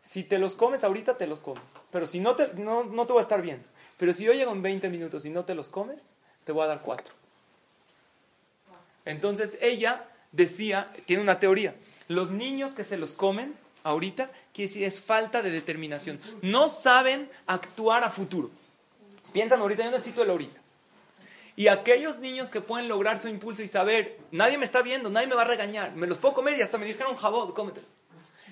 Si 0.00 0.24
te 0.24 0.38
los 0.38 0.54
comes 0.54 0.84
ahorita, 0.84 1.18
te 1.18 1.26
los 1.26 1.42
comes. 1.42 1.80
Pero 1.90 2.06
si 2.06 2.18
no 2.18 2.34
te, 2.34 2.54
no, 2.54 2.84
no 2.84 3.06
te 3.06 3.12
voy 3.12 3.20
a 3.20 3.22
estar 3.22 3.42
viendo. 3.42 3.64
Pero 3.98 4.14
si 4.14 4.24
yo 4.24 4.32
llego 4.32 4.52
en 4.52 4.62
20 4.62 4.88
minutos 4.88 5.26
y 5.26 5.30
no 5.30 5.44
te 5.44 5.54
los 5.54 5.68
comes, 5.68 6.14
te 6.44 6.52
voy 6.52 6.64
a 6.64 6.68
dar 6.68 6.82
cuatro. 6.82 7.14
Entonces 9.04 9.58
ella 9.60 10.08
decía, 10.32 10.92
tiene 11.06 11.22
una 11.22 11.40
teoría, 11.40 11.74
los 12.08 12.30
niños 12.30 12.74
que 12.74 12.84
se 12.84 12.96
los 12.96 13.12
comen 13.12 13.56
ahorita, 13.82 14.30
quiere 14.52 14.68
decir, 14.68 14.84
es 14.84 15.00
falta 15.00 15.42
de 15.42 15.50
determinación. 15.50 16.20
No 16.40 16.68
saben 16.68 17.28
actuar 17.46 18.04
a 18.04 18.10
futuro. 18.10 18.50
Piensan 19.32 19.60
ahorita, 19.60 19.84
yo 19.84 19.90
necesito 19.90 20.22
el 20.22 20.30
ahorita. 20.30 20.60
Y 21.54 21.68
aquellos 21.68 22.18
niños 22.18 22.50
que 22.50 22.60
pueden 22.60 22.88
lograr 22.88 23.20
su 23.20 23.28
impulso 23.28 23.62
y 23.62 23.66
saber, 23.66 24.18
nadie 24.30 24.56
me 24.56 24.64
está 24.64 24.82
viendo, 24.82 25.10
nadie 25.10 25.26
me 25.26 25.34
va 25.34 25.42
a 25.42 25.46
regañar, 25.46 25.94
me 25.94 26.06
los 26.06 26.18
puedo 26.18 26.34
comer 26.34 26.56
y 26.56 26.62
hasta 26.62 26.78
me 26.78 26.86
dijeron 26.86 27.16
jabón, 27.16 27.52
cómetelo. 27.52 27.86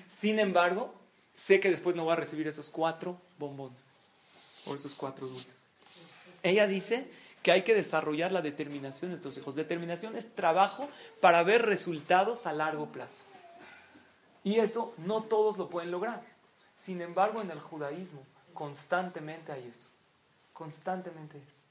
Sin 0.07 0.37
embargo, 0.39 0.93
sé 1.33 1.59
que 1.59 1.69
después 1.69 1.95
no 1.95 2.05
va 2.05 2.13
a 2.13 2.17
recibir 2.17 2.47
esos 2.47 2.69
cuatro 2.69 3.19
bombones 3.39 3.79
o 4.67 4.75
esos 4.75 4.93
cuatro 4.93 5.25
dulces. 5.25 5.53
Ella 6.43 6.67
dice 6.67 7.07
que 7.41 7.51
hay 7.51 7.63
que 7.63 7.73
desarrollar 7.73 8.31
la 8.31 8.41
determinación 8.41 9.09
de 9.09 9.13
nuestros 9.13 9.37
hijos. 9.37 9.55
Determinación 9.55 10.15
es 10.15 10.35
trabajo 10.35 10.87
para 11.19 11.43
ver 11.43 11.65
resultados 11.65 12.45
a 12.47 12.53
largo 12.53 12.87
plazo. 12.87 13.25
Y 14.43 14.59
eso 14.59 14.93
no 14.97 15.23
todos 15.23 15.57
lo 15.57 15.69
pueden 15.69 15.91
lograr. 15.91 16.21
Sin 16.77 17.01
embargo, 17.01 17.41
en 17.41 17.51
el 17.51 17.59
judaísmo 17.59 18.23
constantemente 18.53 19.51
hay 19.51 19.67
eso. 19.67 19.89
Constantemente 20.53 21.37
es. 21.37 21.61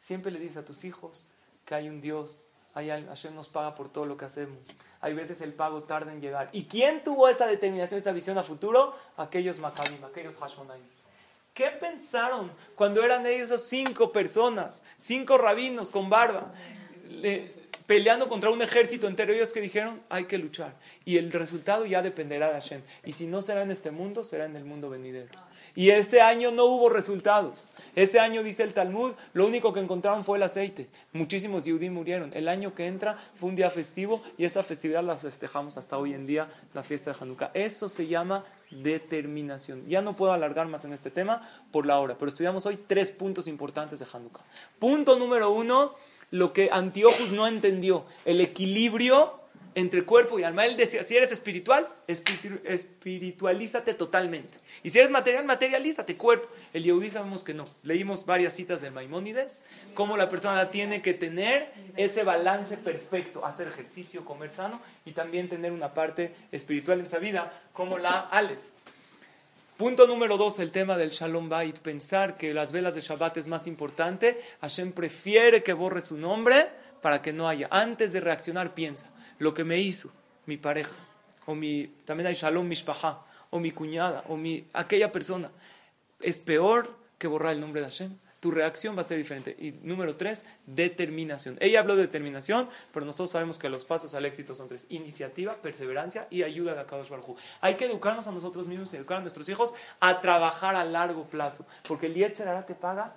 Siempre 0.00 0.32
le 0.32 0.40
dices 0.40 0.58
a 0.58 0.64
tus 0.64 0.84
hijos 0.84 1.28
que 1.64 1.74
hay 1.74 1.88
un 1.88 2.00
Dios, 2.00 2.36
hay, 2.74 2.88
Hashem 2.88 3.34
nos 3.34 3.48
paga 3.48 3.74
por 3.74 3.88
todo 3.88 4.04
lo 4.06 4.16
que 4.16 4.24
hacemos. 4.24 4.58
Hay 5.00 5.14
veces 5.14 5.40
el 5.40 5.52
pago 5.52 5.82
tarda 5.84 6.12
en 6.12 6.20
llegar. 6.20 6.48
¿Y 6.52 6.64
quién 6.64 7.04
tuvo 7.04 7.28
esa 7.28 7.46
determinación, 7.46 7.98
esa 7.98 8.12
visión 8.12 8.38
a 8.38 8.42
futuro? 8.42 8.96
Aquellos 9.16 9.58
Maccabim, 9.58 10.02
aquellos 10.04 10.38
Hashmonaim. 10.38 10.82
¿Qué 11.54 11.66
pensaron 11.66 12.50
cuando 12.74 13.04
eran 13.04 13.26
esos 13.26 13.62
cinco 13.68 14.10
personas, 14.10 14.82
cinco 14.96 15.36
rabinos 15.36 15.90
con 15.90 16.08
barba, 16.08 16.54
peleando 17.86 18.28
contra 18.28 18.50
un 18.50 18.62
ejército 18.62 19.06
entero? 19.06 19.32
Ellos 19.32 19.52
que 19.52 19.60
dijeron, 19.60 20.00
hay 20.08 20.24
que 20.24 20.38
luchar. 20.38 20.74
Y 21.04 21.16
el 21.16 21.32
resultado 21.32 21.86
ya 21.86 22.02
dependerá 22.02 22.48
de 22.48 22.54
Hashem. 22.54 22.82
Y 23.04 23.12
si 23.12 23.26
no 23.26 23.42
será 23.42 23.62
en 23.62 23.70
este 23.70 23.90
mundo, 23.90 24.24
será 24.24 24.46
en 24.46 24.56
el 24.56 24.64
mundo 24.64 24.90
venidero. 24.90 25.30
Y 25.74 25.90
ese 25.90 26.20
año 26.20 26.50
no 26.50 26.66
hubo 26.66 26.88
resultados. 26.90 27.70
Ese 27.94 28.20
año, 28.20 28.42
dice 28.42 28.62
el 28.62 28.74
Talmud, 28.74 29.12
lo 29.32 29.46
único 29.46 29.72
que 29.72 29.80
encontraron 29.80 30.24
fue 30.24 30.36
el 30.36 30.42
aceite. 30.42 30.88
Muchísimos 31.12 31.62
judíos 31.62 31.92
murieron. 31.92 32.30
El 32.34 32.48
año 32.48 32.74
que 32.74 32.86
entra 32.86 33.16
fue 33.34 33.48
un 33.48 33.56
día 33.56 33.70
festivo 33.70 34.22
y 34.36 34.44
esta 34.44 34.62
festividad 34.62 35.02
la 35.02 35.16
festejamos 35.16 35.76
hasta 35.76 35.96
hoy 35.96 36.14
en 36.14 36.26
día, 36.26 36.48
la 36.74 36.82
fiesta 36.82 37.12
de 37.12 37.16
Hanukkah. 37.20 37.50
Eso 37.54 37.88
se 37.88 38.06
llama 38.06 38.44
determinación. 38.70 39.86
Ya 39.86 40.02
no 40.02 40.16
puedo 40.16 40.32
alargar 40.32 40.66
más 40.66 40.84
en 40.84 40.92
este 40.92 41.10
tema 41.10 41.40
por 41.70 41.86
la 41.86 41.98
hora, 41.98 42.16
pero 42.18 42.28
estudiamos 42.28 42.66
hoy 42.66 42.78
tres 42.86 43.12
puntos 43.12 43.46
importantes 43.46 43.98
de 43.98 44.06
Hanukkah. 44.12 44.42
Punto 44.78 45.18
número 45.18 45.50
uno, 45.50 45.94
lo 46.32 46.52
que 46.52 46.70
Antiochus 46.72 47.30
no 47.30 47.46
entendió, 47.46 48.04
el 48.24 48.40
equilibrio 48.40 49.38
entre 49.74 50.04
cuerpo 50.04 50.38
y 50.38 50.44
alma. 50.44 50.66
Él 50.66 50.76
decía, 50.76 51.02
si 51.02 51.16
eres 51.16 51.30
espiritual, 51.30 51.88
espiritualízate 52.06 53.94
totalmente. 53.94 54.58
Y 54.82 54.90
si 54.90 54.98
eres 54.98 55.10
material, 55.10 55.44
materialízate, 55.44 56.16
cuerpo. 56.16 56.48
El 56.72 56.84
Yehudí 56.84 57.10
sabemos 57.10 57.44
que 57.44 57.54
no. 57.54 57.64
Leímos 57.82 58.26
varias 58.26 58.54
citas 58.54 58.80
de 58.80 58.90
Maimónides, 58.90 59.62
cómo 59.94 60.16
la 60.16 60.28
persona 60.28 60.70
tiene 60.70 61.02
que 61.02 61.14
tener 61.14 61.72
ese 61.96 62.24
balance 62.24 62.76
perfecto, 62.76 63.44
hacer 63.44 63.68
ejercicio, 63.68 64.24
comer 64.24 64.52
sano 64.52 64.80
y 65.04 65.12
también 65.12 65.48
tener 65.48 65.72
una 65.72 65.94
parte 65.94 66.34
espiritual 66.50 67.00
en 67.00 67.10
su 67.10 67.18
vida, 67.18 67.52
como 67.72 67.98
la 67.98 68.20
Aleph. 68.20 68.71
Punto 69.76 70.06
número 70.06 70.36
dos, 70.36 70.58
el 70.58 70.70
tema 70.70 70.98
del 70.98 71.10
Shalom 71.10 71.48
Bait. 71.48 71.78
Pensar 71.78 72.36
que 72.36 72.52
las 72.52 72.72
velas 72.72 72.94
de 72.94 73.00
Shabbat 73.00 73.38
es 73.38 73.48
más 73.48 73.66
importante. 73.66 74.40
Hashem 74.60 74.92
prefiere 74.92 75.62
que 75.62 75.72
borre 75.72 76.02
su 76.02 76.16
nombre 76.16 76.68
para 77.00 77.22
que 77.22 77.32
no 77.32 77.48
haya. 77.48 77.68
Antes 77.70 78.12
de 78.12 78.20
reaccionar, 78.20 78.74
piensa 78.74 79.10
lo 79.38 79.54
que 79.54 79.64
me 79.64 79.80
hizo 79.80 80.10
mi 80.46 80.56
pareja, 80.56 80.94
o 81.46 81.54
mi, 81.54 81.86
también 82.04 82.26
hay 82.26 82.34
Shalom 82.34 82.68
Mishpaha, 82.68 83.24
o 83.50 83.58
mi 83.58 83.70
cuñada, 83.70 84.24
o 84.28 84.36
mi, 84.36 84.66
aquella 84.72 85.10
persona, 85.10 85.50
es 86.20 86.38
peor 86.40 86.94
que 87.18 87.26
borrar 87.26 87.54
el 87.54 87.60
nombre 87.60 87.80
de 87.80 87.86
Hashem. 87.86 88.18
Tu 88.42 88.50
reacción 88.50 88.96
va 88.96 89.02
a 89.02 89.04
ser 89.04 89.18
diferente. 89.18 89.54
Y 89.56 89.70
número 89.86 90.16
tres, 90.16 90.42
determinación. 90.66 91.56
Ella 91.60 91.78
habló 91.78 91.94
de 91.94 92.02
determinación, 92.02 92.68
pero 92.92 93.06
nosotros 93.06 93.30
sabemos 93.30 93.56
que 93.56 93.68
los 93.68 93.84
pasos 93.84 94.14
al 94.14 94.24
éxito 94.24 94.56
son 94.56 94.66
tres. 94.66 94.84
Iniciativa, 94.88 95.54
perseverancia 95.62 96.26
y 96.28 96.42
ayuda 96.42 96.74
de 96.74 96.80
Akadosh 96.80 97.08
Baruj 97.08 97.36
Hay 97.60 97.76
que 97.76 97.84
educarnos 97.84 98.26
a 98.26 98.32
nosotros 98.32 98.66
mismos 98.66 98.92
y 98.92 98.96
educar 98.96 99.18
a 99.18 99.20
nuestros 99.20 99.48
hijos 99.48 99.74
a 100.00 100.20
trabajar 100.20 100.74
a 100.74 100.84
largo 100.84 101.22
plazo. 101.22 101.64
Porque 101.86 102.06
el 102.06 102.14
Yetzer 102.14 102.48
te 102.64 102.74
paga 102.74 103.14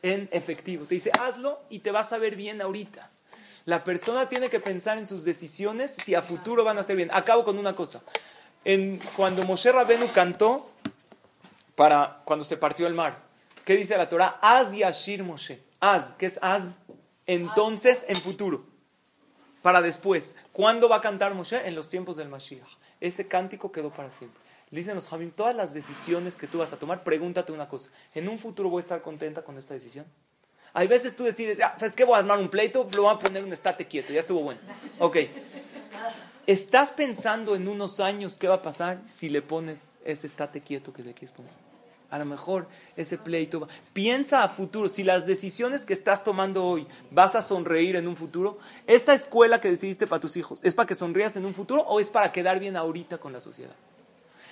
en 0.00 0.26
efectivo. 0.32 0.86
Te 0.86 0.94
dice, 0.94 1.10
hazlo 1.20 1.60
y 1.68 1.80
te 1.80 1.90
vas 1.90 2.14
a 2.14 2.16
ver 2.16 2.34
bien 2.34 2.62
ahorita. 2.62 3.10
La 3.66 3.84
persona 3.84 4.26
tiene 4.30 4.48
que 4.48 4.58
pensar 4.58 4.96
en 4.96 5.04
sus 5.04 5.22
decisiones 5.22 5.90
si 5.90 6.14
a 6.14 6.22
futuro 6.22 6.64
van 6.64 6.78
a 6.78 6.82
ser 6.82 6.96
bien. 6.96 7.10
Acabo 7.12 7.44
con 7.44 7.58
una 7.58 7.74
cosa. 7.74 8.00
En, 8.64 8.98
cuando 9.16 9.44
Moshe 9.44 9.70
Rabenu 9.70 10.10
cantó 10.12 10.70
para 11.74 12.22
cuando 12.24 12.42
se 12.42 12.56
partió 12.56 12.86
el 12.86 12.94
mar, 12.94 13.28
¿qué 13.64 13.76
dice 13.76 13.96
la 13.96 14.08
Torah? 14.08 14.38
Az 14.40 14.72
Yashir 14.72 15.22
Moshe. 15.22 15.62
Az, 15.80 16.14
¿qué 16.14 16.26
es 16.26 16.38
az? 16.42 16.76
Entonces, 17.26 18.04
en 18.08 18.16
futuro. 18.16 18.64
Para 19.62 19.82
después. 19.82 20.34
¿Cuándo 20.52 20.88
va 20.88 20.96
a 20.96 21.00
cantar 21.00 21.34
Moshe? 21.34 21.66
En 21.66 21.74
los 21.74 21.88
tiempos 21.88 22.16
del 22.16 22.28
Mashiach. 22.28 22.68
Ese 23.00 23.28
cántico 23.28 23.72
quedó 23.72 23.90
para 23.90 24.10
siempre. 24.10 24.40
Dicen 24.70 24.94
los 24.94 25.08
Javim, 25.08 25.32
todas 25.32 25.54
las 25.54 25.74
decisiones 25.74 26.36
que 26.36 26.46
tú 26.46 26.58
vas 26.58 26.72
a 26.72 26.78
tomar, 26.78 27.02
pregúntate 27.02 27.50
una 27.50 27.68
cosa. 27.68 27.90
¿En 28.14 28.28
un 28.28 28.38
futuro 28.38 28.68
voy 28.68 28.80
a 28.80 28.82
estar 28.82 29.02
contenta 29.02 29.42
con 29.42 29.58
esta 29.58 29.74
decisión? 29.74 30.06
Hay 30.72 30.86
veces 30.86 31.16
tú 31.16 31.24
decides, 31.24 31.58
¿sabes 31.58 31.96
qué? 31.96 32.04
Voy 32.04 32.14
a 32.14 32.18
armar 32.18 32.38
un 32.38 32.48
pleito, 32.48 32.88
lo 32.94 33.02
voy 33.02 33.14
a 33.14 33.18
poner 33.18 33.42
un 33.42 33.52
estate 33.52 33.86
quieto, 33.88 34.12
ya 34.12 34.20
estuvo 34.20 34.42
bueno. 34.42 34.60
Ok. 35.00 35.16
¿Estás 36.46 36.92
pensando 36.92 37.56
en 37.56 37.66
unos 37.66 37.98
años 37.98 38.38
qué 38.38 38.46
va 38.46 38.56
a 38.56 38.62
pasar 38.62 39.00
si 39.06 39.28
le 39.28 39.42
pones 39.42 39.94
ese 40.04 40.28
estate 40.28 40.60
quieto 40.60 40.92
que 40.92 41.02
le 41.02 41.14
quieres 41.14 41.32
poner? 41.32 41.52
A 42.10 42.18
lo 42.18 42.24
mejor 42.24 42.66
ese 42.96 43.18
pleito 43.18 43.60
va. 43.60 43.68
Piensa 43.92 44.42
a 44.42 44.48
futuro, 44.48 44.88
si 44.88 45.04
las 45.04 45.26
decisiones 45.26 45.84
que 45.84 45.92
estás 45.92 46.24
tomando 46.24 46.64
hoy 46.64 46.86
vas 47.10 47.36
a 47.36 47.42
sonreír 47.42 47.94
en 47.96 48.08
un 48.08 48.16
futuro, 48.16 48.58
¿esta 48.86 49.14
escuela 49.14 49.60
que 49.60 49.70
decidiste 49.70 50.08
para 50.08 50.20
tus 50.20 50.36
hijos 50.36 50.58
es 50.64 50.74
para 50.74 50.86
que 50.86 50.96
sonrías 50.96 51.36
en 51.36 51.46
un 51.46 51.54
futuro 51.54 51.82
o 51.82 52.00
es 52.00 52.10
para 52.10 52.32
quedar 52.32 52.58
bien 52.58 52.76
ahorita 52.76 53.18
con 53.18 53.32
la 53.32 53.40
sociedad? 53.40 53.74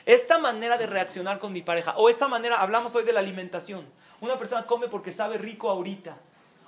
Esta 0.06 0.38
manera 0.38 0.78
de 0.78 0.86
reaccionar 0.86 1.38
con 1.38 1.52
mi 1.52 1.62
pareja, 1.62 1.94
o 1.96 2.09
esta 2.09 2.28
manera, 2.28 2.62
hablamos 2.62 2.94
hoy 2.94 3.04
de 3.04 3.12
la 3.12 3.20
alimentación. 3.20 3.84
Una 4.20 4.38
persona 4.38 4.64
come 4.64 4.88
porque 4.88 5.12
sabe 5.12 5.36
rico 5.36 5.68
ahorita, 5.68 6.16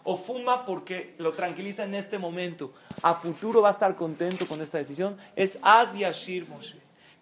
o 0.05 0.17
fuma 0.17 0.65
porque 0.65 1.15
lo 1.19 1.33
tranquiliza 1.35 1.85
en 1.85 1.95
este 1.95 2.19
momento. 2.19 2.73
A 3.03 3.15
futuro 3.15 3.63
va 3.63 3.69
a 3.69 3.73
estar 3.73 3.95
contento 3.97 4.47
con 4.47 4.61
esta 4.61 4.79
decisión. 4.79 5.17
Es 5.37 5.57
Az 5.63 5.97
Yashir 5.97 6.49
Moshe. 6.49 6.80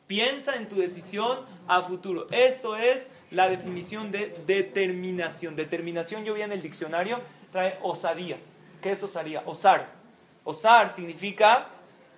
Piensa 0.08 0.56
en 0.56 0.68
tu 0.68 0.76
decisión 0.76 1.38
a 1.68 1.82
futuro. 1.82 2.26
Eso 2.30 2.76
es 2.76 3.10
la 3.30 3.48
definición 3.50 4.10
de 4.10 4.34
determinación. 4.46 5.54
Determinación, 5.54 6.24
yo 6.24 6.32
vi 6.32 6.40
en 6.40 6.50
el 6.50 6.62
diccionario, 6.62 7.20
trae 7.52 7.78
osadía. 7.82 8.38
¿Qué 8.80 8.92
es 8.92 9.02
osadía? 9.02 9.42
Osar. 9.44 9.86
Osar 10.44 10.94
significa 10.94 11.66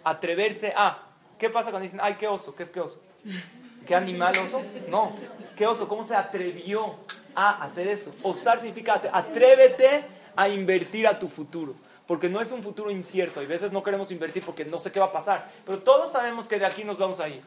atreverse 0.05 0.73
a. 0.77 1.03
¿Qué 1.37 1.51
pasa 1.51 1.71
cuando 1.71 1.85
dicen, 1.85 1.99
ay, 2.01 2.15
qué 2.15 2.29
oso? 2.29 2.55
¿Qué 2.55 2.63
es 2.63 2.71
qué 2.71 2.81
oso? 2.81 3.03
¿Qué 3.85 3.97
animal 3.97 4.35
oso? 4.39 4.63
No. 4.89 5.13
¿Qué 5.57 5.67
oso? 5.67 5.89
¿Cómo 5.89 6.05
se 6.05 6.15
atrevió 6.15 6.95
a 7.35 7.65
hacer 7.65 7.89
eso? 7.89 8.13
Osar 8.23 8.59
significa 8.61 9.03
atrévete 9.13 10.05
a 10.37 10.49
invertir 10.49 11.09
a 11.09 11.19
tu 11.19 11.27
futuro. 11.27 11.75
Porque 12.07 12.29
no 12.29 12.41
es 12.41 12.53
un 12.53 12.63
futuro 12.63 12.89
incierto. 12.93 13.43
Y 13.43 13.47
veces 13.47 13.73
no 13.73 13.83
queremos 13.83 14.13
invertir 14.13 14.45
porque 14.45 14.65
no 14.65 14.79
sé 14.79 14.93
qué 14.93 15.01
va 15.01 15.07
a 15.07 15.13
pasar. 15.13 15.51
Pero 15.67 15.81
todos 15.81 16.13
sabemos 16.13 16.47
que 16.47 16.57
de 16.57 16.67
aquí 16.67 16.85
nos 16.85 16.97
vamos 16.97 17.19
a 17.19 17.29
ir. 17.29 17.43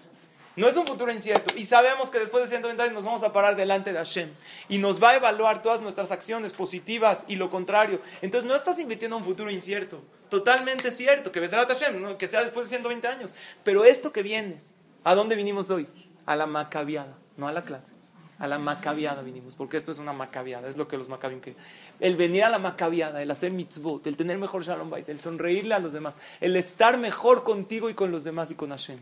No 0.55 0.67
es 0.67 0.77
un 0.77 0.85
futuro 0.85 1.11
incierto. 1.11 1.53
Y 1.57 1.65
sabemos 1.65 2.09
que 2.09 2.19
después 2.19 2.43
de 2.43 2.49
120 2.49 2.81
años 2.81 2.93
nos 2.93 3.05
vamos 3.05 3.23
a 3.23 3.33
parar 3.33 3.55
delante 3.55 3.91
de 3.91 3.97
Hashem. 3.97 4.29
Y 4.69 4.77
nos 4.77 5.01
va 5.01 5.11
a 5.11 5.15
evaluar 5.15 5.61
todas 5.61 5.81
nuestras 5.81 6.11
acciones 6.11 6.53
positivas 6.53 7.25
y 7.27 7.37
lo 7.37 7.49
contrario. 7.49 8.01
Entonces 8.21 8.47
no 8.47 8.55
estás 8.55 8.79
invirtiendo 8.79 9.17
en 9.17 9.23
un 9.23 9.27
futuro 9.27 9.49
incierto. 9.49 10.01
Totalmente 10.29 10.91
cierto. 10.91 11.31
Que 11.31 11.39
a 11.43 11.65
Hashem, 11.65 12.17
que 12.17 12.27
sea 12.27 12.41
después 12.41 12.67
de 12.67 12.77
120 12.77 13.07
años. 13.07 13.33
Pero 13.63 13.83
esto 13.83 14.11
que 14.11 14.23
vienes, 14.23 14.71
¿a 15.03 15.15
dónde 15.15 15.35
vinimos 15.35 15.69
hoy? 15.69 15.87
a 16.25 16.35
la 16.35 16.45
macabiada, 16.45 17.17
no 17.37 17.47
a 17.47 17.51
la 17.51 17.63
clase. 17.63 17.93
A 18.39 18.47
la 18.47 18.59
macabiada 18.59 19.21
vinimos, 19.21 19.55
porque 19.55 19.77
esto 19.77 19.91
es 19.91 19.99
una 19.99 20.11
macabiada, 20.11 20.67
es 20.67 20.75
lo 20.75 20.87
que 20.87 20.97
los 20.97 21.07
macabim 21.07 21.39
quieren. 21.39 21.61
El 21.99 22.15
venir 22.17 22.43
a 22.43 22.49
la 22.49 22.59
macabiada, 22.59 23.21
el 23.21 23.31
hacer 23.31 23.51
mitzvot, 23.51 24.05
el 24.07 24.17
tener 24.17 24.37
mejor 24.37 24.63
shalom 24.63 24.89
bait, 24.89 25.07
el 25.07 25.21
sonreírle 25.21 25.75
a 25.75 25.79
los 25.79 25.93
demás, 25.93 26.15
el 26.41 26.55
estar 26.55 26.97
mejor 26.97 27.43
contigo 27.43 27.89
y 27.89 27.93
con 27.93 28.11
los 28.11 28.23
demás 28.23 28.51
y 28.51 28.55
con 28.55 28.71
Hashem. 28.71 28.99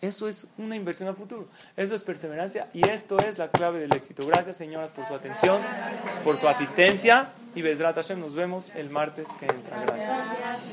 Eso 0.00 0.28
es 0.28 0.46
una 0.56 0.76
inversión 0.76 1.08
a 1.08 1.14
futuro. 1.14 1.48
Eso 1.76 1.94
es 1.94 2.02
perseverancia 2.02 2.68
y 2.72 2.88
esto 2.88 3.18
es 3.18 3.38
la 3.38 3.50
clave 3.50 3.80
del 3.80 3.92
éxito. 3.92 4.26
Gracias, 4.26 4.56
señoras, 4.56 4.90
por 4.90 5.06
su 5.06 5.14
atención, 5.14 5.60
por 6.24 6.36
su 6.36 6.48
asistencia 6.48 7.30
y 7.54 7.62
Besrat 7.62 7.96
Hashem. 7.96 8.18
Nos 8.18 8.34
vemos 8.34 8.74
el 8.74 8.88
martes 8.90 9.28
que 9.38 9.46
entra. 9.46 9.82
Gracias. 9.82 10.64